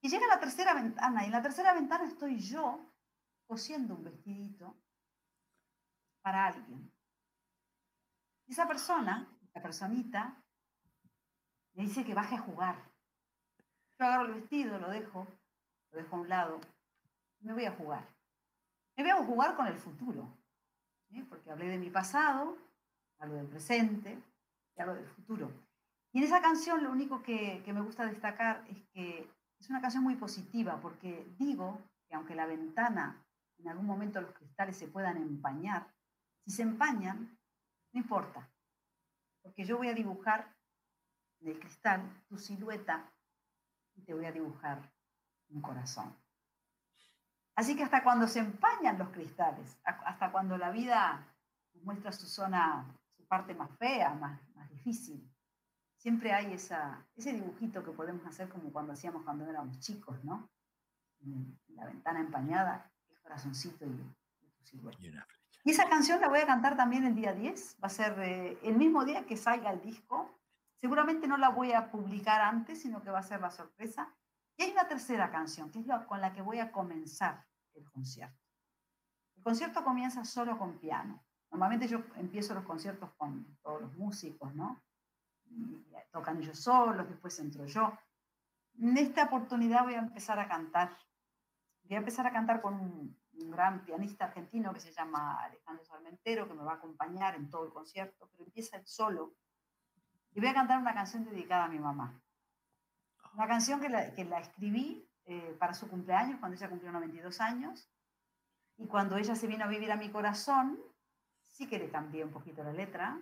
Y 0.00 0.08
llega 0.08 0.26
la 0.26 0.40
tercera 0.40 0.74
ventana, 0.74 1.22
y 1.22 1.26
en 1.26 1.32
la 1.32 1.42
tercera 1.42 1.72
ventana 1.72 2.04
estoy 2.04 2.40
yo 2.40 2.90
cosiendo 3.46 3.94
un 3.94 4.04
vestidito 4.04 4.83
para 6.24 6.46
alguien. 6.46 6.90
Y 8.46 8.52
esa 8.52 8.66
persona, 8.66 9.28
la 9.52 9.62
personita, 9.62 10.42
me 11.74 11.82
dice 11.82 12.02
que 12.02 12.14
baje 12.14 12.36
a 12.36 12.40
jugar. 12.40 12.76
Yo 13.98 14.06
agarro 14.06 14.24
el 14.24 14.40
vestido, 14.40 14.78
lo 14.78 14.88
dejo, 14.88 15.26
lo 15.90 15.98
dejo 15.98 16.16
a 16.16 16.20
un 16.20 16.28
lado, 16.30 16.60
me 17.40 17.52
voy 17.52 17.66
a 17.66 17.72
jugar. 17.72 18.08
Me 18.96 19.02
voy 19.02 19.12
a 19.12 19.26
jugar 19.26 19.54
con 19.54 19.66
el 19.66 19.76
futuro, 19.76 20.26
porque 21.28 21.50
hablé 21.50 21.68
de 21.68 21.78
mi 21.78 21.90
pasado, 21.90 22.56
hablo 23.18 23.34
del 23.34 23.46
presente 23.46 24.18
y 24.74 24.80
hablo 24.80 24.94
del 24.94 25.06
futuro. 25.06 25.50
Y 26.12 26.18
en 26.18 26.24
esa 26.24 26.40
canción 26.40 26.82
lo 26.82 26.90
único 26.90 27.22
que, 27.22 27.60
que 27.64 27.72
me 27.74 27.82
gusta 27.82 28.06
destacar 28.06 28.64
es 28.70 28.82
que 28.94 29.30
es 29.58 29.68
una 29.68 29.82
canción 29.82 30.02
muy 30.02 30.16
positiva, 30.16 30.80
porque 30.80 31.26
digo 31.38 31.82
que 32.08 32.14
aunque 32.14 32.34
la 32.34 32.46
ventana 32.46 33.22
en 33.58 33.68
algún 33.68 33.86
momento 33.86 34.22
los 34.22 34.32
cristales 34.32 34.76
se 34.76 34.88
puedan 34.88 35.18
empañar, 35.18 35.86
si 36.44 36.50
se 36.50 36.62
empañan, 36.62 37.38
no 37.92 38.00
importa, 38.00 38.48
porque 39.42 39.64
yo 39.64 39.78
voy 39.78 39.88
a 39.88 39.94
dibujar 39.94 40.54
en 41.40 41.48
el 41.48 41.58
cristal 41.58 42.02
tu 42.28 42.38
silueta 42.38 43.10
y 43.94 44.02
te 44.02 44.14
voy 44.14 44.26
a 44.26 44.32
dibujar 44.32 44.92
un 45.48 45.62
corazón. 45.62 46.14
Así 47.56 47.76
que 47.76 47.84
hasta 47.84 48.02
cuando 48.02 48.26
se 48.26 48.40
empañan 48.40 48.98
los 48.98 49.10
cristales, 49.10 49.78
hasta 49.84 50.32
cuando 50.32 50.58
la 50.58 50.70
vida 50.70 51.26
muestra 51.82 52.12
su 52.12 52.26
zona, 52.26 52.84
su 53.16 53.26
parte 53.26 53.54
más 53.54 53.70
fea, 53.78 54.14
más, 54.14 54.40
difícil, 54.70 55.30
siempre 55.96 56.32
hay 56.32 56.52
ese 56.52 57.32
dibujito 57.32 57.82
que 57.84 57.92
podemos 57.92 58.26
hacer 58.26 58.48
como 58.48 58.72
cuando 58.72 58.92
hacíamos 58.92 59.22
cuando 59.22 59.48
éramos 59.48 59.78
chicos, 59.78 60.22
¿no? 60.24 60.50
la 61.68 61.86
ventana 61.86 62.20
empañada, 62.20 62.92
corazoncito 63.22 63.86
y, 63.86 64.14
y 64.72 65.10
esa 65.70 65.88
canción 65.88 66.20
la 66.20 66.28
voy 66.28 66.40
a 66.40 66.46
cantar 66.46 66.76
también 66.76 67.04
el 67.04 67.14
día 67.14 67.32
10, 67.32 67.78
va 67.82 67.86
a 67.86 67.90
ser 67.90 68.18
eh, 68.20 68.58
el 68.62 68.76
mismo 68.76 69.04
día 69.04 69.24
que 69.24 69.36
salga 69.36 69.70
el 69.70 69.80
disco. 69.80 70.30
Seguramente 70.80 71.26
no 71.26 71.36
la 71.38 71.48
voy 71.48 71.72
a 71.72 71.90
publicar 71.90 72.42
antes, 72.42 72.82
sino 72.82 73.02
que 73.02 73.10
va 73.10 73.20
a 73.20 73.22
ser 73.22 73.40
la 73.40 73.50
sorpresa. 73.50 74.14
Y 74.56 74.64
hay 74.64 74.72
una 74.72 74.86
tercera 74.86 75.30
canción, 75.30 75.70
que 75.70 75.78
es 75.80 75.86
la, 75.86 76.04
con 76.06 76.20
la 76.20 76.32
que 76.32 76.42
voy 76.42 76.58
a 76.58 76.70
comenzar 76.70 77.46
el 77.72 77.90
concierto. 77.90 78.38
El 79.36 79.42
concierto 79.42 79.82
comienza 79.82 80.24
solo 80.24 80.58
con 80.58 80.78
piano. 80.78 81.24
Normalmente 81.50 81.88
yo 81.88 82.02
empiezo 82.16 82.54
los 82.54 82.64
conciertos 82.64 83.10
con 83.16 83.58
todos 83.62 83.80
los 83.82 83.94
músicos, 83.94 84.54
¿no? 84.54 84.82
tocan 86.10 86.40
ellos 86.40 86.58
solos, 86.58 87.08
después 87.08 87.38
entro 87.38 87.66
yo. 87.66 87.96
En 88.78 88.96
esta 88.96 89.24
oportunidad 89.24 89.84
voy 89.84 89.94
a 89.94 89.98
empezar 89.98 90.38
a 90.38 90.48
cantar 90.48 90.96
Voy 91.84 91.96
a 91.96 91.98
empezar 91.98 92.26
a 92.26 92.32
cantar 92.32 92.62
con 92.62 92.74
un, 92.74 93.16
gran 93.38 93.84
pianista 93.84 94.26
argentino 94.26 94.72
que 94.72 94.80
se 94.80 94.92
llama 94.92 95.42
Alejandro 95.42 95.84
Sarmentero, 95.84 96.48
que 96.48 96.54
me 96.54 96.64
va 96.64 96.72
a 96.72 96.76
acompañar 96.76 97.34
en 97.34 97.50
todo 97.50 97.66
el 97.66 97.72
concierto, 97.72 98.28
pero 98.30 98.44
empieza 98.44 98.76
el 98.76 98.86
solo. 98.86 99.34
Y 100.32 100.40
voy 100.40 100.48
a 100.48 100.54
cantar 100.54 100.78
una 100.78 100.94
canción 100.94 101.24
dedicada 101.24 101.64
a 101.64 101.68
mi 101.68 101.78
mamá. 101.78 102.20
Una 103.34 103.46
canción 103.46 103.80
que 103.80 103.88
la, 103.88 104.14
que 104.14 104.24
la 104.24 104.40
escribí 104.40 105.08
eh, 105.26 105.56
para 105.58 105.74
su 105.74 105.88
cumpleaños, 105.88 106.38
cuando 106.38 106.56
ella 106.56 106.68
cumplió 106.68 106.92
92 106.92 107.40
años. 107.40 107.90
Y 108.76 108.86
cuando 108.86 109.16
ella 109.16 109.34
se 109.34 109.46
vino 109.46 109.64
a 109.64 109.68
vivir 109.68 109.90
a 109.92 109.96
mi 109.96 110.10
corazón, 110.10 110.78
sí 111.46 111.68
que 111.68 111.78
le 111.78 111.90
cambié 111.90 112.24
un 112.24 112.32
poquito 112.32 112.64
la 112.64 112.72
letra, 112.72 113.20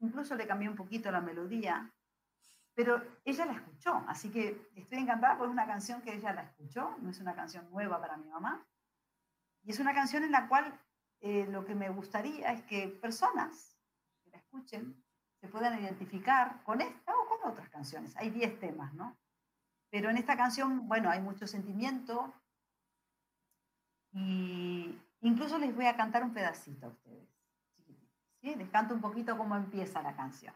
incluso 0.00 0.34
le 0.34 0.46
cambié 0.46 0.68
un 0.68 0.76
poquito 0.76 1.10
la 1.10 1.20
melodía, 1.20 1.92
pero 2.74 3.02
ella 3.24 3.46
la 3.46 3.52
escuchó, 3.52 4.02
así 4.08 4.30
que 4.30 4.70
estoy 4.74 4.98
encantada 4.98 5.38
por 5.38 5.48
una 5.48 5.66
canción 5.66 6.02
que 6.02 6.14
ella 6.14 6.32
la 6.32 6.42
escuchó, 6.42 6.96
no 7.00 7.10
es 7.10 7.20
una 7.20 7.34
canción 7.34 7.70
nueva 7.70 8.00
para 8.00 8.16
mi 8.16 8.28
mamá, 8.28 8.66
y 9.64 9.70
es 9.70 9.78
una 9.78 9.94
canción 9.94 10.24
en 10.24 10.32
la 10.32 10.48
cual 10.48 10.78
eh, 11.20 11.46
lo 11.48 11.64
que 11.64 11.74
me 11.74 11.88
gustaría 11.88 12.52
es 12.52 12.62
que 12.64 12.88
personas 12.88 13.78
que 14.24 14.30
la 14.30 14.38
escuchen 14.38 15.02
se 15.40 15.48
puedan 15.48 15.80
identificar 15.80 16.62
con 16.64 16.80
esta 16.80 17.14
o 17.16 17.28
con 17.28 17.50
otras 17.50 17.68
canciones. 17.68 18.16
Hay 18.16 18.30
10 18.30 18.58
temas, 18.58 18.92
¿no? 18.94 19.16
Pero 19.90 20.10
en 20.10 20.16
esta 20.16 20.36
canción, 20.36 20.88
bueno, 20.88 21.10
hay 21.10 21.20
mucho 21.20 21.46
sentimiento 21.46 22.32
y 24.12 24.98
incluso 25.20 25.58
les 25.58 25.74
voy 25.74 25.86
a 25.86 25.96
cantar 25.96 26.22
un 26.22 26.32
pedacito 26.32 26.86
a 26.86 26.90
ustedes. 26.90 27.28
¿sí? 28.40 28.54
Les 28.54 28.68
canto 28.70 28.94
un 28.94 29.00
poquito 29.00 29.36
cómo 29.36 29.56
empieza 29.56 30.02
la 30.02 30.14
canción. 30.16 30.54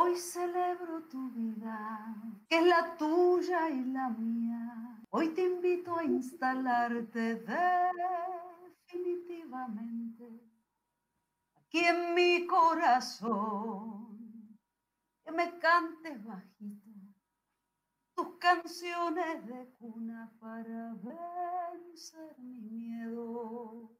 Hoy 0.00 0.14
celebro 0.16 1.02
tu 1.08 1.28
vida, 1.30 2.14
que 2.48 2.58
es 2.58 2.66
la 2.68 2.96
tuya 2.96 3.68
y 3.68 3.84
la 3.86 4.08
mía. 4.10 5.02
Hoy 5.10 5.30
te 5.30 5.42
invito 5.44 5.96
a 5.96 6.04
instalarte 6.04 7.34
definitivamente 8.86 10.24
aquí 11.56 11.80
en 11.80 12.14
mi 12.14 12.46
corazón. 12.46 14.16
Que 15.24 15.32
me 15.32 15.58
cantes 15.58 16.24
bajito 16.24 16.86
tus 18.14 18.38
canciones 18.38 19.44
de 19.46 19.68
cuna 19.80 20.32
para 20.38 20.94
vencer 20.94 22.38
mis 22.38 22.62
miedos. 22.70 23.90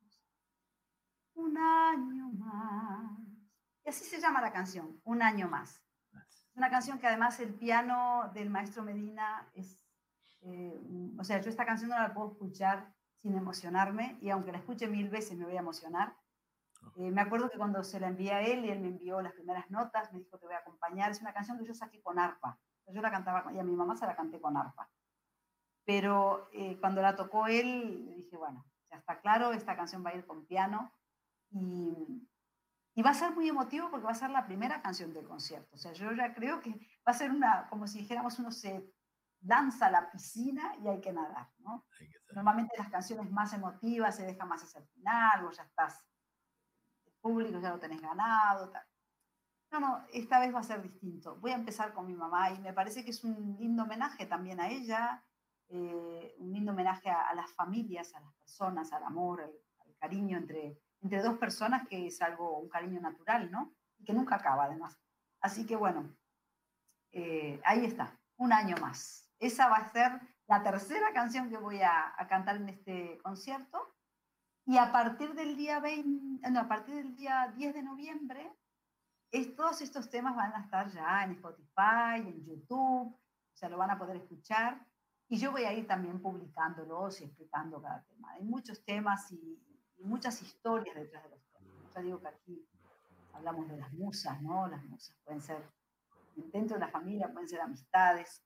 Un 1.34 1.59
año 1.59 2.28
más 2.34 3.18
y 3.84 3.90
así 3.90 4.05
se 4.05 4.20
llama 4.20 4.40
la 4.40 4.53
canción, 4.53 5.01
Un 5.03 5.22
año 5.22 5.49
más. 5.49 5.88
Una 6.59 6.70
canción 6.70 6.98
que 6.98 7.06
además 7.06 7.38
el 7.38 7.54
piano 7.54 8.32
del 8.34 8.50
maestro 8.50 8.82
Medina 8.82 9.48
es, 9.54 9.80
eh, 10.42 10.76
o 11.16 11.22
sea, 11.22 11.40
yo 11.40 11.50
esta 11.50 11.64
canción 11.64 11.90
no 11.90 11.96
la 11.96 12.12
puedo 12.12 12.32
escuchar 12.32 12.92
sin 13.22 13.36
emocionarme 13.36 14.18
y 14.20 14.30
aunque 14.30 14.50
la 14.50 14.59
escuche 14.59 14.88
mil 14.88 15.09
veces 15.09 15.38
me 15.38 15.44
voy 15.44 15.54
a 15.54 15.61
emocionar. 15.61 16.16
Eh, 16.96 17.12
me 17.12 17.20
acuerdo 17.20 17.48
que 17.48 17.59
cuando 17.59 17.84
se 17.84 18.00
la 18.00 18.09
envié 18.09 18.32
a 18.32 18.42
él 18.42 18.64
y 18.64 18.70
él 18.70 18.80
me 18.80 18.88
envió 18.88 19.20
las 19.20 19.34
primeras 19.34 19.70
notas, 19.70 20.12
me 20.12 20.18
dijo 20.18 20.36
te 20.36 20.46
voy 20.46 20.56
a 20.56 20.59
acompañar. 20.59 21.12
Es 21.12 21.20
una 21.20 21.32
canción 21.32 21.59
que 21.59 21.64
yo 21.64 21.74
saqué 21.74 22.02
con 22.02 22.18
arpa. 22.18 22.59
Yo 22.88 23.02
la 23.02 23.12
cantaba 23.12 23.52
y 23.52 23.61
a 23.61 23.62
mi 23.62 23.76
mamá 23.76 23.96
se 23.96 24.06
la 24.06 24.16
canté 24.16 24.40
con 24.40 24.56
arpa. 24.56 24.90
Pero 25.84 26.48
eh, 26.52 26.76
cuando 26.80 27.02
la 27.02 27.14
tocó 27.14 27.46
él, 27.46 28.14
dije, 28.16 28.36
bueno, 28.36 28.66
ya 28.90 28.96
está 28.96 29.20
claro, 29.20 29.52
esta 29.52 29.76
canción 29.76 30.04
va 30.04 30.11
a 30.11 30.16
ir 30.16 30.26
con 30.26 30.44
piano. 30.44 30.92
Y, 31.52 32.28
y 32.99 33.03
va 33.03 33.11
a 33.11 33.14
ser 33.14 33.30
muy 33.30 33.49
emotivo 33.49 33.88
porque 33.92 34.07
va 34.07 34.11
a 34.11 34.16
ser 34.16 34.30
la 34.30 34.44
primera 34.44 34.82
canción 34.82 35.12
del 35.12 35.24
concierto. 35.24 35.76
O 35.76 35.78
sea, 35.78 35.92
yo 35.92 36.11
ya 36.14 36.34
creo 36.34 36.61
que 36.61 36.70
va 37.07 37.12
a 37.12 37.14
ser 37.14 37.30
una, 37.30 37.68
como 37.68 37.86
si 37.86 38.01
dijéramos, 38.01 38.40
uno 38.40 38.51
se 38.51 38.92
lanza 39.42 39.86
a 39.86 39.92
la 39.92 40.11
piscina 40.11 40.74
y 40.82 40.88
hay 40.88 41.01
que 41.01 41.12
nadar, 41.12 41.49
¿no? 41.61 41.86
Normalmente 42.34 42.76
las 42.76 42.88
canciones 42.88 43.30
más 43.30 43.53
emotivas 43.53 44.16
se 44.16 44.26
dejan 44.26 44.49
más 44.49 44.64
hacia 44.64 44.80
el 44.80 44.88
final, 44.88 45.46
o 45.46 45.53
ya 45.53 45.62
estás, 45.62 46.05
el 47.07 47.12
público 47.20 47.61
ya 47.61 47.70
lo 47.70 47.78
tenés 47.78 48.01
ganado, 48.01 48.68
tal. 48.68 48.82
no, 49.70 49.78
no, 49.78 50.05
esta 50.12 50.40
vez 50.40 50.53
va 50.53 50.59
a 50.59 50.64
ser 50.64 50.82
distinto. 50.82 51.36
Voy 51.36 51.53
a 51.53 51.55
empezar 51.55 51.92
con 51.92 52.05
mi 52.05 52.16
mamá 52.16 52.51
y 52.51 52.59
me 52.59 52.72
parece 52.72 53.05
que 53.05 53.12
es 53.12 53.22
un 53.22 53.57
lindo 53.61 53.84
homenaje 53.84 54.26
también 54.26 54.59
a 54.59 54.70
ella, 54.70 55.24
eh, 55.68 56.34
un 56.38 56.53
lindo 56.53 56.72
homenaje 56.72 57.11
a, 57.11 57.32
las 57.36 57.53
familias, 57.53 58.12
a 58.16 58.20
las 58.20 58.34
personas, 58.34 58.92
al 58.92 59.05
amor, 59.05 59.40
al, 59.42 59.53
cariño 60.01 60.36
entre, 60.36 60.80
entre 61.01 61.22
dos 61.22 61.38
personas, 61.38 61.86
que 61.88 62.07
es 62.07 62.20
algo, 62.22 62.59
un 62.59 62.68
cariño 62.68 63.01
natural, 63.01 63.51
¿no? 63.51 63.74
Y 63.99 64.05
que 64.05 64.12
nunca 64.12 64.36
acaba, 64.36 64.64
además. 64.64 64.99
Así 65.40 65.66
que 65.66 65.76
bueno, 65.76 66.14
eh, 67.12 67.61
ahí 67.64 67.84
está, 67.84 68.18
un 68.36 68.53
año 68.53 68.76
más. 68.80 69.30
Esa 69.38 69.68
va 69.68 69.76
a 69.76 69.92
ser 69.92 70.20
la 70.46 70.62
tercera 70.62 71.12
canción 71.12 71.49
que 71.49 71.59
voy 71.59 71.80
a, 71.82 72.14
cantar 72.28 72.57
en 72.57 72.68
este 72.68 73.18
concierto. 73.22 73.94
Y 74.66 74.76
a 74.76 74.92
partir 74.92 75.34
del 75.34 75.57
día 75.57 75.80
20, 75.80 76.51
no, 76.51 76.61
a 76.61 76.68
partir 76.68 76.96
del 76.96 77.16
día 77.16 77.53
10 77.57 77.74
de 77.74 77.82
noviembre 77.82 78.53
todos 79.57 79.80
estos 79.82 80.09
temas 80.09 80.34
van 80.34 80.53
a 80.55 80.61
estar 80.61 80.88
ya 80.90 81.24
en 81.24 81.32
Spotify, 81.32 82.16
en 82.16 82.44
YouTube, 82.44 83.14
o 83.14 83.57
sea, 83.57 83.68
lo 83.68 83.76
van 83.76 83.90
a 83.90 83.99
poder 83.99 84.16
escuchar. 84.16 84.80
Y 85.28 85.38
yo 85.38 85.53
voy 85.53 85.64
a 85.64 85.72
ir 85.74 85.86
también 85.86 86.22
publicándolos 86.22 87.20
y 87.20 87.24
explicando 87.24 87.82
cada 87.82 88.03
tema. 88.05 88.30
Hay 88.32 88.44
muchos 88.44 88.82
temas 88.84 89.30
y, 89.32 89.68
muchas 89.99 90.40
historias 90.42 90.94
detrás 90.96 91.24
de 91.24 91.30
los 91.30 91.40
temas. 91.51 91.94
Ya 91.94 92.01
digo 92.03 92.20
que 92.20 92.28
aquí 92.28 92.68
hablamos 93.32 93.68
de 93.68 93.76
las 93.76 93.92
musas, 93.92 94.40
¿no? 94.42 94.66
Las 94.68 94.84
musas 94.84 95.16
pueden 95.24 95.40
ser 95.40 95.62
dentro 96.36 96.76
de 96.76 96.80
la 96.80 96.88
familia, 96.88 97.32
pueden 97.32 97.49
ser 97.49 97.61
amistades. 97.61 98.42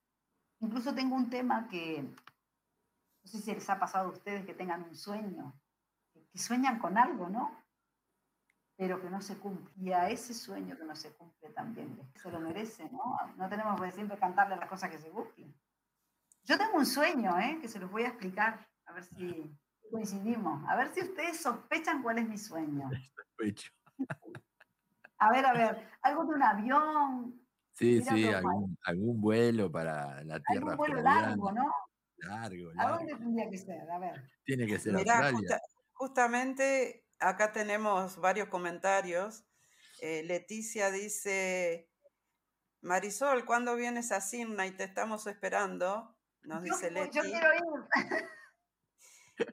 Incluso 0.60 0.94
tengo 0.94 1.16
un 1.16 1.28
tema 1.28 1.68
que, 1.68 2.02
no 2.02 3.30
sé 3.30 3.40
si 3.40 3.54
les 3.54 3.68
ha 3.68 3.78
pasado 3.78 4.08
a 4.08 4.12
ustedes 4.12 4.44
que 4.46 4.54
tengan 4.54 4.82
un 4.82 4.94
sueño, 4.94 5.54
que 6.12 6.38
sueñan 6.38 6.78
con 6.78 6.96
algo, 6.96 7.28
¿no? 7.28 7.62
pero 8.82 9.00
que 9.00 9.08
no 9.08 9.20
se 9.20 9.38
cumple. 9.38 9.70
Y 9.76 9.92
a 9.92 10.08
ese 10.08 10.34
sueño 10.34 10.76
que 10.76 10.84
no 10.84 10.96
se 10.96 11.12
cumple 11.14 11.50
también 11.50 11.96
se 12.16 12.30
lo 12.30 12.40
merece, 12.40 12.90
¿no? 12.90 13.16
No 13.36 13.48
tenemos 13.48 13.80
que 13.80 13.92
siempre 13.92 14.18
cantarle 14.18 14.56
las 14.56 14.68
cosas 14.68 14.90
que 14.90 14.98
se 14.98 15.08
cumplen. 15.08 15.54
Yo 16.44 16.58
tengo 16.58 16.78
un 16.78 16.86
sueño, 16.86 17.38
¿eh? 17.38 17.58
Que 17.60 17.68
se 17.68 17.78
los 17.78 17.88
voy 17.90 18.02
a 18.02 18.08
explicar, 18.08 18.68
a 18.86 18.92
ver 18.92 19.04
si 19.04 19.56
coincidimos. 19.92 20.68
A 20.68 20.76
ver 20.76 20.92
si 20.92 21.02
ustedes 21.02 21.40
sospechan 21.40 22.02
cuál 22.02 22.18
es 22.18 22.28
mi 22.28 22.38
sueño. 22.38 22.90
Sospecho. 23.16 23.70
A 25.18 25.30
ver, 25.30 25.46
a 25.46 25.52
ver, 25.52 25.88
algo 26.02 26.24
de 26.24 26.30
un 26.30 26.42
avión. 26.42 27.40
Sí, 27.74 28.02
sí, 28.02 28.28
algún, 28.28 28.76
algún, 28.84 29.20
vuelo 29.20 29.70
para 29.70 30.24
la 30.24 30.40
Tierra. 30.40 30.72
Algún 30.72 30.76
vuelo 30.76 31.00
largo, 31.00 31.52
¿no? 31.52 31.72
Largo, 32.16 32.72
largo. 32.72 32.94
¿A 32.94 32.98
dónde 32.98 33.14
tendría 33.14 33.48
que 33.48 33.58
ser? 33.58 33.90
A 33.90 33.98
ver. 33.98 34.30
Tiene 34.44 34.66
que 34.66 34.78
ser 34.78 34.94
Mirá, 34.94 35.28
Australia. 35.28 35.60
justamente 35.92 37.06
acá 37.20 37.52
tenemos 37.52 38.16
varios 38.16 38.48
comentarios. 38.48 39.44
Eh, 40.00 40.22
Leticia 40.24 40.90
dice, 40.90 41.88
Marisol, 42.80 43.44
¿cuándo 43.44 43.76
vienes 43.76 44.10
a 44.10 44.18
y 44.32 44.70
Te 44.72 44.84
estamos 44.84 45.26
esperando. 45.26 46.16
Nos 46.42 46.62
dice 46.62 46.90
Leti. 46.90 47.16
Yo 47.16 47.22
quiero 47.22 47.48
ir. 47.54 47.62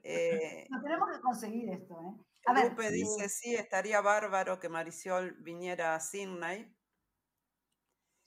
Eh, 0.02 0.66
no 0.70 0.82
tenemos 0.82 1.10
que 1.10 1.20
conseguir 1.20 1.70
esto. 1.70 2.00
¿eh? 2.00 2.24
A 2.46 2.64
Lupe 2.64 2.90
dice, 2.90 3.28
sí, 3.28 3.54
estaría 3.54 4.00
bárbaro 4.00 4.58
que 4.58 4.68
Marisol 4.68 5.32
viniera 5.40 5.94
a 5.94 6.00
Sydney. 6.00 6.74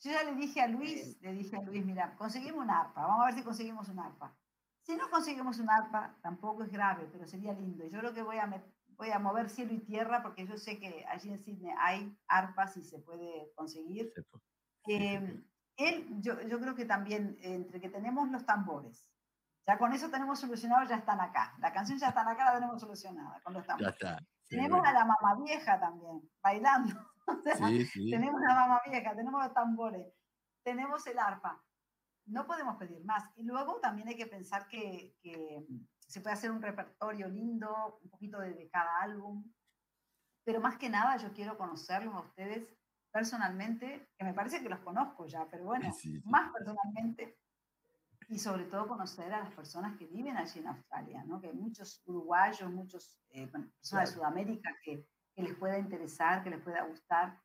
Yo 0.01 0.11
ya 0.11 0.23
le 0.23 0.35
dije 0.35 0.61
a 0.61 0.67
Luis, 0.67 1.17
le 1.21 1.33
dije 1.33 1.55
a 1.55 1.61
Luis, 1.61 1.85
mira, 1.85 2.15
conseguimos 2.17 2.63
un 2.63 2.69
arpa, 2.69 3.01
vamos 3.07 3.21
a 3.21 3.25
ver 3.25 3.35
si 3.35 3.43
conseguimos 3.43 3.87
un 3.87 3.99
arpa. 3.99 4.35
Si 4.81 4.97
no 4.97 5.09
conseguimos 5.09 5.59
un 5.59 5.69
arpa, 5.69 6.17
tampoco 6.21 6.63
es 6.63 6.71
grave, 6.71 7.07
pero 7.11 7.25
sería 7.25 7.53
lindo. 7.53 7.85
Yo 7.87 7.99
creo 7.99 8.13
que 8.13 8.21
voy 8.21 8.37
a, 8.37 8.63
voy 8.97 9.11
a 9.11 9.19
mover 9.19 9.49
cielo 9.49 9.73
y 9.73 9.79
tierra 9.79 10.21
porque 10.21 10.45
yo 10.45 10.57
sé 10.57 10.77
que 10.77 11.05
allí 11.07 11.29
en 11.29 11.39
Sydney 11.39 11.73
hay 11.79 12.17
arpas 12.27 12.75
y 12.75 12.83
se 12.83 12.99
puede 12.99 13.53
conseguir. 13.55 14.11
Em, 14.87 15.45
él, 15.77 16.05
yo, 16.19 16.41
yo, 16.41 16.59
creo 16.59 16.75
que 16.75 16.83
también 16.83 17.37
entre 17.41 17.79
que 17.79 17.89
tenemos 17.89 18.29
los 18.29 18.45
tambores, 18.45 19.07
ya 19.65 19.77
con 19.77 19.93
eso 19.93 20.09
tenemos 20.09 20.39
solucionado, 20.39 20.87
ya 20.87 20.97
están 20.97 21.21
acá. 21.21 21.55
La 21.59 21.71
canción 21.71 21.97
ya 21.97 22.09
está 22.09 22.21
acá, 22.21 22.45
la 22.45 22.53
tenemos 22.55 22.81
solucionada 22.81 23.39
con 23.43 23.53
los 23.53 23.65
tambores. 23.65 23.95
tenemos 24.49 24.85
a 24.85 24.91
la 24.91 25.05
mamá 25.05 25.35
vieja 25.43 25.79
también, 25.79 26.21
bailando. 26.41 26.95
Tenemos 28.11 28.41
a 28.41 28.47
la 28.47 28.55
mamá 28.55 28.81
vieja, 28.85 29.15
tenemos 29.15 29.41
los 29.41 29.53
tambores, 29.53 30.13
tenemos 30.61 31.07
el 31.07 31.17
arpa. 31.17 31.63
No 32.25 32.45
podemos 32.45 32.75
pedir 32.75 33.01
más. 33.05 33.23
Y 33.37 33.45
luego 33.45 33.79
también 33.79 34.09
hay 34.09 34.17
que 34.17 34.27
pensar 34.27 34.67
que, 34.67 35.15
que 35.21 35.65
se 36.07 36.21
puede 36.21 36.33
hacer 36.33 36.51
un 36.51 36.61
repertorio 36.61 37.27
lindo, 37.27 37.99
un 38.03 38.09
poquito 38.09 38.39
de, 38.39 38.69
cada 38.71 39.01
álbum, 39.01 39.51
pero 40.45 40.59
más 40.59 40.77
que 40.77 40.89
nada 40.89 41.17
yo 41.17 41.33
quiero 41.33 41.57
conocerlos 41.57 42.13
a 42.13 42.19
ustedes 42.19 42.67
personalmente, 43.11 44.09
que 44.17 44.25
me 44.25 44.33
parece 44.33 44.61
que 44.61 44.69
los 44.69 44.79
conozco 44.79 45.27
ya, 45.27 45.47
pero 45.49 45.65
bueno, 45.65 45.91
más 46.25 46.51
personalmente, 46.51 47.37
y 48.29 48.39
sobre 48.39 48.65
todo 48.65 48.87
conocer 48.87 49.33
a 49.33 49.39
las 49.39 49.53
personas 49.53 49.97
que 49.97 50.07
viven 50.07 50.37
allí 50.37 50.59
en 50.59 50.67
Australia, 50.67 51.23
¿no? 51.25 51.39
que 51.39 51.47
hay 51.47 51.53
muchos 51.53 52.01
uruguayos, 52.05 52.71
muchos 52.71 53.17
eh, 53.29 53.47
personas 53.47 54.09
de 54.09 54.15
Sudamérica 54.15 54.69
que, 54.83 55.07
que, 55.35 55.43
les 55.43 55.55
pueda 55.55 55.77
interesar, 55.77 56.43
que 56.43 56.49
les 56.49 56.61
pueda 56.61 56.83
gustar 56.83 57.39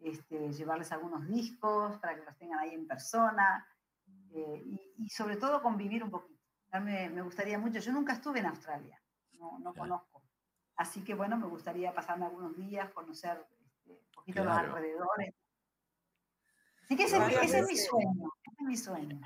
este, 0.00 0.52
llevarles 0.52 0.92
algunos 0.92 1.26
discos 1.28 1.98
para 1.98 2.14
que 2.14 2.24
los 2.24 2.36
tengan 2.36 2.58
ahí 2.58 2.74
en 2.74 2.86
persona, 2.86 3.66
eh, 4.32 4.62
y, 4.64 5.04
y 5.04 5.08
sobre 5.08 5.36
todo 5.36 5.62
convivir 5.62 6.02
un 6.02 6.10
poquito 6.10 6.34
me, 6.80 7.22
gustaría 7.22 7.58
mucho. 7.58 7.78
Yo 7.78 7.92
nunca 7.92 8.14
estuve 8.14 8.40
en 8.40 8.46
Australia, 8.46 9.00
no, 9.38 9.58
no 9.58 9.74
conozco. 9.74 10.22
Así 10.76 11.04
que 11.04 11.14
bueno, 11.14 11.36
me 11.36 11.46
gustaría 11.46 11.94
pasarme 11.94 12.26
algunos 12.26 12.56
días, 12.56 12.90
conocer 12.92 13.46
este, 13.60 13.92
un 13.92 14.12
poquito 14.12 14.44
los 14.44 14.56
alrededores. 14.56 15.34
Así 16.84 16.96
que 16.96 17.04
ese, 17.04 17.16
es 17.16 17.66
mi 17.66 17.76
sueño, 17.76 18.32
ese 18.44 18.56
es 18.58 18.66
mi 18.66 18.76
sueño. 18.76 19.20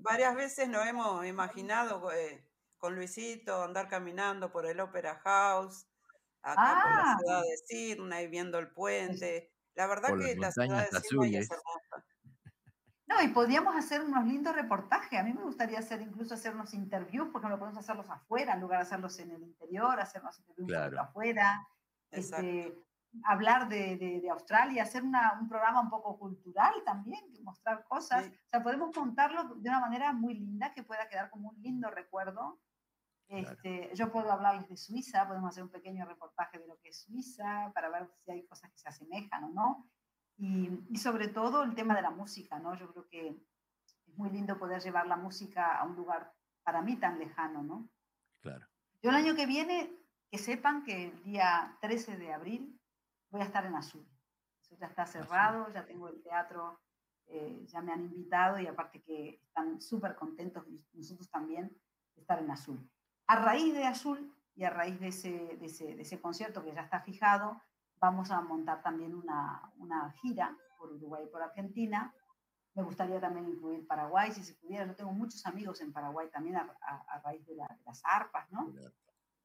Varias 0.00 0.34
veces 0.34 0.68
nos 0.68 0.86
hemos 0.86 1.24
imaginado 1.26 2.12
eh, 2.12 2.44
con 2.78 2.94
Luisito 2.94 3.62
andar 3.62 3.88
caminando 3.88 4.50
por 4.52 4.66
el 4.66 4.80
Opera 4.80 5.16
House, 5.24 5.86
acá 6.42 6.80
por 6.82 6.90
la 6.90 7.12
ah. 7.12 7.18
ciudad 7.18 7.42
de 7.42 7.56
Sydney, 7.66 8.28
viendo 8.28 8.58
el 8.58 8.68
puente. 8.68 9.52
La 9.74 9.86
verdad 9.86 10.16
que 10.18 10.36
la 10.36 10.52
ciudad 10.52 10.88
de 10.90 11.00
Sydney 11.00 11.36
es 11.36 11.50
hermosa. 11.50 12.06
No, 13.06 13.22
y 13.22 13.28
podríamos 13.28 13.76
hacer 13.76 14.00
unos 14.00 14.24
lindos 14.24 14.54
reportajes. 14.54 15.18
A 15.18 15.22
mí 15.22 15.32
me 15.32 15.42
gustaría 15.42 15.78
hacer 15.78 16.00
incluso 16.00 16.34
hacer 16.34 16.54
unos 16.54 16.72
interviews, 16.72 17.28
porque 17.32 17.48
no 17.48 17.58
podemos 17.58 17.78
hacerlos 17.78 18.08
afuera, 18.08 18.54
en 18.54 18.60
lugar 18.60 18.80
de 18.80 18.86
hacerlos 18.86 19.18
en 19.18 19.30
el 19.30 19.42
interior, 19.42 20.00
hacernos 20.00 20.38
interviews 20.38 20.98
afuera, 20.98 21.66
este, 22.10 22.74
hablar 23.22 23.68
de, 23.68 23.96
de, 23.96 24.30
Australia, 24.30 24.82
hacer 24.82 25.02
una, 25.02 25.38
un 25.40 25.48
programa 25.48 25.80
un 25.80 25.90
poco 25.90 26.18
cultural 26.18 26.74
también, 26.84 27.24
mostrar 27.42 27.84
cosas. 27.84 28.26
O 28.26 28.48
sea, 28.50 28.62
podemos 28.62 28.94
contarlo 28.94 29.44
de 29.56 29.68
una 29.68 29.80
manera 29.80 30.12
muy 30.12 30.34
linda 30.34 30.72
que 30.72 30.82
pueda 30.82 31.08
quedar 31.08 31.30
como 31.30 31.50
un 31.50 31.62
lindo 31.62 31.90
recuerdo. 31.90 32.60
Este, 33.28 33.90
yo 33.94 34.12
puedo 34.12 34.30
hablarles 34.30 34.68
de 34.68 34.76
Suiza, 34.76 35.26
podemos 35.26 35.50
hacer 35.50 35.62
un 35.62 35.70
pequeño 35.70 36.04
reportaje 36.04 36.58
de 36.58 36.66
lo 36.66 36.78
que 36.78 36.90
es 36.90 37.02
Suiza 37.02 37.72
para 37.74 37.88
ver 37.88 38.08
si 38.24 38.30
hay 38.30 38.46
cosas 38.46 38.70
que 38.70 38.78
se 38.78 38.88
asemejan 38.88 39.44
o 39.44 39.48
no. 39.50 39.90
Y, 40.36 40.96
sobre 40.98 41.28
todo 41.28 41.62
el 41.62 41.74
tema 41.74 41.94
de 41.94 42.02
la 42.02 42.10
música, 42.10 42.58
¿no? 42.58 42.74
Yo 42.74 42.90
creo 42.92 43.06
que 43.08 43.28
es 43.28 44.18
muy 44.18 44.30
lindo 44.30 44.58
poder 44.58 44.82
llevar 44.82 45.06
la 45.06 45.16
música 45.16 45.76
a 45.76 45.84
un 45.84 45.94
lugar 45.94 46.32
para 46.64 46.82
mí 46.82 46.96
tan 46.96 47.18
lejano, 47.18 47.62
¿no? 47.62 47.88
Claro. 48.40 48.66
Yo 49.00 49.10
el 49.10 49.16
año 49.16 49.34
que 49.36 49.46
viene, 49.46 49.92
que 50.30 50.38
sepan 50.38 50.82
que 50.82 51.04
el 51.06 51.22
día 51.22 51.78
13 51.80 52.16
de 52.16 52.32
abril 52.32 52.80
voy 53.34 53.42
a 53.42 53.46
estar 53.46 53.66
en 53.66 53.74
Azul. 53.74 54.06
Eso 54.62 54.76
ya 54.76 54.86
está 54.86 55.04
cerrado, 55.06 55.68
ya 55.72 55.84
tengo 55.84 56.08
el 56.08 56.22
teatro, 56.22 56.80
eh, 57.26 57.64
ya 57.66 57.82
me 57.82 57.92
han 57.92 58.04
invitado 58.04 58.60
y 58.60 58.66
aparte 58.68 59.02
que 59.02 59.40
están 59.42 59.80
súper 59.80 60.14
contentos, 60.14 60.64
nosotros 60.92 61.28
también, 61.28 61.76
de 62.14 62.20
estar 62.20 62.38
en 62.38 62.48
Azul. 62.48 62.88
A 63.26 63.34
raíz 63.34 63.74
de 63.74 63.86
Azul 63.86 64.32
y 64.54 64.62
a 64.62 64.70
raíz 64.70 65.00
de 65.00 65.08
ese, 65.08 65.56
de 65.56 65.66
ese, 65.66 65.96
de 65.96 66.02
ese 66.02 66.20
concierto 66.20 66.62
que 66.62 66.72
ya 66.72 66.82
está 66.82 67.00
fijado, 67.00 67.60
vamos 67.98 68.30
a 68.30 68.40
montar 68.40 68.84
también 68.84 69.16
una, 69.16 69.72
una 69.78 70.12
gira 70.22 70.56
por 70.78 70.92
Uruguay 70.92 71.24
y 71.26 71.30
por 71.32 71.42
Argentina. 71.42 72.14
Me 72.74 72.84
gustaría 72.84 73.20
también 73.20 73.48
incluir 73.48 73.84
Paraguay, 73.84 74.30
si 74.30 74.44
se 74.44 74.54
pudiera. 74.54 74.86
Yo 74.86 74.94
tengo 74.94 75.12
muchos 75.12 75.44
amigos 75.44 75.80
en 75.80 75.92
Paraguay 75.92 76.28
también 76.30 76.56
a, 76.56 76.72
a, 77.08 77.18
raíz 77.18 77.44
de, 77.46 77.56
las 77.56 78.00
arpas, 78.04 78.48
¿no? 78.52 78.72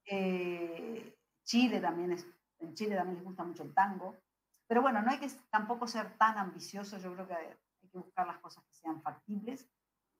Eh, 0.05 1.15
Chile 1.43 1.79
también 1.79 2.11
es, 2.11 2.27
en 2.59 2.73
Chile 2.73 2.95
también 2.95 3.17
les 3.17 3.25
gusta 3.25 3.43
mucho 3.43 3.63
el 3.63 3.73
tango. 3.73 4.17
Pero 4.67 4.81
bueno, 4.81 5.01
no 5.01 5.09
hay 5.09 5.19
que 5.19 5.29
tampoco 5.49 5.87
ser 5.87 6.17
tan 6.17 6.37
ambiciosos, 6.37 7.01
yo 7.01 7.13
creo 7.13 7.27
que 7.27 7.33
hay 7.33 7.89
que 7.91 7.97
buscar 7.97 8.27
las 8.27 8.37
cosas 8.39 8.63
que 8.65 8.73
sean 8.73 9.01
factibles. 9.01 9.67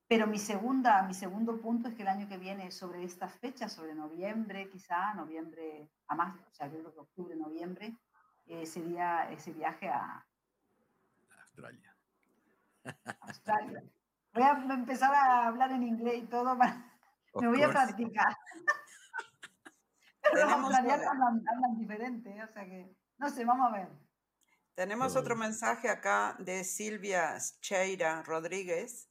Pero 0.07 0.25
mi, 0.25 0.39
segunda, 0.39 1.03
mi 1.03 1.13
segundo 1.13 1.61
punto 1.61 1.87
es 1.87 1.93
que 1.93 2.01
el 2.01 2.07
año 2.07 2.27
que 2.27 2.39
viene, 2.39 2.71
sobre 2.71 3.03
estas 3.03 3.31
fechas, 3.35 3.71
sobre 3.71 3.93
noviembre 3.93 4.67
quizá, 4.67 5.13
noviembre, 5.13 5.87
a 6.07 6.15
más, 6.15 6.35
o 6.35 6.51
sea, 6.51 6.65
yo 6.67 6.79
creo 6.79 6.93
que 6.93 6.99
octubre, 6.99 7.35
noviembre, 7.35 7.95
eh, 8.47 8.65
sería 8.65 9.29
ese 9.29 9.51
viaje 9.51 9.87
a 9.87 10.25
Australia. 11.37 11.95
Australia. 13.21 13.83
Voy 14.33 14.43
a 14.43 14.51
empezar 14.73 15.13
a 15.13 15.47
hablar 15.47 15.71
en 15.73 15.83
inglés 15.83 16.23
y 16.23 16.25
todo, 16.27 16.55
me 16.55 17.47
voy 17.47 17.61
a 17.61 17.69
practicar. 17.69 18.35
Los 20.33 20.51
australianos 20.51 21.07
hablan, 21.07 21.77
diferente, 21.77 22.43
o 22.43 22.53
sea 22.53 22.65
que, 22.65 22.95
no 23.17 23.29
sé, 23.29 23.45
vamos 23.45 23.71
a 23.71 23.77
ver. 23.77 23.87
Tenemos 24.75 25.15
otro 25.15 25.35
mensaje 25.35 25.89
acá 25.89 26.35
de 26.39 26.63
Silvia 26.63 27.37
Cheira 27.61 28.23
Rodríguez, 28.23 29.09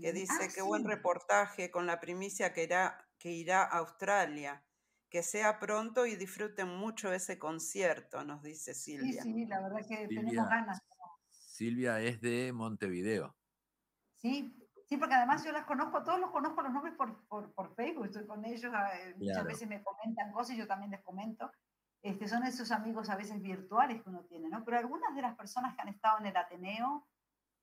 que 0.00 0.12
dice, 0.12 0.44
Ah, 0.44 0.48
qué 0.52 0.62
buen 0.62 0.82
sí. 0.82 0.88
reportaje 0.88 1.70
con 1.70 1.86
la 1.86 2.00
primicia 2.00 2.52
que 2.52 2.64
irá, 2.64 3.08
que 3.18 3.30
irá 3.30 3.62
a 3.62 3.78
Australia. 3.78 4.64
Que 5.08 5.22
sea 5.22 5.60
pronto 5.60 6.06
y 6.06 6.16
disfruten 6.16 6.66
mucho 6.68 7.12
ese 7.12 7.38
concierto, 7.38 8.24
nos 8.24 8.42
dice 8.42 8.74
Sí, 8.74 8.96
Silvia. 8.98 9.22
sí, 9.22 9.46
la 9.46 9.60
verdad 9.60 9.86
que 9.88 10.08
tenemos 10.08 10.24
Silvia, 10.24 10.44
ganas. 10.46 10.82
Silvia 11.30 12.00
es 12.00 12.20
de 12.20 12.52
Montevideo. 12.52 13.36
Sí, 14.16 14.63
sí, 14.86 14.96
porque 14.96 15.14
además 15.14 15.44
yo 15.44 15.52
las 15.52 15.64
conozco, 15.64 16.02
todos 16.02 16.18
los 16.20 16.30
conozco 16.30 16.62
los 16.62 16.72
nombres 16.72 16.94
por, 16.94 17.26
por, 17.26 17.52
por 17.54 17.74
Facebook, 17.74 18.06
estoy 18.06 18.26
con 18.26 18.44
ellos, 18.44 18.64
eh, 18.64 19.14
muchas 19.16 19.34
Claro. 19.34 19.48
veces 19.48 19.68
me 19.68 19.82
comentan 19.82 20.32
cosas 20.32 20.56
y 20.56 20.58
yo 20.58 20.66
también 20.66 20.90
les 20.90 21.02
comento. 21.02 21.50
Este, 22.02 22.28
son 22.28 22.44
esos 22.44 22.70
amigos 22.70 23.08
a 23.08 23.16
veces 23.16 23.40
virtuales 23.40 24.02
que 24.02 24.10
uno 24.10 24.24
tiene, 24.24 24.48
¿no? 24.50 24.62
Pero 24.64 24.78
algunas 24.78 25.14
de 25.14 25.22
las 25.22 25.34
personas 25.36 25.74
que 25.74 25.80
han 25.82 25.88
estado 25.88 26.18
en 26.18 26.26
el 26.26 26.36
Ateneo 26.36 27.06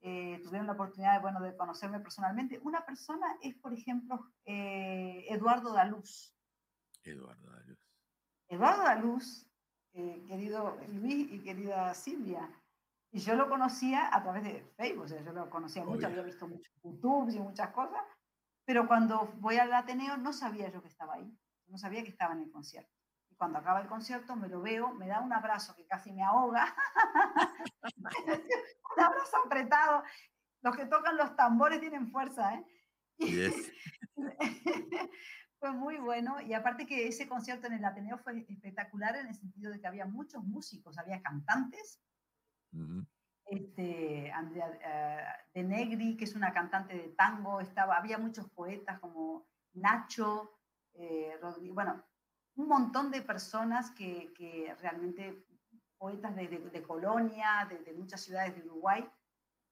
eh, 0.01 0.39
tuvieron 0.43 0.65
la 0.65 0.73
oportunidad 0.73 1.13
de, 1.13 1.19
bueno, 1.19 1.39
de 1.41 1.55
conocerme 1.55 1.99
personalmente. 1.99 2.59
Una 2.63 2.83
persona 2.83 3.37
es, 3.41 3.53
por 3.55 3.71
ejemplo, 3.71 4.31
eh, 4.45 5.27
Eduardo 5.29 5.73
Daluz. 5.73 6.35
Eduardo 7.03 7.51
Daluz. 7.51 7.79
Eduardo 8.47 8.83
Daluz, 8.83 9.45
eh, 9.93 10.23
querido 10.27 10.75
Luis 10.89 11.31
y 11.31 11.43
querida 11.43 11.93
Silvia. 11.93 12.49
Y 13.11 13.19
yo 13.19 13.35
lo 13.35 13.49
conocía 13.49 14.13
a 14.15 14.23
través 14.23 14.43
de 14.43 14.63
Facebook, 14.77 15.03
o 15.03 15.07
sea, 15.07 15.21
yo 15.21 15.33
lo 15.33 15.49
conocía 15.49 15.83
mucho, 15.83 15.97
Obvio. 15.97 16.07
había 16.07 16.23
visto 16.23 16.47
muchos 16.47 16.73
YouTube 16.81 17.29
y 17.29 17.39
muchas 17.39 17.71
cosas, 17.71 18.01
pero 18.65 18.87
cuando 18.87 19.33
voy 19.39 19.57
al 19.57 19.73
Ateneo 19.73 20.15
no 20.17 20.31
sabía 20.31 20.69
yo 20.69 20.81
que 20.81 20.87
estaba 20.87 21.15
ahí, 21.15 21.37
no 21.67 21.77
sabía 21.77 22.03
que 22.03 22.09
estaba 22.09 22.33
en 22.33 22.43
el 22.43 22.51
concierto. 22.51 22.91
Y 23.29 23.35
cuando 23.35 23.59
acaba 23.59 23.81
el 23.81 23.87
concierto 23.87 24.35
me 24.35 24.47
lo 24.47 24.61
veo, 24.61 24.93
me 24.93 25.07
da 25.07 25.19
un 25.19 25.33
abrazo 25.33 25.75
que 25.75 25.85
casi 25.85 26.13
me 26.13 26.23
ahoga, 26.23 26.73
un 28.97 29.03
abrazo 29.03 29.37
apretado. 29.45 30.03
Los 30.61 30.77
que 30.77 30.85
tocan 30.85 31.17
los 31.17 31.35
tambores 31.35 31.79
tienen 31.79 32.11
fuerza, 32.11 32.53
¿eh? 32.53 32.65
Yes. 33.17 33.71
fue 35.61 35.71
muy 35.73 35.97
bueno 35.97 36.41
y 36.41 36.53
aparte 36.53 36.87
que 36.87 37.07
ese 37.07 37.27
concierto 37.27 37.67
en 37.67 37.73
el 37.73 37.85
Ateneo 37.85 38.17
fue 38.17 38.45
espectacular 38.49 39.15
en 39.17 39.27
el 39.27 39.35
sentido 39.35 39.71
de 39.71 39.79
que 39.79 39.85
había 39.85 40.07
muchos 40.07 40.43
músicos, 40.43 40.97
había 40.97 41.21
cantantes, 41.21 42.01
Ujú. 42.73 43.05
este, 43.45 44.31
Andrea 44.31 44.71
eh, 44.81 45.25
De 45.53 45.63
Negri, 45.63 46.15
que 46.15 46.23
es 46.25 46.35
una 46.35 46.53
cantante 46.53 46.93
de 46.95 47.09
tango, 47.09 47.59
estaba, 47.59 47.97
había 47.97 48.17
muchos 48.17 48.49
poetas 48.49 48.99
como 48.99 49.45
Nacho, 49.73 50.57
eh, 50.93 51.37
Rodri- 51.41 51.73
bueno, 51.73 52.03
un 52.55 52.67
montón 52.67 53.11
de 53.11 53.21
personas 53.21 53.91
que, 53.91 54.31
que 54.33 54.73
realmente, 54.79 55.45
poetas 55.97 56.35
de, 56.35 56.47
de- 56.47 56.69
de 56.69 56.81
Colonia, 56.81 57.65
de, 57.69 57.79
de 57.79 57.93
muchas 57.93 58.21
ciudades 58.21 58.55
de 58.55 58.63
Uruguay, 58.65 59.07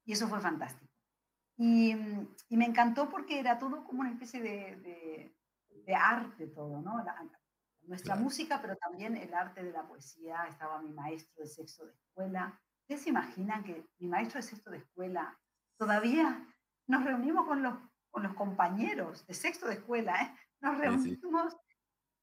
y 0.05 0.13
eso 0.13 0.27
fue 0.27 0.39
fantástico. 0.39 0.91
Y, 1.57 1.93
y 2.49 2.57
me 2.57 2.65
encantó 2.65 3.09
porque 3.09 3.39
era 3.39 3.57
todo 3.59 3.83
como 3.83 4.01
una 4.01 4.11
especie 4.11 4.41
de, 4.41 5.35
arte 5.95 6.47
todo, 6.47 6.81
¿no? 6.81 7.03
La- 7.03 7.15
nuestra 7.81 8.13
Claro. 8.13 8.21
música, 8.23 8.61
pero 8.61 8.75
también 8.77 9.17
el 9.17 9.33
arte 9.33 9.63
de 9.63 9.71
la 9.71 9.87
poesía. 9.87 10.45
Estaba 10.47 10.79
mi 10.81 10.91
maestro 10.93 11.41
de 11.41 11.47
sexto 11.49 11.85
de 11.87 11.93
escuela. 11.93 12.61
¿Ustedes 12.89 13.03
se 13.03 13.09
imaginan 13.11 13.63
que 13.63 13.87
mi 13.99 14.07
maestro 14.07 14.39
de 14.39 14.41
sexto 14.47 14.71
de 14.71 14.79
escuela 14.79 15.37
todavía 15.77 16.43
nos 16.87 17.03
reunimos 17.03 17.45
con 17.45 17.61
los, 17.61 17.75
con 18.09 18.23
los 18.23 18.33
compañeros 18.33 19.27
de 19.27 19.35
sexto 19.35 19.67
de 19.67 19.75
escuela, 19.75 20.19
¿eh? 20.23 20.35
Nos 20.59 20.75
Sí, 20.75 20.81
sí. 21.03 21.15
reunimos 21.21 21.55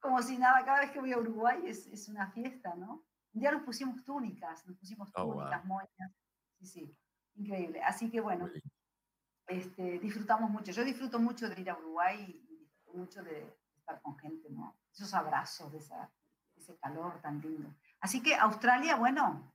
como 0.01 0.21
si 0.23 0.37
nada, 0.39 0.65
cada 0.65 0.81
vez 0.81 0.91
que 0.91 0.99
voy 0.99 1.13
a 1.13 1.19
Uruguay 1.19 1.63
es, 1.67 1.87
es 1.87 2.09
una 2.09 2.33
fiesta, 2.33 2.75
¿no? 2.75 3.05
Un 3.33 3.41
día 3.41 3.53
nos 3.53 3.63
pusimos 3.63 4.03
túnicas, 4.03 4.67
nos 4.67 4.77
pusimos 4.77 5.09
Oh, 5.15 5.35
túnicas, 5.35 5.65
moñas, 5.67 6.13
sí, 6.59 6.67
sí, 6.67 6.99
increíble. 7.37 7.81
Así 7.85 8.11
que 8.11 8.21
bueno, 8.21 8.51
este, 9.47 10.01
disfrutamos 10.01 10.51
mucho. 10.51 10.73
Yo 10.73 10.83
disfruto 10.83 11.21
mucho 11.21 11.49
de 11.49 11.61
ir 11.61 11.71
a 11.71 11.79
Uruguay 11.79 12.45
y 12.51 12.57
disfruto 12.57 12.99
mucho 12.99 13.23
de 13.23 13.57
estar 13.77 14.03
con 14.03 14.19
gente, 14.19 14.51
¿no? 14.51 14.77
Esos 14.93 15.15
abrazos, 15.15 15.71
de 15.71 15.79
esa- 15.79 16.11
ese 16.57 16.77
calor 16.79 17.21
tan 17.23 17.41
lindo. 17.41 17.73
Así 18.01 18.21
que 18.21 18.35
Australia, 18.35 18.97
bueno, 18.97 19.53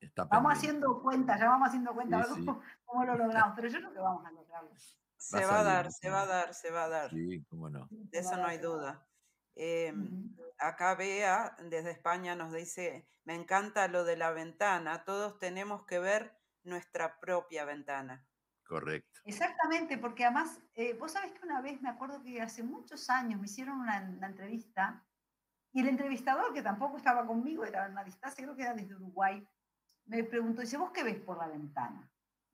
Está 0.00 0.24
vamos 0.24 0.52
pendiente. 0.52 0.58
haciendo 0.58 1.02
cuentas, 1.02 1.38
ya 1.40 1.48
vamos 1.48 1.68
haciendo 1.68 1.94
cuentas, 1.94 2.26
Sí, 2.26 2.32
a 2.32 2.34
ver 2.34 2.40
sí. 2.40 2.46
cómo, 2.46 2.62
cómo 2.84 3.04
lo 3.04 3.16
logramos, 3.16 3.52
pero 3.54 3.68
yo 3.68 3.78
creo 3.78 3.92
que 3.92 3.98
vamos 3.98 4.26
a 4.26 4.30
lograrlo. 4.32 4.70
Se 5.16 5.44
Va 5.44 5.56
a 5.56 5.60
a 5.60 5.62
dar, 5.62 5.86
a 5.86 5.90
se 5.90 6.10
va 6.10 6.22
a 6.22 6.26
dar, 6.26 6.54
se 6.54 6.70
va 6.70 6.84
a 6.84 6.88
dar. 6.88 7.10
Sí, 7.10 7.44
cómo 7.48 7.68
no. 7.68 7.86
De 7.90 8.18
eso 8.18 8.36
no 8.36 8.46
hay 8.46 8.58
duda. 8.58 9.06
Eh, 9.54 9.92
Ujú. 9.92 10.46
acá 10.58 10.94
Bea, 10.94 11.56
desde 11.58 11.90
España, 11.90 12.34
nos 12.34 12.52
dice, 12.52 13.06
me 13.24 13.34
encanta 13.34 13.86
lo 13.88 14.04
de 14.04 14.16
la 14.16 14.30
ventana, 14.30 15.04
todos 15.04 15.38
tenemos 15.38 15.84
que 15.84 15.98
ver 15.98 16.40
nuestra 16.62 17.20
propia 17.20 17.64
ventana. 17.66 18.26
Correcto. 18.66 19.20
Exactamente, 19.24 19.98
porque 19.98 20.24
además, 20.24 20.60
eh, 20.74 20.94
vos 20.94 21.12
sabés 21.12 21.32
que 21.32 21.44
una 21.44 21.60
vez, 21.60 21.82
me 21.82 21.90
acuerdo 21.90 22.22
que 22.22 22.40
hace 22.40 22.62
muchos 22.62 23.10
años 23.10 23.38
me 23.40 23.46
hicieron 23.46 23.80
una, 23.80 24.00
una 24.00 24.28
entrevista 24.28 25.04
y 25.72 25.80
el 25.80 25.88
entrevistador, 25.88 26.54
que 26.54 26.62
tampoco 26.62 26.96
estaba 26.96 27.26
conmigo, 27.26 27.64
era 27.64 27.86
una 27.88 28.04
distancia, 28.04 28.42
creo 28.42 28.56
que 28.56 28.62
era 28.62 28.74
desde 28.74 28.94
Uruguay, 28.94 29.46
me 30.10 30.24
preguntó, 30.24 30.60
dice, 30.60 30.76
¿vos 30.76 30.90
qué 30.90 31.04
ves 31.04 31.20
por 31.20 31.38
la 31.38 31.46
ventana? 31.46 32.00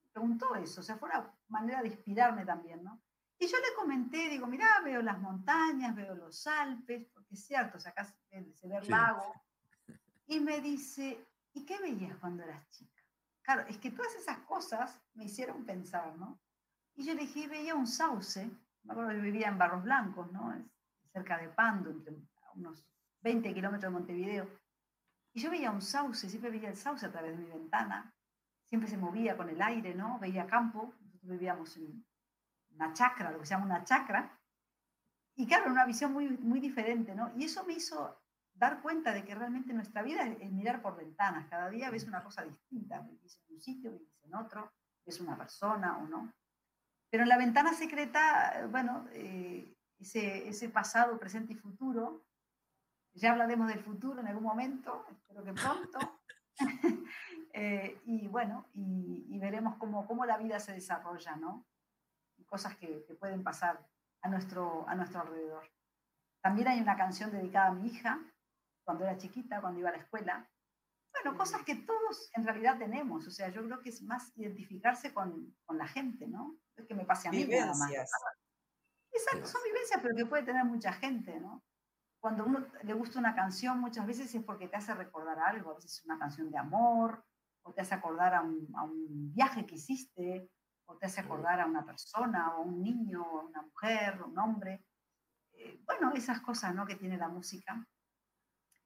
Me 0.03 0.09
preguntó 0.11 0.53
eso, 0.55 0.81
o 0.81 0.83
sea, 0.83 0.95
fue 0.97 1.09
una 1.09 1.33
manera 1.47 1.81
de 1.81 1.87
inspirarme 1.89 2.45
también, 2.45 2.83
¿no? 2.83 3.01
Y 3.39 3.47
yo 3.47 3.57
le 3.57 3.75
comenté, 3.75 4.29
digo, 4.29 4.45
mirá, 4.47 4.79
veo 4.83 5.01
las 5.01 5.19
montañas, 5.19 5.95
veo 5.95 6.15
los 6.15 6.45
Alpes, 6.47 7.05
porque 7.13 7.33
es 7.35 7.45
cierto, 7.45 7.77
o 7.77 7.79
sea, 7.79 7.91
acá 7.91 8.03
se 8.05 8.15
ve, 8.31 8.53
se 8.53 8.67
ve 8.67 8.77
el 8.77 8.83
Sí. 8.85 8.91
lago. 8.91 9.33
Y 10.29 10.39
me 10.41 10.59
dice, 10.59 11.25
¿y 11.53 11.65
qué 11.65 11.79
veías 11.79 12.17
cuando 12.17 12.43
eras 12.43 12.69
chica? 12.69 13.01
Claro, 13.43 13.61
es 13.69 13.77
que 13.77 13.91
todas 13.91 14.13
esas 14.15 14.39
cosas 14.39 14.99
me 15.13 15.23
hicieron 15.23 15.63
pensar, 15.65 16.15
¿no? 16.17 16.37
Y 16.95 17.05
yo 17.05 17.13
le 17.13 17.21
dije, 17.21 17.47
veía 17.47 17.75
un 17.75 17.87
sauce, 17.87 18.49
me 18.83 18.91
acuerdo 18.91 19.11
que 19.11 19.21
vivía 19.21 19.47
en 19.47 19.57
Barros 19.57 19.83
Blancos, 19.83 20.29
¿no? 20.33 20.53
Es 20.53 20.65
cerca 21.13 21.37
de 21.37 21.47
Pando, 21.47 21.89
entre 21.91 22.13
a 22.43 22.51
unos 22.55 22.85
20 23.21 23.53
kilómetros 23.53 23.91
de 23.93 23.97
Montevideo. 23.97 24.49
Y 25.37 25.39
yo 25.39 25.51
veía 25.51 25.69
un 25.69 25.83
sauce, 25.83 26.27
siempre 26.27 26.49
veía 26.49 26.69
el 26.69 26.75
sauce 26.75 27.05
a 27.05 27.11
través 27.11 27.37
de 27.37 27.43
mi 27.43 27.47
ventana, 27.47 28.11
siempre 28.63 28.89
se 28.89 28.97
movía 28.97 29.37
con 29.37 29.47
el 29.49 29.61
aire, 29.61 29.93
¿no? 29.93 30.17
Veía 30.17 30.47
campo, 30.47 30.95
nosotros 30.99 31.29
vivíamos 31.29 31.77
en 31.77 32.03
una 32.71 32.91
chacra, 32.93 33.29
lo 33.29 33.39
que 33.39 33.45
se 33.45 33.53
llama 33.53 33.65
una 33.65 33.83
chacra, 33.83 34.35
y 35.35 35.45
claro, 35.45 35.69
una 35.69 35.85
visión 35.85 36.11
muy, 36.11 36.27
muy 36.39 36.59
diferente, 36.59 37.13
¿no? 37.13 37.31
Y 37.35 37.43
eso 37.43 37.63
me 37.65 37.73
hizo 37.73 38.19
dar 38.51 38.81
cuenta 38.81 39.13
de 39.13 39.23
que 39.23 39.35
realmente 39.35 39.73
nuestra 39.73 40.01
vida 40.01 40.23
es, 40.23 40.41
es 40.41 40.51
mirar 40.51 40.81
por 40.81 40.97
ventanas, 40.97 41.45
cada 41.47 41.69
día 41.69 41.91
ves 41.91 42.05
una 42.05 42.23
cosa 42.23 42.43
distinta, 42.43 43.01
vivís 43.01 43.39
en 43.47 43.53
un 43.53 43.61
sitio, 43.61 43.91
vivís 43.91 44.23
en 44.23 44.33
otro, 44.33 44.73
ves 45.05 45.19
una 45.19 45.37
persona 45.37 45.99
o 45.99 46.07
no. 46.07 46.33
Pero 47.11 47.21
en 47.21 47.29
la 47.29 47.37
ventana 47.37 47.75
secreta, 47.75 48.59
eh, 48.59 48.65
bueno, 48.65 49.07
eh, 49.11 49.77
ese, 49.99 50.47
ese 50.47 50.69
pasado, 50.69 51.19
presente 51.19 51.53
y 51.53 51.57
futuro, 51.57 52.26
ya 53.13 53.31
hablaremos 53.31 53.67
del 53.67 53.79
futuro 53.79 54.21
en 54.21 54.27
algún 54.27 54.43
momento, 54.43 55.05
espero 55.11 55.43
que 55.43 55.53
pronto. 55.53 55.99
Eh, 57.59 58.01
y 58.05 58.27
bueno, 58.27 58.69
y, 58.75 59.25
y 59.29 59.39
veremos 59.39 59.77
cómo, 59.77 60.05
cómo 60.05 60.27
la 60.27 60.37
vida 60.37 60.59
se 60.59 60.73
desarrolla, 60.73 61.35
¿no? 61.37 61.65
Cosas 62.45 62.75
que, 62.77 63.03
que 63.07 63.15
pueden 63.15 63.43
pasar 63.43 63.83
a 64.21 64.29
nuestro, 64.29 64.87
a 64.87 64.93
nuestro 64.93 65.21
alrededor. 65.21 65.67
También 66.39 66.67
hay 66.67 66.79
una 66.79 66.95
canción 66.95 67.31
dedicada 67.31 67.69
a 67.69 67.73
mi 67.73 67.87
hija, 67.87 68.19
cuando 68.83 69.05
era 69.05 69.17
chiquita, 69.17 69.59
cuando 69.59 69.79
iba 69.79 69.89
a 69.89 69.93
la 69.93 69.97
escuela. 69.97 70.47
Bueno, 71.11 71.35
cosas 71.35 71.63
que 71.63 71.75
todos 71.75 72.29
en 72.35 72.45
realidad 72.45 72.77
tenemos, 72.77 73.25
o 73.25 73.31
sea, 73.31 73.49
yo 73.49 73.63
creo 73.65 73.81
que 73.81 73.89
es 73.89 74.03
más 74.03 74.31
identificarse 74.37 75.11
con, 75.11 75.57
con 75.65 75.79
la 75.79 75.87
gente, 75.87 76.27
¿no? 76.27 76.59
Es 76.75 76.85
que 76.85 76.93
me 76.93 77.05
pase 77.05 77.27
a 77.27 77.31
mí 77.31 77.43
nada 77.43 77.73
más. 77.73 77.89
Vivencias. 77.89 78.11
Exacto, 79.11 79.47
son 79.47 79.63
vivencias, 79.63 79.99
pero 80.01 80.15
que 80.15 80.25
puede 80.25 80.43
tener 80.43 80.63
mucha 80.63 80.93
gente, 80.93 81.39
¿no? 81.39 81.63
Cuando 82.19 82.45
uno 82.45 82.65
le 82.83 82.93
gusta 82.93 83.19
una 83.19 83.35
canción, 83.35 83.79
muchas 83.79 84.05
veces 84.05 84.33
es 84.33 84.43
porque 84.43 84.67
te 84.67 84.75
hace 84.77 84.93
recordar 84.93 85.39
algo, 85.39 85.71
a 85.71 85.75
veces 85.75 85.99
es 85.99 86.05
una 86.05 86.17
canción 86.17 86.49
de 86.51 86.57
amor, 86.57 87.23
o 87.63 87.73
te 87.73 87.81
hace 87.81 87.93
acordar 87.95 88.33
a 88.33 88.41
un, 88.41 88.67
a 88.75 88.83
un 88.83 89.33
viaje 89.33 89.65
que 89.65 89.75
hiciste, 89.75 90.49
o 90.85 90.95
te 90.97 91.05
hace 91.05 91.21
acordar 91.21 91.59
a 91.61 91.65
una 91.65 91.85
persona, 91.85 92.51
o 92.51 92.57
a 92.57 92.61
un 92.61 92.81
niño, 92.81 93.21
o 93.21 93.39
a 93.41 93.43
una 93.45 93.61
mujer, 93.61 94.21
o 94.21 94.27
un 94.27 94.39
hombre. 94.39 94.83
Eh, 95.53 95.81
bueno, 95.85 96.11
esas 96.13 96.39
cosas, 96.41 96.73
¿no? 96.73 96.85
Que 96.85 96.95
tiene 96.95 97.17
la 97.17 97.27
música. 97.27 97.85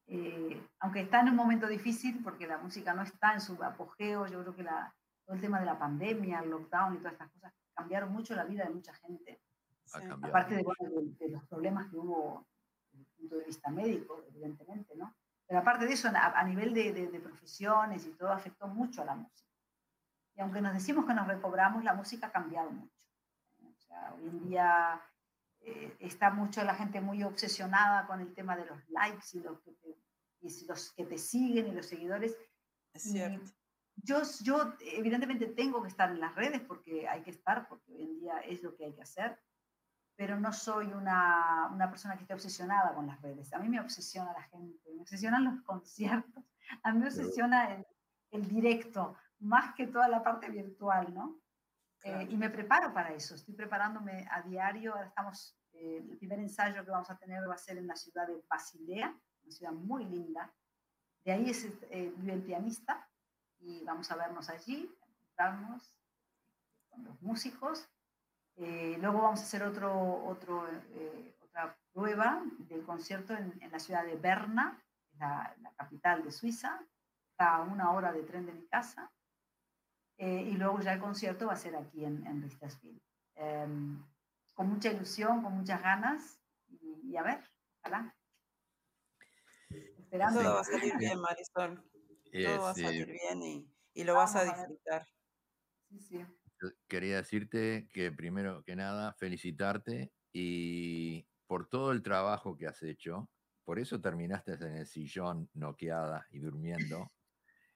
Eh, 0.08 0.68
aunque 0.80 1.02
está 1.02 1.22
en 1.22 1.30
un 1.30 1.36
momento 1.36 1.68
difícil, 1.68 2.22
porque 2.24 2.48
la 2.48 2.58
música 2.58 2.94
no 2.94 3.02
está 3.04 3.34
en 3.34 3.42
su 3.42 3.62
apogeo, 3.64 4.28
yo 4.28 4.42
creo 4.42 4.56
que 4.56 4.64
la, 4.64 4.94
todo 5.26 5.36
el 5.36 5.42
tema 5.42 5.60
de 5.60 5.66
la 5.66 5.80
pandemia, 5.80 6.40
el 6.40 6.50
lockdown 6.50 6.96
y 6.96 6.98
todas 6.98 7.14
estas 7.14 7.32
cosas 7.32 7.54
cambiaron 7.74 8.12
mucho 8.12 8.36
la 8.36 8.44
vida 8.44 8.66
de 8.66 8.72
mucha 8.72 8.94
gente. 8.96 9.42
Sí. 9.86 10.00
Aparte 10.22 10.56
de, 10.56 10.64
bueno, 10.64 10.90
de- 10.90 11.16
de 11.26 11.30
los 11.32 11.44
problemas 11.48 11.90
que 11.90 11.98
hubo 11.98 12.46
desde 12.92 13.04
el 13.04 13.16
punto 13.18 13.36
de 13.38 13.46
vista 13.46 13.70
médico, 13.70 14.24
evidentemente, 14.28 14.96
¿no? 14.96 15.16
Pero 15.48 15.60
aparte 15.60 15.86
de 15.86 15.94
eso, 15.94 16.08
a, 16.08 16.40
a 16.40 16.44
nivel 16.44 16.74
de, 16.74 16.94
de- 16.94 17.08
de 17.10 17.20
profesiones 17.20 18.06
y 18.06 18.12
todo, 18.12 18.32
afectó 18.32 18.68
mucho 18.68 19.02
a 19.02 19.06
la 19.06 19.16
música. 19.16 19.50
Y 20.36 20.42
aunque 20.42 20.62
nos 20.62 20.74
decimos 20.74 21.06
que 21.06 21.14
nos 21.14 21.28
recobramos, 21.28 21.84
la 21.84 21.94
música 21.94 22.28
ha 22.28 22.32
cambiado 22.32 22.72
mucho. 22.72 22.96
O 23.66 23.78
sea, 23.78 24.14
hoy 24.14 24.30
en 24.30 24.48
día 24.48 25.02
eh, 25.60 25.96
está 26.00 26.30
mucho 26.32 26.64
la 26.64 26.74
gente 26.76 27.02
muy 27.02 27.24
obsesionada 27.24 28.08
con 28.08 28.22
el 28.22 28.34
tema 28.34 28.56
de 28.56 28.66
los 28.66 28.88
likes 28.90 29.26
y 29.34 29.40
los 29.42 29.60
que 29.62 29.72
te, 29.74 29.98
y 30.40 30.66
los 30.66 30.92
que 30.94 31.06
te 31.06 31.18
siguen 31.18 31.68
y 31.68 31.72
los 31.74 31.86
seguidores. 31.86 32.36
Es 32.94 33.04
cierto. 33.04 33.52
yo, 33.98 34.22
yo 34.42 34.74
evidentemente 34.80 35.48
tengo 35.48 35.82
que 35.82 35.90
estar 35.90 36.10
en 36.10 36.20
las 36.22 36.34
redes 36.36 36.62
porque 36.62 37.08
hay 37.10 37.22
que 37.24 37.32
estar, 37.32 37.68
porque 37.68 37.92
hoy 37.94 38.04
en 38.04 38.20
día 38.20 38.40
es 38.40 38.64
lo 38.64 38.74
que 38.76 38.86
hay 38.86 38.94
que 38.94 39.02
hacer, 39.04 39.38
pero 40.16 40.40
no 40.40 40.54
soy 40.54 40.88
una, 40.88 41.70
una 41.72 41.90
persona 41.90 42.16
que 42.16 42.24
esté 42.24 42.34
obsesionada 42.34 42.94
con 42.94 43.08
las 43.08 43.22
redes. 43.22 43.54
A 43.54 43.60
mí 43.60 43.70
me 43.70 43.80
obsesiona 43.80 44.34
la 44.34 44.44
gente, 44.44 44.94
me 44.94 45.02
obsesionan 45.02 45.46
los 45.46 45.62
conciertos, 45.64 46.44
a 46.84 46.92
mí 46.92 47.00
me 47.00 47.08
obsesiona 47.08 47.74
el, 47.74 47.88
el 48.32 48.48
directo, 48.48 49.16
más 49.40 49.74
que 49.74 49.88
toda 49.88 50.08
la 50.08 50.22
parte 50.22 50.50
virtual, 50.50 51.14
¿no? 51.14 51.40
Eh, 52.04 52.28
y 52.30 52.38
me 52.38 52.50
preparo 52.50 52.94
para 52.94 53.14
eso, 53.14 53.36
estoy 53.36 53.54
preparándome 53.54 54.28
a 54.32 54.42
diario, 54.42 54.94
ahora 54.94 55.08
estamos, 55.08 55.56
eh, 55.74 56.04
el 56.10 56.18
primer 56.18 56.40
ensayo 56.40 56.84
que 56.84 56.92
vamos 56.92 57.10
a 57.12 57.18
tener 57.18 57.48
va 57.48 57.54
a 57.54 57.58
ser 57.58 57.78
en 57.78 57.88
la 57.88 57.96
ciudad 57.96 58.28
de 58.28 58.42
Basilea, 58.50 59.16
una 59.44 59.52
ciudad 59.52 59.72
muy 59.72 60.06
linda, 60.06 60.52
de 61.24 61.32
ahí 61.32 61.50
es, 61.50 61.66
eh, 61.66 62.14
vive 62.18 62.34
el 62.34 62.42
pianista, 62.42 63.08
y 63.60 63.84
vamos 63.84 64.10
a 64.12 64.16
vernos 64.16 64.50
allí, 64.50 64.92
encontrarnos 65.08 65.96
con 66.90 67.04
los 67.04 67.22
músicos. 67.22 67.88
Eh, 68.64 68.96
luego 69.00 69.24
vamos 69.24 69.40
a 69.40 69.44
hacer 69.44 69.64
otro, 69.64 70.24
otro, 70.24 70.68
eh, 70.70 71.36
otra 71.42 71.76
prueba 71.92 72.44
del 72.60 72.84
concierto 72.84 73.34
en, 73.34 73.58
en, 73.60 73.72
la 73.72 73.80
ciudad 73.80 74.06
de 74.06 74.16
Berna, 74.16 74.80
la, 75.18 75.56
la 75.62 75.74
capital 75.74 76.24
de 76.24 76.32
Suiza, 76.32 76.80
está 77.32 77.56
a 77.56 77.62
una 77.64 77.92
hora 77.92 78.12
de 78.12 78.22
tren 78.22 78.46
de 78.46 78.54
mi 78.54 78.68
casa. 78.68 79.12
Eh, 80.18 80.44
y 80.44 80.52
luego 80.52 80.80
ya 80.80 80.94
el 80.94 81.00
concierto 81.00 81.48
va 81.48 81.54
a 81.54 81.56
ser 81.56 81.76
aquí 81.76 82.06
en, 82.06 82.24
en 82.28 82.44
Richtersville. 82.44 83.02
Em, 83.34 84.06
con 84.54 84.70
mucha 84.70 84.92
ilusión, 84.92 85.42
con 85.42 85.54
muchas 85.54 85.82
ganas, 85.82 86.40
y, 86.68 87.02
y 87.04 87.18
a 87.18 87.24
ver, 87.24 87.44
ojalá. 87.80 88.16
Esperando. 89.98 90.40
Todo 90.40 90.54
va 90.54 90.62
a 90.62 90.66
salir 90.66 90.96
bien, 90.98 91.20
Marisol. 91.20 91.84
Todo 92.32 92.62
va 92.62 92.70
a 92.70 92.76
salir 92.76 93.08
bien 93.08 93.42
y, 93.42 93.68
y 93.96 94.04
lo 94.04 94.14
vas 94.14 94.36
a 94.36 94.44
disfrutar. 94.44 95.08
Sí, 95.90 96.00
sí. 96.00 96.26
Quería 96.88 97.18
decirte 97.18 97.88
que 97.92 98.12
primero 98.12 98.64
que 98.64 98.76
nada, 98.76 99.14
felicitarte 99.14 100.12
y 100.34 101.26
por 101.48 101.68
todo 101.68 101.92
el 101.92 102.02
trabajo 102.02 102.56
que 102.56 102.68
has 102.68 102.82
hecho. 102.84 103.30
Por 103.64 103.80
eso 103.80 104.00
terminaste 104.00 104.54
en 104.54 104.78
el 104.78 104.88
sillón 104.88 105.50
noqueada 105.54 106.28
y 106.32 106.40
durmiendo. 106.40 107.12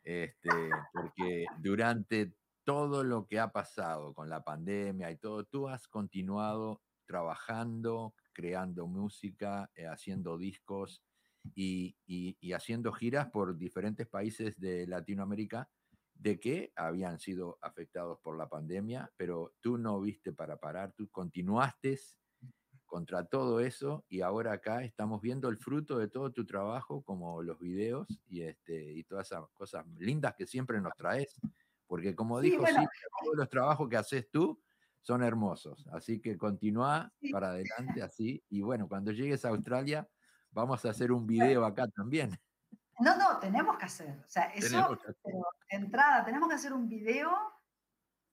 Este, 0.03 0.69
porque 0.93 1.45
durante 1.59 2.33
todo 2.63 3.03
lo 3.03 3.27
que 3.27 3.39
ha 3.39 3.51
pasado 3.51 4.13
con 4.13 4.29
la 4.29 4.43
pandemia 4.43 5.11
y 5.11 5.17
todo, 5.17 5.45
tú 5.45 5.67
has 5.67 5.88
continuado 5.88 6.81
trabajando, 7.05 8.13
creando 8.33 8.88
música, 8.88 9.69
eh, 9.75 9.88
haciendo 9.88 10.38
discos 10.38 11.03
y, 11.53 11.95
y, 12.05 12.38
y, 12.39 12.53
haciendo 12.53 12.91
giras 12.91 13.29
por 13.29 13.57
diferentes 13.57 14.07
países 14.07 14.59
de 14.59 14.88
Latinoamérica 14.88 15.69
de 16.16 16.39
que 16.39 16.72
habían 16.76 17.20
sido 17.20 17.57
afectados 17.61 18.20
por 18.20 18.38
la 18.38 18.49
pandemia, 18.49 19.11
pero 19.18 19.53
tú 19.61 19.78
no 19.78 19.99
viste 20.01 20.34
para 20.34 20.57
parar, 20.57 20.93
tú 20.93 21.09
continuaste 21.09 21.99
contra 22.86 23.26
todo 23.26 23.59
eso 23.59 24.05
y 24.07 24.22
ahora 24.22 24.53
acá 24.53 24.84
estamos 24.84 25.22
viendo 25.22 25.49
el 25.49 25.57
fruto 25.57 25.97
de 25.97 26.07
todo 26.07 26.32
tu 26.32 26.45
trabajo, 26.45 27.03
como 27.03 27.41
los 27.43 27.59
videos 27.59 28.07
y, 28.28 28.41
este, 28.41 28.93
y 28.93 29.03
todas 29.03 29.28
esas 29.28 29.49
cosas 29.53 29.86
lindas 29.97 30.36
que 30.36 30.47
siempre 30.47 30.80
nos 30.80 30.95
traes, 30.95 31.39
porque 31.88 32.16
como 32.16 32.39
sí, 32.41 32.51
dijo, 32.51 32.61
bueno. 32.61 32.82
sí, 32.82 32.88
todos 33.22 33.36
los 33.36 33.49
trabajos 33.49 33.89
que 33.89 33.97
haces 33.97 34.30
tú 34.32 34.61
son 35.01 35.24
hermosos, 35.24 35.86
así 35.91 36.20
que 36.20 36.38
continúa 36.38 37.11
sí. 37.20 37.32
para 37.32 37.49
adelante 37.49 38.01
así 38.01 38.43
y 38.49 38.61
bueno, 38.61 38.88
cuando 38.88 39.11
llegues 39.11 39.45
a 39.45 39.49
Australia 39.49 40.07
vamos 40.51 40.86
a 40.86 40.89
hacer 40.91 41.11
un 41.11 41.28
video 41.28 41.66
acá 41.66 41.88
también. 41.89 42.39
No, 42.99 43.15
no, 43.17 43.39
tenemos 43.39 43.77
que 43.77 43.85
hacer. 43.85 44.23
O 44.25 44.29
sea, 44.29 44.45
eso, 44.53 44.97
pero 45.23 45.45
de 45.69 45.77
entrada, 45.77 46.23
tenemos 46.23 46.47
que 46.47 46.55
hacer 46.55 46.73
un 46.73 46.87
video 46.87 47.31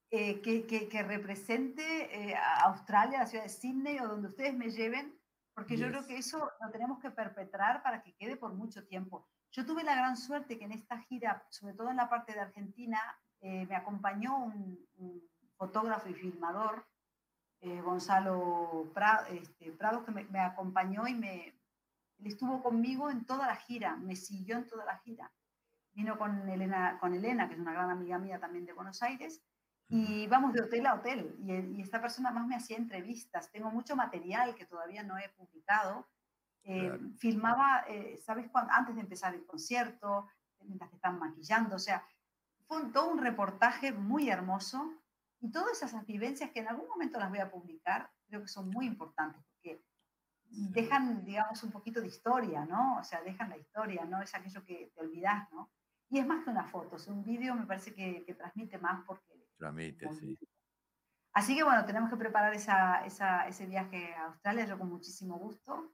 eh, 0.09 0.41
que, 0.41 0.65
que, 0.65 0.87
que, 0.87 1.03
represente 1.03 1.83
eh, 2.31 2.35
a 2.35 2.63
Australia, 2.65 3.19
la 3.19 3.25
ciudad 3.25 3.43
de 3.43 3.49
Sydney 3.49 3.99
o 3.99 4.07
donde 4.07 4.29
ustedes 4.29 4.53
me 4.53 4.69
lleven, 4.69 5.19
porque 5.53 5.75
yes. 5.75 5.81
yo 5.81 5.87
creo 5.89 6.07
que 6.07 6.17
eso 6.17 6.51
lo 6.61 6.71
tenemos 6.71 6.99
que 6.99 7.11
perpetrar 7.11 7.83
para 7.83 8.01
que 8.03 8.15
quede 8.15 8.37
por 8.37 8.53
mucho 8.53 8.85
tiempo. 8.85 9.27
Yo 9.51 9.65
tuve 9.65 9.83
la 9.83 9.95
gran 9.95 10.17
suerte 10.17 10.57
que 10.57 10.65
en 10.65 10.71
esta 10.71 10.99
gira, 10.99 11.45
sobre 11.49 11.73
todo 11.73 11.89
en 11.89 11.97
la 11.97 12.09
parte 12.09 12.33
de 12.33 12.39
Argentina, 12.39 12.99
eh, 13.41 13.65
me 13.67 13.75
acompañó 13.75 14.37
un, 14.37 14.79
un, 14.97 15.21
fotógrafo 15.57 16.09
y 16.09 16.13
filmador, 16.13 16.85
eh, 17.61 17.79
Gonzalo 17.81 18.91
Prado, 18.93 19.27
este, 19.27 19.71
Prado, 19.71 20.03
que 20.03 20.11
me, 20.11 20.23
me 20.25 20.39
acompañó 20.39 21.07
y 21.07 21.13
me, 21.13 21.53
él 22.19 22.27
estuvo 22.27 22.61
conmigo 22.61 23.09
en 23.09 23.25
toda 23.25 23.47
la 23.47 23.55
gira, 23.55 23.95
me 23.95 24.15
siguió 24.15 24.57
en 24.57 24.67
toda 24.67 24.85
la 24.85 24.97
gira. 24.99 25.31
Vino 25.93 26.17
con 26.17 26.49
Elena, 26.49 26.97
con 26.99 27.13
Elena, 27.13 27.47
que 27.47 27.53
es 27.53 27.59
una 27.59 27.73
gran 27.73 27.89
amiga 27.89 28.17
mía 28.17 28.39
también 28.39 28.65
de 28.65 28.73
Buenos 28.73 29.01
Aires, 29.03 29.43
y 29.87 30.25
vamos 30.27 30.53
de 30.53 30.61
hotel 30.61 30.87
a 30.87 30.95
hotel. 30.95 31.35
Y, 31.39 31.77
y 31.77 31.81
esta 31.81 32.01
persona 32.01 32.31
más 32.31 32.47
me 32.47 32.55
hacía 32.55 32.77
entrevistas. 32.77 33.51
Tengo 33.51 33.69
mucho 33.69 33.95
material 33.95 34.55
que 34.55 34.65
todavía 34.65 35.03
no 35.03 35.17
he 35.17 35.29
publicado. 35.29 36.07
Eh, 36.63 36.87
claro. 36.87 36.99
Filmaba, 37.17 37.85
eh, 37.87 38.17
¿sabes 38.17 38.49
cuándo? 38.49 38.71
Antes 38.73 38.95
de 38.95 39.01
empezar 39.01 39.35
el 39.35 39.45
concierto, 39.45 40.27
mientras 40.61 40.89
que 40.89 40.95
están 40.95 41.19
maquillando. 41.19 41.75
O 41.75 41.79
sea, 41.79 42.03
fue 42.65 42.81
un, 42.81 42.91
todo 42.91 43.11
un 43.11 43.19
reportaje 43.19 43.91
muy 43.91 44.29
hermoso. 44.29 44.91
Y 45.41 45.51
todas 45.51 45.83
esas 45.83 46.05
vivencias 46.05 46.51
que 46.51 46.61
en 46.61 46.69
algún 46.69 46.87
momento 46.87 47.19
las 47.19 47.29
voy 47.29 47.39
a 47.39 47.51
publicar, 47.51 48.09
creo 48.25 48.41
que 48.41 48.47
son 48.47 48.69
muy 48.69 48.87
importantes, 48.87 49.43
dejan, 50.53 51.25
digamos, 51.25 51.63
un 51.63 51.71
poquito 51.71 51.99
de 52.01 52.07
historia, 52.07 52.65
¿no? 52.65 52.97
O 52.99 53.03
sea, 53.03 53.21
dejan 53.21 53.49
la 53.49 53.57
historia, 53.57 54.05
¿no? 54.05 54.21
Es 54.21 54.33
aquello 54.35 54.63
que 54.63 54.91
te 54.93 55.01
olvidas, 55.01 55.51
¿no? 55.51 55.71
Y 56.09 56.19
es 56.19 56.27
más 56.27 56.43
que 56.43 56.51
una 56.51 56.65
foto, 56.65 56.97
es 56.97 57.07
un 57.07 57.23
vídeo 57.23 57.55
me 57.55 57.65
parece 57.65 57.93
que, 57.93 58.23
que, 58.25 58.35
transmite 58.35 58.77
más 58.77 59.03
porque... 59.05 59.47
Transmite, 59.57 60.07
sí. 60.13 60.37
Así 61.33 61.55
que 61.55 61.63
bueno, 61.63 61.83
tenemos 61.85 62.11
que 62.11 62.17
preparar 62.17 62.53
esa, 62.53 63.03
esa, 63.05 63.47
ese 63.47 63.65
viaje 63.65 64.13
a 64.13 64.25
Australia, 64.25 64.65
yo 64.65 64.77
con 64.77 64.89
muchísimo 64.89 65.39
gusto. 65.39 65.91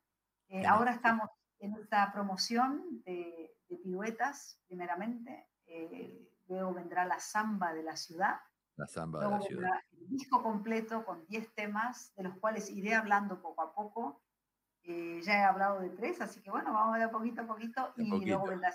Eh, 0.50 0.66
ahora 0.66 0.92
estamos 0.92 1.30
en 1.60 1.74
esta 1.76 2.12
promoción 2.12 3.02
de, 3.06 3.56
de 3.70 3.78
piruetas, 3.78 4.62
primeramente. 4.68 5.48
Eh, 5.66 6.30
luego 6.48 6.74
vendrá 6.74 7.06
la 7.06 7.20
samba 7.20 7.74
de 7.74 7.84
la 7.84 7.96
ciudad. 7.96 8.40
La 8.76 8.88
samba 8.88 9.20
luego 9.20 9.36
de 9.36 9.40
la 9.40 9.48
ciudad. 9.48 9.80
El 9.92 10.10
disco 10.10 10.44
completo 10.44 11.06
con 11.06 11.26
10 11.28 11.54
temas, 11.54 12.14
de 12.16 12.24
los 12.24 12.38
cuales 12.40 12.70
iré 12.70 12.96
hablando 12.96 13.42
poco 13.42 13.62
a 13.62 13.74
poco. 13.74 14.22
Eh, 14.90 15.22
ya 15.22 15.34
he 15.34 15.44
hablado 15.44 15.80
de 15.80 15.92
tres, 15.92 16.20
así 16.20 16.42
que 16.42 16.50
bueno, 16.50 16.74
vamos 16.74 16.96
a 16.96 16.98
ver 16.98 17.12
poquito 17.12 17.44
a 17.44 17.46
poquito 17.46 17.94
de 17.96 18.06
y 18.06 18.10
poquito. 18.10 18.26
luego 18.32 18.48
vendrá 18.48 18.74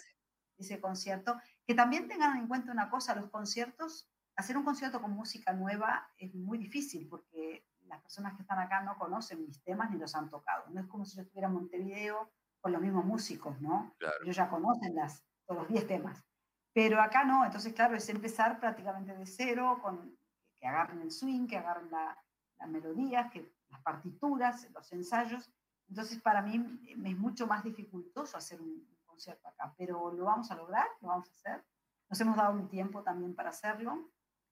ese 0.57 0.81
concierto. 0.81 1.37
Que 1.67 1.75
también 1.75 2.07
tengan 2.07 2.37
en 2.37 2.47
cuenta 2.47 2.71
una 2.71 2.89
cosa, 2.89 3.17
los 3.17 3.31
conciertos, 3.31 4.09
hacer 4.37 4.57
un 4.57 4.65
concierto 4.65 5.03
con 5.03 5.11
música 5.11 5.53
nueva 5.53 6.09
es 6.17 6.33
muy 6.33 6.57
difícil 6.57 7.09
porque 7.09 7.67
las 7.87 8.01
personas 8.01 8.37
que 8.37 8.43
están 8.43 8.61
acá 8.61 8.83
no 8.83 8.97
conocen 8.97 9.45
mis 9.45 9.61
temas 9.65 9.91
ni 9.91 9.99
los 9.99 10.15
han 10.15 10.31
tocado. 10.31 10.71
No 10.71 10.83
es 10.83 10.87
como 10.87 11.05
si 11.05 11.17
yo 11.17 11.23
estuviera 11.23 11.49
en 11.49 11.55
Montevideo 11.55 12.31
con 12.61 12.71
los 12.71 12.81
mismos 12.81 13.05
músicos, 13.05 13.61
¿no? 13.61 13.93
Claro. 13.99 14.15
Ellos 14.23 14.37
ya 14.37 14.49
conocen 14.49 14.95
las, 14.95 15.25
todos 15.47 15.63
los 15.63 15.69
10 15.69 15.87
temas. 15.89 16.25
Pero 16.73 17.03
acá 17.03 17.25
no, 17.25 17.45
entonces 17.45 17.73
claro, 17.73 17.97
es 17.97 18.09
empezar 18.09 18.61
prácticamente 18.61 19.17
de 19.17 19.27
cero, 19.27 19.81
con 19.83 20.17
que 20.61 20.67
agarren 20.69 21.01
el 21.03 21.11
swing, 21.11 21.49
que 21.49 21.59
agarren 21.59 21.91
la, 21.91 22.17
la 22.61 22.67
melodía, 22.69 23.31
que 23.31 23.53
las 23.69 23.81
partituras, 23.83 24.71
los 24.71 24.93
ensayos. 24.93 25.53
Entonces 25.89 26.21
para 26.21 26.43
mí 26.43 26.59
me 26.97 27.11
es 27.11 27.19
mucho 27.19 27.47
más 27.47 27.65
dificultoso 27.65 28.37
hacer 28.37 28.61
un, 28.61 28.87
concierto 29.07 29.47
acá, 29.47 29.73
pero 29.79 30.13
lo 30.13 30.25
vamos 30.25 30.51
a 30.51 30.57
lograr, 30.57 30.89
lo 31.01 31.07
vamos 31.09 31.29
a 31.29 31.33
hacer. 31.33 31.65
Nos 32.11 32.21
hemos 32.21 32.37
dado 32.37 32.53
un 32.53 32.69
tiempo 32.69 33.05
también 33.05 33.33
para 33.33 33.51
hacerlo 33.51 34.11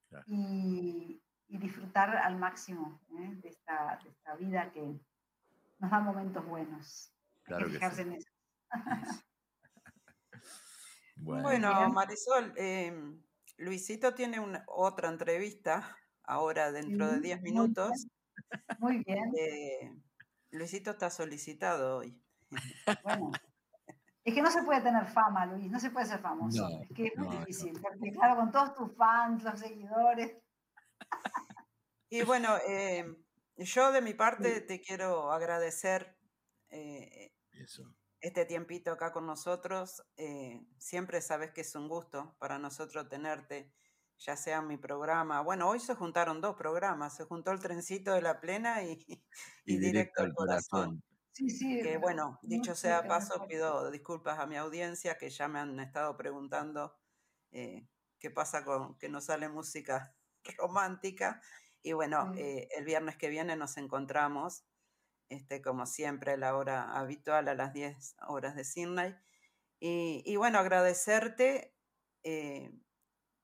claro. 0.09 0.25
y, 0.29 1.21
y, 1.49 1.59
disfrutar 1.59 2.17
al 2.17 2.39
máximo 2.39 3.01
¿eh? 3.19 3.35
de, 3.43 3.49
esta, 3.49 3.99
de, 4.05 4.11
esta, 4.11 4.37
vida 4.37 4.71
que 4.73 5.01
nos 5.81 5.91
da 5.91 5.99
momentos 5.99 6.47
buenos. 6.47 7.13
Claro 7.43 7.67
Hay 7.67 7.73
que 7.73 7.79
fijarse 7.79 8.03
sí. 8.05 8.09
en 8.09 8.13
eso. 8.15 8.31
bueno. 11.17 11.43
bueno, 11.43 11.91
Marisol, 11.91 12.53
eh, 12.57 13.19
Luisito 13.57 14.15
tiene 14.15 14.39
una, 14.39 14.65
otra 14.69 15.09
entrevista 15.09 15.97
ahora 16.23 16.71
dentro 16.71 17.09
sí, 17.09 17.15
de 17.17 17.21
10 17.21 17.43
minutos. 17.43 18.07
Muy 18.79 19.03
bien. 19.05 19.29
Muy 19.29 19.33
bien. 19.33 19.33
Eh, 19.37 20.03
Luisito 20.53 20.93
está 20.93 21.11
solicitado 21.11 21.99
hoy. 21.99 22.19
Bueno. 23.03 23.33
Es 24.25 24.35
que 24.35 24.43
no 24.43 24.51
se 24.53 24.63
puede 24.63 24.81
tener 24.83 25.05
fama, 25.07 25.47
Luis, 25.47 25.69
no 25.69 25.81
se 25.81 25.91
puede 25.91 26.07
ser 26.07 26.21
famoso. 26.21 26.69
No, 26.69 26.83
es 26.83 26.89
que 26.95 27.07
es 27.07 27.17
muy 27.17 27.27
no, 27.27 27.41
difícil, 27.41 27.73
no. 27.73 27.81
porque 27.81 28.13
claro, 28.13 28.37
con 28.37 28.53
todos 28.53 28.75
tus 28.75 28.97
fans, 28.97 29.43
los 29.43 29.59
seguidores. 29.59 30.37
Y 32.09 32.23
bueno, 32.23 32.57
eh, 32.69 33.05
yo 33.57 33.91
de 33.91 34.01
mi 34.01 34.15
parte 34.15 34.61
sí. 34.61 34.67
te 34.67 34.81
quiero 34.81 35.33
agradecer 35.33 36.17
eh, 36.69 37.35
este 38.21 38.45
tiempito 38.45 38.93
acá 38.93 39.13
con 39.13 39.27
nosotros. 39.27 40.05
Eh, 40.17 40.61
siempre 40.79 41.21
sabes 41.21 41.51
que 41.51 41.63
es 41.63 41.75
un 41.75 41.89
gusto 41.89 42.37
para 42.39 42.59
nosotros 42.59 43.09
tenerte, 43.09 43.73
ya 44.25 44.37
sea 44.37 44.63
mi 44.63 44.77
programa. 44.77 45.41
Bueno, 45.43 45.69
hoy 45.69 45.81
se 45.81 45.95
juntaron 45.95 46.41
dos 46.41 46.57
programas, 46.57 47.17
se 47.17 47.25
juntó 47.25 47.51
el 47.51 47.61
trencito 47.61 48.13
de 48.15 48.23
la 48.23 48.41
plena 48.41 48.83
y, 48.83 49.05
y, 49.67 49.75
y 49.75 49.79
directo, 49.79 50.23
al 50.23 50.33
corazón. 50.35 50.81
corazón. 50.81 51.03
Sí, 51.33 51.51
sí. 51.51 51.81
Que 51.83 51.97
bueno, 51.97 52.39
dicho 52.43 52.75
sea 52.75 53.07
paso, 53.09 53.47
pido 53.49 53.91
disculpas 53.91 54.39
a 54.39 54.47
mi 54.47 54.57
audiencia 54.57 55.17
que 55.17 55.31
ya 55.31 55.49
me 55.49 55.61
han 55.61 55.81
estado 55.81 56.17
preguntando 56.17 56.95
eh, 57.51 57.89
qué 58.19 58.31
pasa 58.31 58.65
con 58.65 58.99
que 58.99 59.09
no 59.09 59.21
sale 59.21 59.49
música 59.49 60.15
romántica. 60.59 61.41
Y 61.83 61.95
bueno, 61.95 62.33
eh, 62.37 62.69
el 62.77 62.85
viernes 62.85 63.17
que 63.17 63.29
viene 63.29 63.57
nos 63.57 63.77
encontramos, 63.77 64.65
este, 65.31 65.63
como 65.63 65.87
siempre, 65.87 66.33
a 66.33 66.37
la 66.37 66.57
hora 66.57 66.93
habitual, 66.93 67.49
a 67.49 67.55
las 67.55 67.73
10 67.73 68.17
horas 68.29 68.55
de 68.55 68.65
Sydney. 68.65 69.17
Y, 69.81 70.37
bueno, 70.37 70.61
agradecerte 70.61 71.75
eh, 72.23 72.71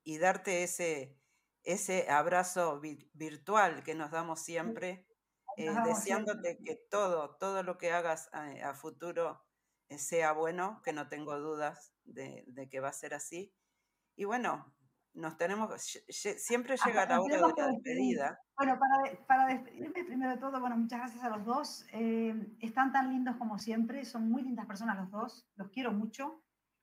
y 0.04 0.18
darte 0.18 0.62
ese, 0.62 1.18
ese 1.62 2.10
abrazo 2.10 2.80
virtual 3.12 3.82
que 3.82 3.94
nos 3.94 4.10
damos 4.10 4.40
siempre, 4.40 5.06
eh, 5.56 5.74
deseándote 5.84 6.58
que 6.64 6.76
todo, 6.90 7.36
todo 7.36 7.62
lo 7.62 7.78
que 7.78 7.92
hagas 7.92 8.30
a, 8.32 8.74
futuro 8.74 9.44
sea 9.96 10.32
bueno, 10.32 10.80
que 10.84 10.92
no 10.92 11.08
tengo 11.08 11.38
dudas 11.38 11.92
de, 12.04 12.44
de 12.48 12.68
que 12.68 12.80
va 12.80 12.88
a 12.88 12.92
ser 12.92 13.14
así. 13.14 13.54
Y 14.16 14.24
bueno, 14.24 14.74
nos 15.18 15.36
tenemos, 15.36 15.70
siempre 16.08 16.76
llega 16.84 17.06
la 17.06 17.20
hora 17.20 17.36
de 17.36 17.42
la 17.42 17.66
despedida. 17.68 18.40
Bueno, 18.56 18.78
para, 18.78 19.26
para, 19.26 19.46
despedirme, 19.46 20.04
primero 20.04 20.30
de 20.30 20.38
todo, 20.38 20.60
bueno, 20.60 20.76
muchas 20.76 21.00
gracias 21.00 21.24
a 21.24 21.30
los 21.30 21.44
dos. 21.44 21.86
Eh, 21.92 22.34
están 22.60 22.92
tan 22.92 23.10
lindos 23.10 23.36
como 23.36 23.58
siempre, 23.58 24.04
son 24.04 24.30
muy 24.30 24.42
lindas 24.42 24.66
personas 24.66 24.96
los 24.96 25.10
dos, 25.10 25.48
los 25.56 25.68
quiero 25.70 25.92
mucho. 25.92 26.42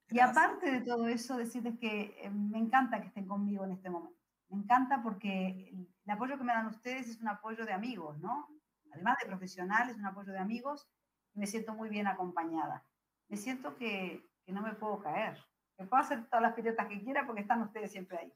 Y 0.09 0.19
aparte 0.19 0.71
de 0.71 0.81
todo 0.81 1.07
eso, 1.07 1.37
decirles 1.37 1.77
que 1.79 2.15
eh, 2.21 2.29
me 2.29 2.59
encanta 2.59 3.01
que 3.01 3.07
estén 3.07 3.27
conmigo 3.27 3.65
en 3.65 3.71
este 3.71 3.89
momento. 3.89 4.19
Me 4.49 4.57
encanta 4.57 5.01
porque 5.01 5.69
el, 5.69 6.11
apoyo 6.11 6.37
que 6.37 6.43
me 6.43 6.53
dan 6.53 6.67
ustedes 6.67 7.09
es 7.09 7.21
un 7.21 7.27
apoyo 7.27 7.65
de 7.65 7.73
amigos, 7.73 8.19
¿no? 8.19 8.47
Además 8.93 9.17
de 9.19 9.27
profesionales, 9.27 9.97
un 9.97 10.05
apoyo 10.05 10.31
de 10.31 10.39
amigos. 10.39 10.87
Y 11.33 11.39
me 11.39 11.47
siento 11.47 11.73
muy 11.73 11.89
bien 11.89 12.07
acompañada. 12.07 12.85
Me 13.27 13.37
siento 13.37 13.75
que, 13.75 14.29
que 14.45 14.51
no 14.53 14.61
me 14.61 14.73
puedo 14.73 15.01
caer, 15.01 15.43
que 15.77 15.85
puedo 15.85 16.01
hacer 16.01 16.25
todas 16.27 16.43
las 16.43 16.53
piruetas 16.53 16.87
que 16.87 17.01
quiera 17.01 17.25
porque 17.25 17.41
están 17.41 17.61
ustedes 17.61 17.91
siempre 17.91 18.19
ahí. 18.19 18.33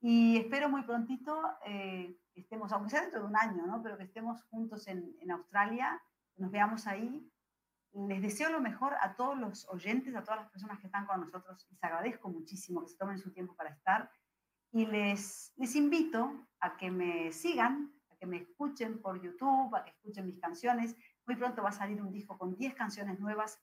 Y 0.00 0.36
espero 0.36 0.68
muy 0.68 0.82
prontito 0.82 1.40
eh, 1.64 2.18
que 2.34 2.40
estemos, 2.40 2.72
aunque 2.72 2.90
sea 2.90 3.02
dentro 3.02 3.20
de 3.20 3.26
un 3.26 3.36
año, 3.36 3.64
¿no? 3.66 3.80
pero 3.82 3.96
que 3.96 4.02
estemos 4.04 4.42
juntos 4.50 4.88
en, 4.88 5.14
en 5.20 5.30
Australia, 5.30 6.02
que 6.34 6.42
nos 6.42 6.50
veamos 6.50 6.88
ahí. 6.88 7.31
Les 7.94 8.22
deseo 8.22 8.50
lo 8.50 8.60
mejor 8.60 8.94
a 9.00 9.14
todos 9.14 9.38
los 9.38 9.68
oyentes, 9.68 10.14
a 10.14 10.22
todas 10.22 10.40
las 10.40 10.50
personas 10.50 10.78
que 10.78 10.86
están 10.86 11.06
con 11.06 11.20
nosotros. 11.20 11.66
Les 11.70 11.84
agradezco 11.84 12.28
muchísimo 12.28 12.82
que 12.82 12.88
se 12.88 12.96
tomen 12.96 13.18
su 13.18 13.30
tiempo 13.32 13.54
para 13.54 13.70
estar. 13.70 14.10
Y 14.72 14.86
les, 14.86 15.52
invito 15.76 16.46
a 16.60 16.76
que 16.76 16.90
me 16.90 17.30
sigan, 17.32 17.92
a 18.10 18.16
que 18.16 18.24
me 18.24 18.38
escuchen 18.38 19.02
por 19.02 19.20
YouTube, 19.20 19.74
a 19.76 19.84
que 19.84 19.90
escuchen 19.90 20.26
mis 20.26 20.40
canciones. 20.40 20.96
Muy 21.26 21.36
pronto 21.36 21.62
va 21.62 21.68
a 21.68 21.72
salir 21.72 22.00
un 22.00 22.10
disco 22.10 22.38
con 22.38 22.56
10 22.56 22.74
canciones 22.74 23.20
nuevas, 23.20 23.60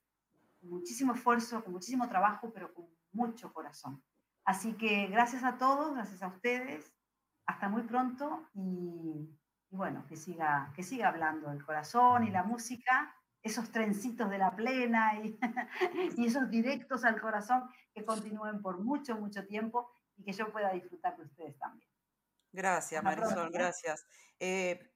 con 0.60 0.70
muchísimo 0.70 1.16
esfuerzo, 1.16 1.64
con 1.64 1.74
muchísimo 1.74 2.08
trabajo, 2.08 2.52
pero 2.54 2.72
con 2.74 2.86
mucho 3.12 3.52
corazón. 3.52 4.04
Así 4.46 4.74
que 4.74 5.08
gracias 5.08 5.44
a 5.44 5.58
todos, 5.58 5.96
gracias 5.96 6.22
a 6.22 6.28
ustedes. 6.28 6.94
Hasta 7.48 7.68
muy 7.68 7.82
pronto 7.82 8.48
y, 8.54 9.36
bueno, 9.72 10.06
que 10.08 10.16
siga, 10.16 10.72
que 10.76 10.84
siga 10.84 11.08
hablando 11.08 11.52
el 11.52 11.66
corazón 11.66 12.24
y 12.24 12.30
la 12.30 12.44
música, 12.44 13.16
esos 13.42 13.72
trencitos 13.72 14.30
de 14.30 14.38
la 14.38 14.56
plena 14.56 15.20
y, 15.24 15.40
y 16.18 16.28
esos 16.28 16.50
directos 16.50 17.06
al 17.06 17.20
corazón 17.22 17.64
que 17.94 18.04
continúen 18.06 18.62
por 18.62 18.80
mucho, 18.80 19.16
mucho 19.16 19.46
tiempo 19.46 19.92
y 20.18 20.24
que 20.24 20.34
yo 20.34 20.52
pueda 20.52 20.72
disfrutar 20.72 21.16
de 21.18 21.24
ustedes 21.24 21.58
también. 21.58 21.90
Gracias, 22.52 23.04
Marisol, 23.04 23.52
gracias. 23.52 24.06
Eh, 24.40 24.90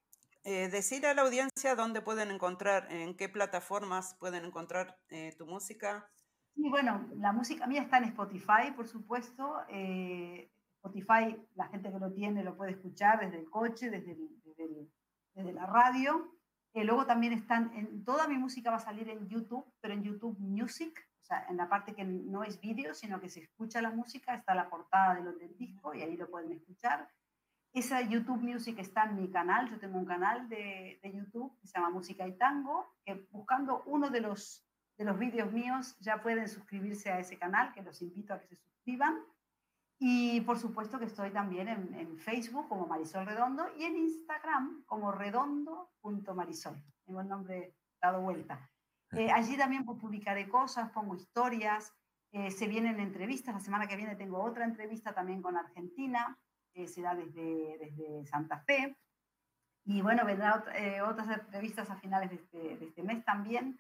eh, 0.46 0.68
decir 0.68 1.06
a 1.06 1.14
la 1.14 1.22
audiencia 1.22 1.74
dónde 1.76 2.02
pueden 2.02 2.30
encontrar, 2.30 2.92
en 2.92 3.16
qué 3.16 3.30
plataformas 3.30 4.16
pueden 4.20 4.44
encontrar 4.44 5.00
eh, 5.08 5.34
tu 5.38 5.46
música. 5.46 6.10
Sí, 6.54 6.70
bueno, 6.70 7.10
la 7.16 7.32
música 7.32 7.66
mía 7.66 7.82
está 7.82 8.00
en 8.00 8.06
Spotify, 8.06 8.72
por 8.76 8.86
supuesto. 8.86 9.62
Eh, 9.70 10.52
Spotify, 10.76 11.42
la 11.56 11.70
gente 11.70 11.90
que 11.90 11.98
lo 11.98 12.12
tiene 12.12 12.44
lo 12.44 12.58
puede 12.58 12.72
escuchar 12.72 13.22
desde 13.22 13.40
el 13.40 13.50
coche, 13.50 13.90
desde, 13.90 14.18
desde, 15.34 15.54
la 15.54 15.66
radio. 15.66 16.36
Eh, 16.74 16.84
luego 16.84 17.06
también 17.06 17.34
están, 17.34 17.72
en, 17.76 18.04
toda 18.04 18.28
mi 18.28 18.38
música 18.38 18.72
va 18.72 18.78
a 18.78 18.80
salir 18.80 19.10
en 19.10 19.28
YouTube, 19.28 19.66
pero 19.80 19.94
en 19.94 20.04
YouTube 20.04 20.38
Music, 20.40 21.08
o 21.22 21.26
sea, 21.26 21.46
en 21.50 21.58
la 21.58 21.70
parte 21.70 21.94
que 21.94 22.04
no 22.04 22.44
es 22.44 22.60
vídeo, 22.60 22.94
sino 22.94 23.22
que 23.22 23.30
se 23.30 23.42
escucha 23.42 23.82
la 23.82 23.92
música, 23.92 24.36
está 24.36 24.56
la 24.56 24.70
portada 24.70 25.16
del, 25.16 25.38
del 25.38 25.56
disco 25.58 25.94
y 25.94 26.02
ahí 26.02 26.18
lo 26.18 26.30
pueden 26.30 26.52
escuchar. 26.52 27.08
Esa 27.74 28.02
YouTube 28.02 28.42
Music 28.42 28.78
está 28.80 29.06
en 29.06 29.16
mi 29.16 29.32
canal, 29.32 29.70
yo 29.70 29.80
tengo 29.80 29.98
un 29.98 30.06
canal 30.06 30.48
de, 30.50 31.00
de 31.02 31.14
YouTube 31.14 31.58
que 31.60 31.68
se 31.68 31.78
llama 31.78 31.90
Música 31.90 32.28
y 32.28 32.38
Tango, 32.38 32.94
que 33.06 33.28
buscando 33.32 33.84
uno 33.86 34.10
de 34.10 34.22
los 34.22 34.66
de 34.98 35.06
los 35.06 35.18
vídeos 35.18 35.52
míos 35.52 35.96
ya 36.00 36.22
pueden 36.22 36.48
suscribirse 36.48 37.12
a 37.12 37.20
ese 37.20 37.38
canal, 37.38 37.72
que 37.74 37.82
los 37.82 38.02
invito 38.02 38.34
a 38.34 38.40
que 38.40 38.48
se 38.48 38.58
suscriban. 38.58 39.20
Y 40.06 40.42
por 40.42 40.60
supuesto 40.60 41.00
que 41.00 41.06
estoy 41.06 41.32
también 41.32 41.70
en, 41.70 42.18
Facebook 42.18 42.68
como 42.68 42.88
Marisol 42.88 43.26
Redondo 43.26 43.70
y 43.78 43.86
en 43.86 43.96
Instagram 43.96 44.84
como 44.86 45.14
redondo.marisol. 45.14 46.76
Tengo 47.06 47.22
el 47.22 47.30
nombre 47.30 47.74
dado 48.02 48.20
vuelta. 48.20 48.70
Eh, 49.14 49.32
allí 49.32 49.56
también 49.56 49.86
publicaré 49.86 50.50
cosas, 50.50 50.92
pongo 50.92 51.16
historias, 51.16 51.94
eh, 52.34 52.52
se 52.52 52.68
vienen 52.68 53.00
entrevistas. 53.00 53.56
La 53.56 53.62
semana 53.62 53.88
que 53.88 53.96
viene 53.96 54.18
tengo 54.18 54.44
otra 54.44 54.66
entrevista 54.66 55.14
también 55.14 55.42
con 55.42 55.56
Argentina, 55.56 56.38
que 56.74 56.86
será 56.90 57.16
desde, 57.16 57.78
desde 57.78 58.26
Santa 58.26 58.60
Fe. 58.60 58.98
Y 59.86 60.02
bueno, 60.02 60.26
vendrán 60.26 60.66
eh, 60.76 61.02
otras 61.02 61.30
entrevistas 61.30 61.90
a 61.90 61.96
finales 61.96 62.30
de 62.30 62.36
este, 62.36 62.76
de 62.76 62.86
este 62.88 63.04
mes 63.04 63.24
también. 63.24 63.80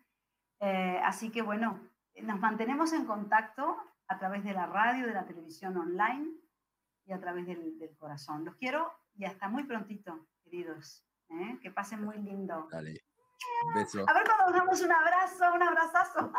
Eh, 0.62 1.02
así 1.04 1.32
que 1.32 1.42
bueno, 1.42 1.82
nos 2.22 2.40
mantenemos 2.40 2.94
en 2.94 3.04
contacto 3.04 3.76
a 4.14 4.20
través 4.20 4.44
de 4.44 4.54
la 4.54 4.68
radio, 4.68 5.08
de 5.08 5.14
la 5.14 5.26
televisión 5.26 5.76
online 5.76 6.32
y 7.06 7.14
a 7.14 7.20
través 7.20 7.48
del, 7.48 7.96
corazón. 7.98 8.46
Los 8.46 8.56
quiero 8.56 8.92
y 9.16 9.26
hasta 9.26 9.50
muy 9.50 9.64
prontito, 9.64 10.28
queridos. 10.44 11.04
¿eh? 11.30 11.60
Que 11.62 11.72
pasen 11.72 12.04
muy 12.04 12.18
lindo. 12.18 12.68
Dale. 12.72 13.04
Un 13.68 13.74
beso. 13.74 14.06
A 14.08 14.14
ver 14.14 14.24
cuando 14.24 14.46
nos 14.46 14.54
damos 14.54 14.82
un 14.82 14.92
abrazo, 14.92 15.54
un 15.54 15.64
abrazazo. 15.64 16.32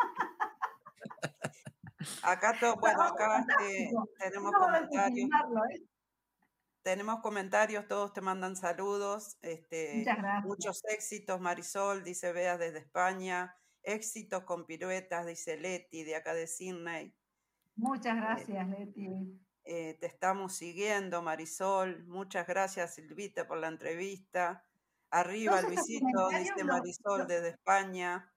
Acá, 2.23 2.55
bueno, 2.81 3.03
acá 3.03 3.47
eh, 3.63 3.91
tenemos 4.19 4.53
comentarios. 4.53 5.31
Tenemos 6.83 7.21
comentarios, 7.21 7.89
todos 7.89 8.13
te 8.13 8.21
mandan 8.21 8.57
saludos. 8.57 9.39
Este, 9.41 10.05
muchos 10.45 10.85
éxitos, 10.85 11.41
Marisol, 11.41 12.05
dice 12.05 12.33
Bea 12.33 12.59
desde 12.59 12.81
España. 12.81 13.57
Éxitos 13.83 14.45
con 14.45 14.67
piruetas, 14.67 15.27
dice 15.27 15.57
Leti, 15.57 16.05
de 16.05 16.17
acá 16.17 16.35
de 16.35 16.47
Sydney. 16.47 17.15
Muchas 17.77 18.17
eh, 18.17 18.21
gracias, 18.21 18.69
Leti. 18.69 19.41
Eh, 19.65 19.97
te 19.99 20.07
estamos 20.07 20.53
siguiendo, 20.55 21.23
Marisol. 21.23 22.05
Muchas 22.07 22.47
gracias, 22.47 22.95
Silvita, 22.95 23.47
por 23.47 23.59
la 23.59 23.69
entrevista. 23.69 24.65
Arriba, 25.11 25.63
Luisito, 25.63 26.29
dice 26.31 26.65
Marisol, 26.65 27.27
desde 27.27 27.51
España. 27.51 28.31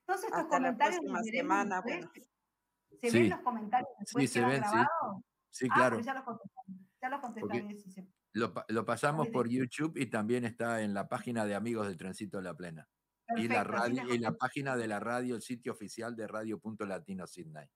Entonces, 0.00 0.26
estos 0.26 0.42
Hasta 0.42 0.60
la 0.60 0.76
próxima 0.76 1.22
semana. 1.22 1.82
¿Se 3.00 3.10
ven 3.10 3.30
los 3.30 3.40
comentarios 3.40 3.88
después 3.98 4.30
sí, 4.30 4.38
se 4.38 4.46
ven, 4.46 4.60
grabado? 4.60 5.24
Sí, 5.50 5.66
ah, 5.70 5.74
claro. 5.74 6.00
Ya 6.00 6.14
lo 6.14 6.24
contestaré. 6.24 6.78
Ya 7.00 7.08
lo, 7.08 7.20
contestaré 7.20 7.76
lo, 8.32 8.54
lo, 8.68 8.84
pasamos 8.84 9.28
por 9.28 9.48
YouTube 9.48 9.96
y 9.96 10.06
también 10.06 10.44
está 10.44 10.82
en 10.82 10.94
la 10.94 11.08
página 11.08 11.44
de 11.46 11.54
Amigos 11.54 11.88
del 11.88 11.96
Transito 11.96 12.36
de 12.36 12.44
la 12.44 12.54
Plena 12.54 12.88
y 13.36 13.48
la, 13.48 13.64
radio, 13.64 14.14
y 14.14 14.18
la 14.18 14.32
página 14.32 14.76
de 14.76 14.86
la 14.86 15.00
radio, 15.00 15.34
el 15.34 15.42
sitio 15.42 15.72
oficial 15.72 16.16
de 16.16 16.26
Radio 16.26 16.60
Latino 16.80 17.26
Sydney. 17.26 17.66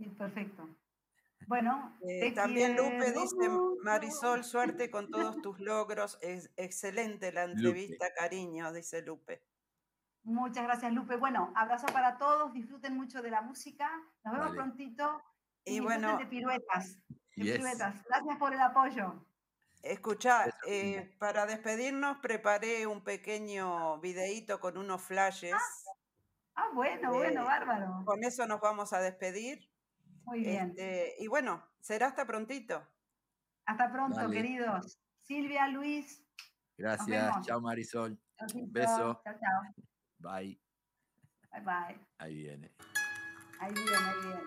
Sí, 0.00 0.08
perfecto. 0.16 0.66
Bueno, 1.46 1.94
eh, 2.08 2.32
también 2.32 2.74
Lupe 2.74 3.12
dice, 3.12 3.50
Marisol, 3.82 4.44
suerte 4.44 4.90
con 4.90 5.10
todos 5.10 5.42
tus 5.42 5.60
logros. 5.60 6.18
Es 6.22 6.50
excelente 6.56 7.32
la 7.32 7.44
entrevista, 7.44 8.06
cariño, 8.16 8.72
dice 8.72 9.02
Lupe. 9.02 9.42
Muchas 10.22 10.64
gracias, 10.64 10.90
Lupe. 10.94 11.16
Bueno, 11.16 11.52
abrazo 11.54 11.86
para 11.92 12.16
todos, 12.16 12.54
disfruten 12.54 12.96
mucho 12.96 13.20
de 13.20 13.30
la 13.30 13.42
música. 13.42 13.90
Nos 14.24 14.38
vemos 14.38 14.52
prontito. 14.52 15.22
Y, 15.66 15.80
bueno, 15.80 16.16
de 16.16 16.26
piruetas. 16.26 16.96
piruetas. 17.34 18.02
Gracias 18.04 18.38
por 18.38 18.54
el 18.54 18.60
apoyo. 18.60 19.26
Escucha, 19.82 20.46
eh, 20.66 21.14
para 21.18 21.44
despedirnos 21.44 22.18
preparé 22.18 22.86
un 22.86 23.04
pequeño 23.04 23.98
videíto 24.00 24.60
con 24.60 24.78
unos 24.78 25.02
flashes. 25.02 25.52
Ah, 25.54 25.92
ah 26.54 26.68
bueno, 26.72 27.12
bueno, 27.12 27.44
bárbaro. 27.44 28.02
Con 28.06 28.24
eso 28.24 28.46
nos 28.46 28.62
vamos 28.62 28.94
a 28.94 29.00
despedir. 29.00 29.69
Muy 30.24 30.40
bien. 30.40 30.70
Este, 30.70 31.14
y 31.18 31.26
bueno, 31.26 31.62
será 31.80 32.06
hasta 32.08 32.26
prontito. 32.26 32.82
Hasta 33.66 33.92
pronto, 33.92 34.30
queridos. 34.30 34.98
Silvia, 35.22 35.68
Luis. 35.68 36.24
Gracias. 36.76 37.46
Chao, 37.46 37.60
Marisol. 37.60 38.18
Un 38.54 38.72
beso. 38.72 39.20
Chao, 39.24 39.34
chao. 39.38 39.62
Bye. 40.18 40.60
Bye, 41.52 41.62
bye. 41.62 42.00
Ahí 42.18 42.34
viene. 42.34 42.72
Ahí 43.60 43.72
viene, 43.74 43.96
ahí 43.96 44.20
viene. 44.22 44.40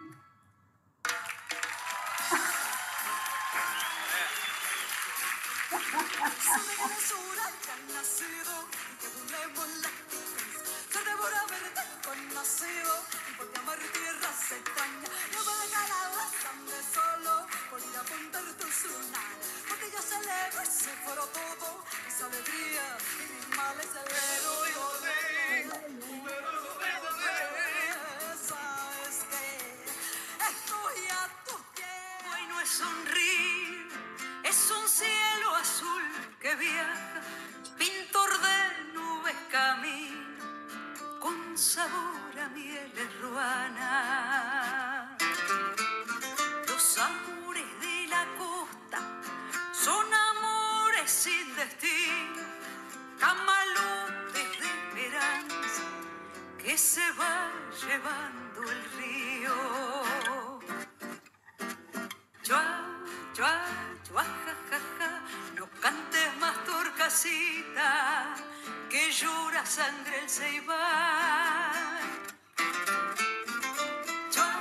nacido 7.93 8.55
y 9.01 9.03
Carne 10.93 11.15
pura 11.17 11.43
verde 11.49 11.83
con 12.05 12.33
nocivo, 12.35 12.95
porque 13.35 13.57
amar 13.57 13.79
tierra 13.79 14.29
se 14.47 14.57
extraña. 14.57 15.09
Yo 15.33 15.43
voy 15.43 15.67
para 15.73 15.89
calabaza 15.89 16.51
de 16.69 16.81
solo, 16.93 17.47
por 17.71 17.79
ir 17.81 17.97
a 17.97 18.01
apuntar 18.01 18.43
tu 18.59 18.67
lunar. 18.89 19.33
Porque 19.67 19.89
yo 19.89 20.01
celebro 20.03 20.61
y 20.61 20.65
se 20.67 20.93
todo, 21.33 21.83
mis 22.05 22.21
alegrías 22.21 23.01
y 23.17 23.25
mis 23.33 23.57
males 23.57 23.87
celebro 23.91 24.53
yo 24.75 24.85
de. 25.01 25.13
Bueno, 32.27 32.61
es 32.61 32.69
sonríe, 32.69 33.87
es 34.43 34.71
un 34.71 34.87
cielo 34.87 35.55
azul 35.55 36.03
que 36.39 36.53
viaja, 36.55 37.21
pintor 37.79 38.29
de 38.41 38.93
nubes 38.93 39.35
camina 39.49 40.32
con 41.23 41.57
sabor 41.57 42.37
a 42.37 42.49
mieles 42.49 43.21
ruana. 43.21 45.17
Los 46.67 46.97
amores 46.97 47.69
de 47.79 48.07
la 48.09 48.25
costa 48.37 48.99
son 49.71 50.05
amores 50.13 51.09
sin 51.09 51.55
destino, 51.55 52.43
camalotes 53.17 54.49
de 54.59 54.67
esperanza 54.75 55.83
que 56.61 56.77
se 56.77 57.09
va 57.13 57.49
llevando 57.85 58.59
el 58.69 58.83
río. 58.97 59.55
Chua, 62.41 62.92
chua, 63.33 63.51
chua, 64.07 64.23
ja, 64.23 64.53
ja, 64.69 64.79
ja, 64.99 65.09
no 65.55 65.67
cantes 65.81 66.37
más 66.39 66.55
torcasita, 66.65 68.35
que 68.89 69.11
llora 69.11 69.65
sangre 69.65 70.19
el 70.21 70.29
ceibal. 70.29 71.99
Chua, 74.29 74.51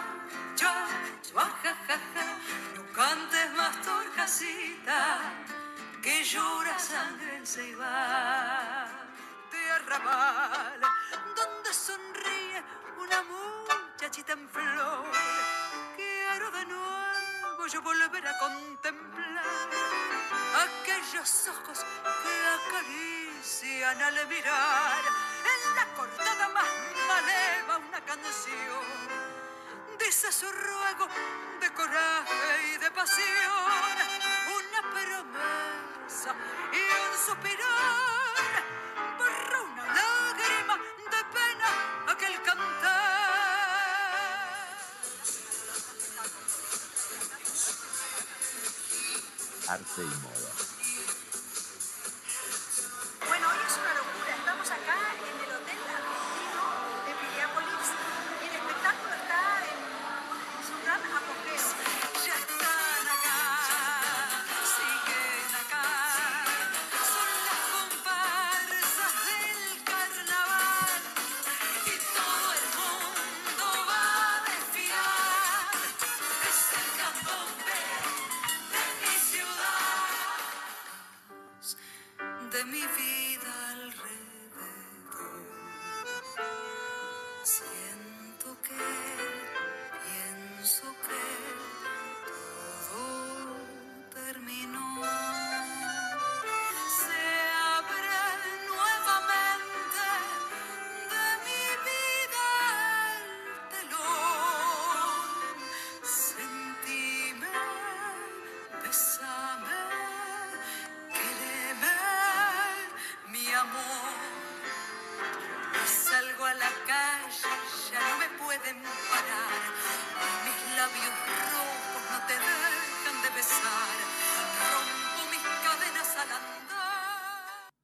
chua, 0.56 0.88
chua, 1.22 1.46
ja, 1.62 1.74
ja, 1.86 1.98
ja, 2.14 2.26
no 2.74 2.82
cantes 2.92 3.52
más 3.52 3.76
torcasita, 3.82 5.20
que 6.02 6.24
llora 6.24 6.78
sangre 6.78 7.36
el 7.36 7.46
ceibal. 7.46 9.01
Yo 17.72 17.80
volver 17.80 18.26
a 18.26 18.38
contemplar 18.38 19.70
aquellos 20.66 21.48
ojos 21.48 21.86
que 22.22 22.34
acarician 22.58 24.02
al 24.02 24.26
mirar. 24.28 25.02
En 25.54 25.74
la 25.76 25.86
cortada 25.96 26.48
más 26.50 26.66
maleva 27.08 27.78
una 27.78 28.00
canción. 28.04 28.84
Dice 29.98 30.30
su 30.32 30.52
ruego 30.52 31.08
de 31.60 31.72
coraje 31.72 32.74
y 32.74 32.76
de 32.76 32.90
pasión. 32.90 33.26
Una 34.58 34.82
promesa 34.90 36.34
y 36.72 36.76
un 36.76 37.26
suspirar. 37.26 38.11
Arte 49.72 50.02
y 50.02 50.22
moda. 50.22 50.51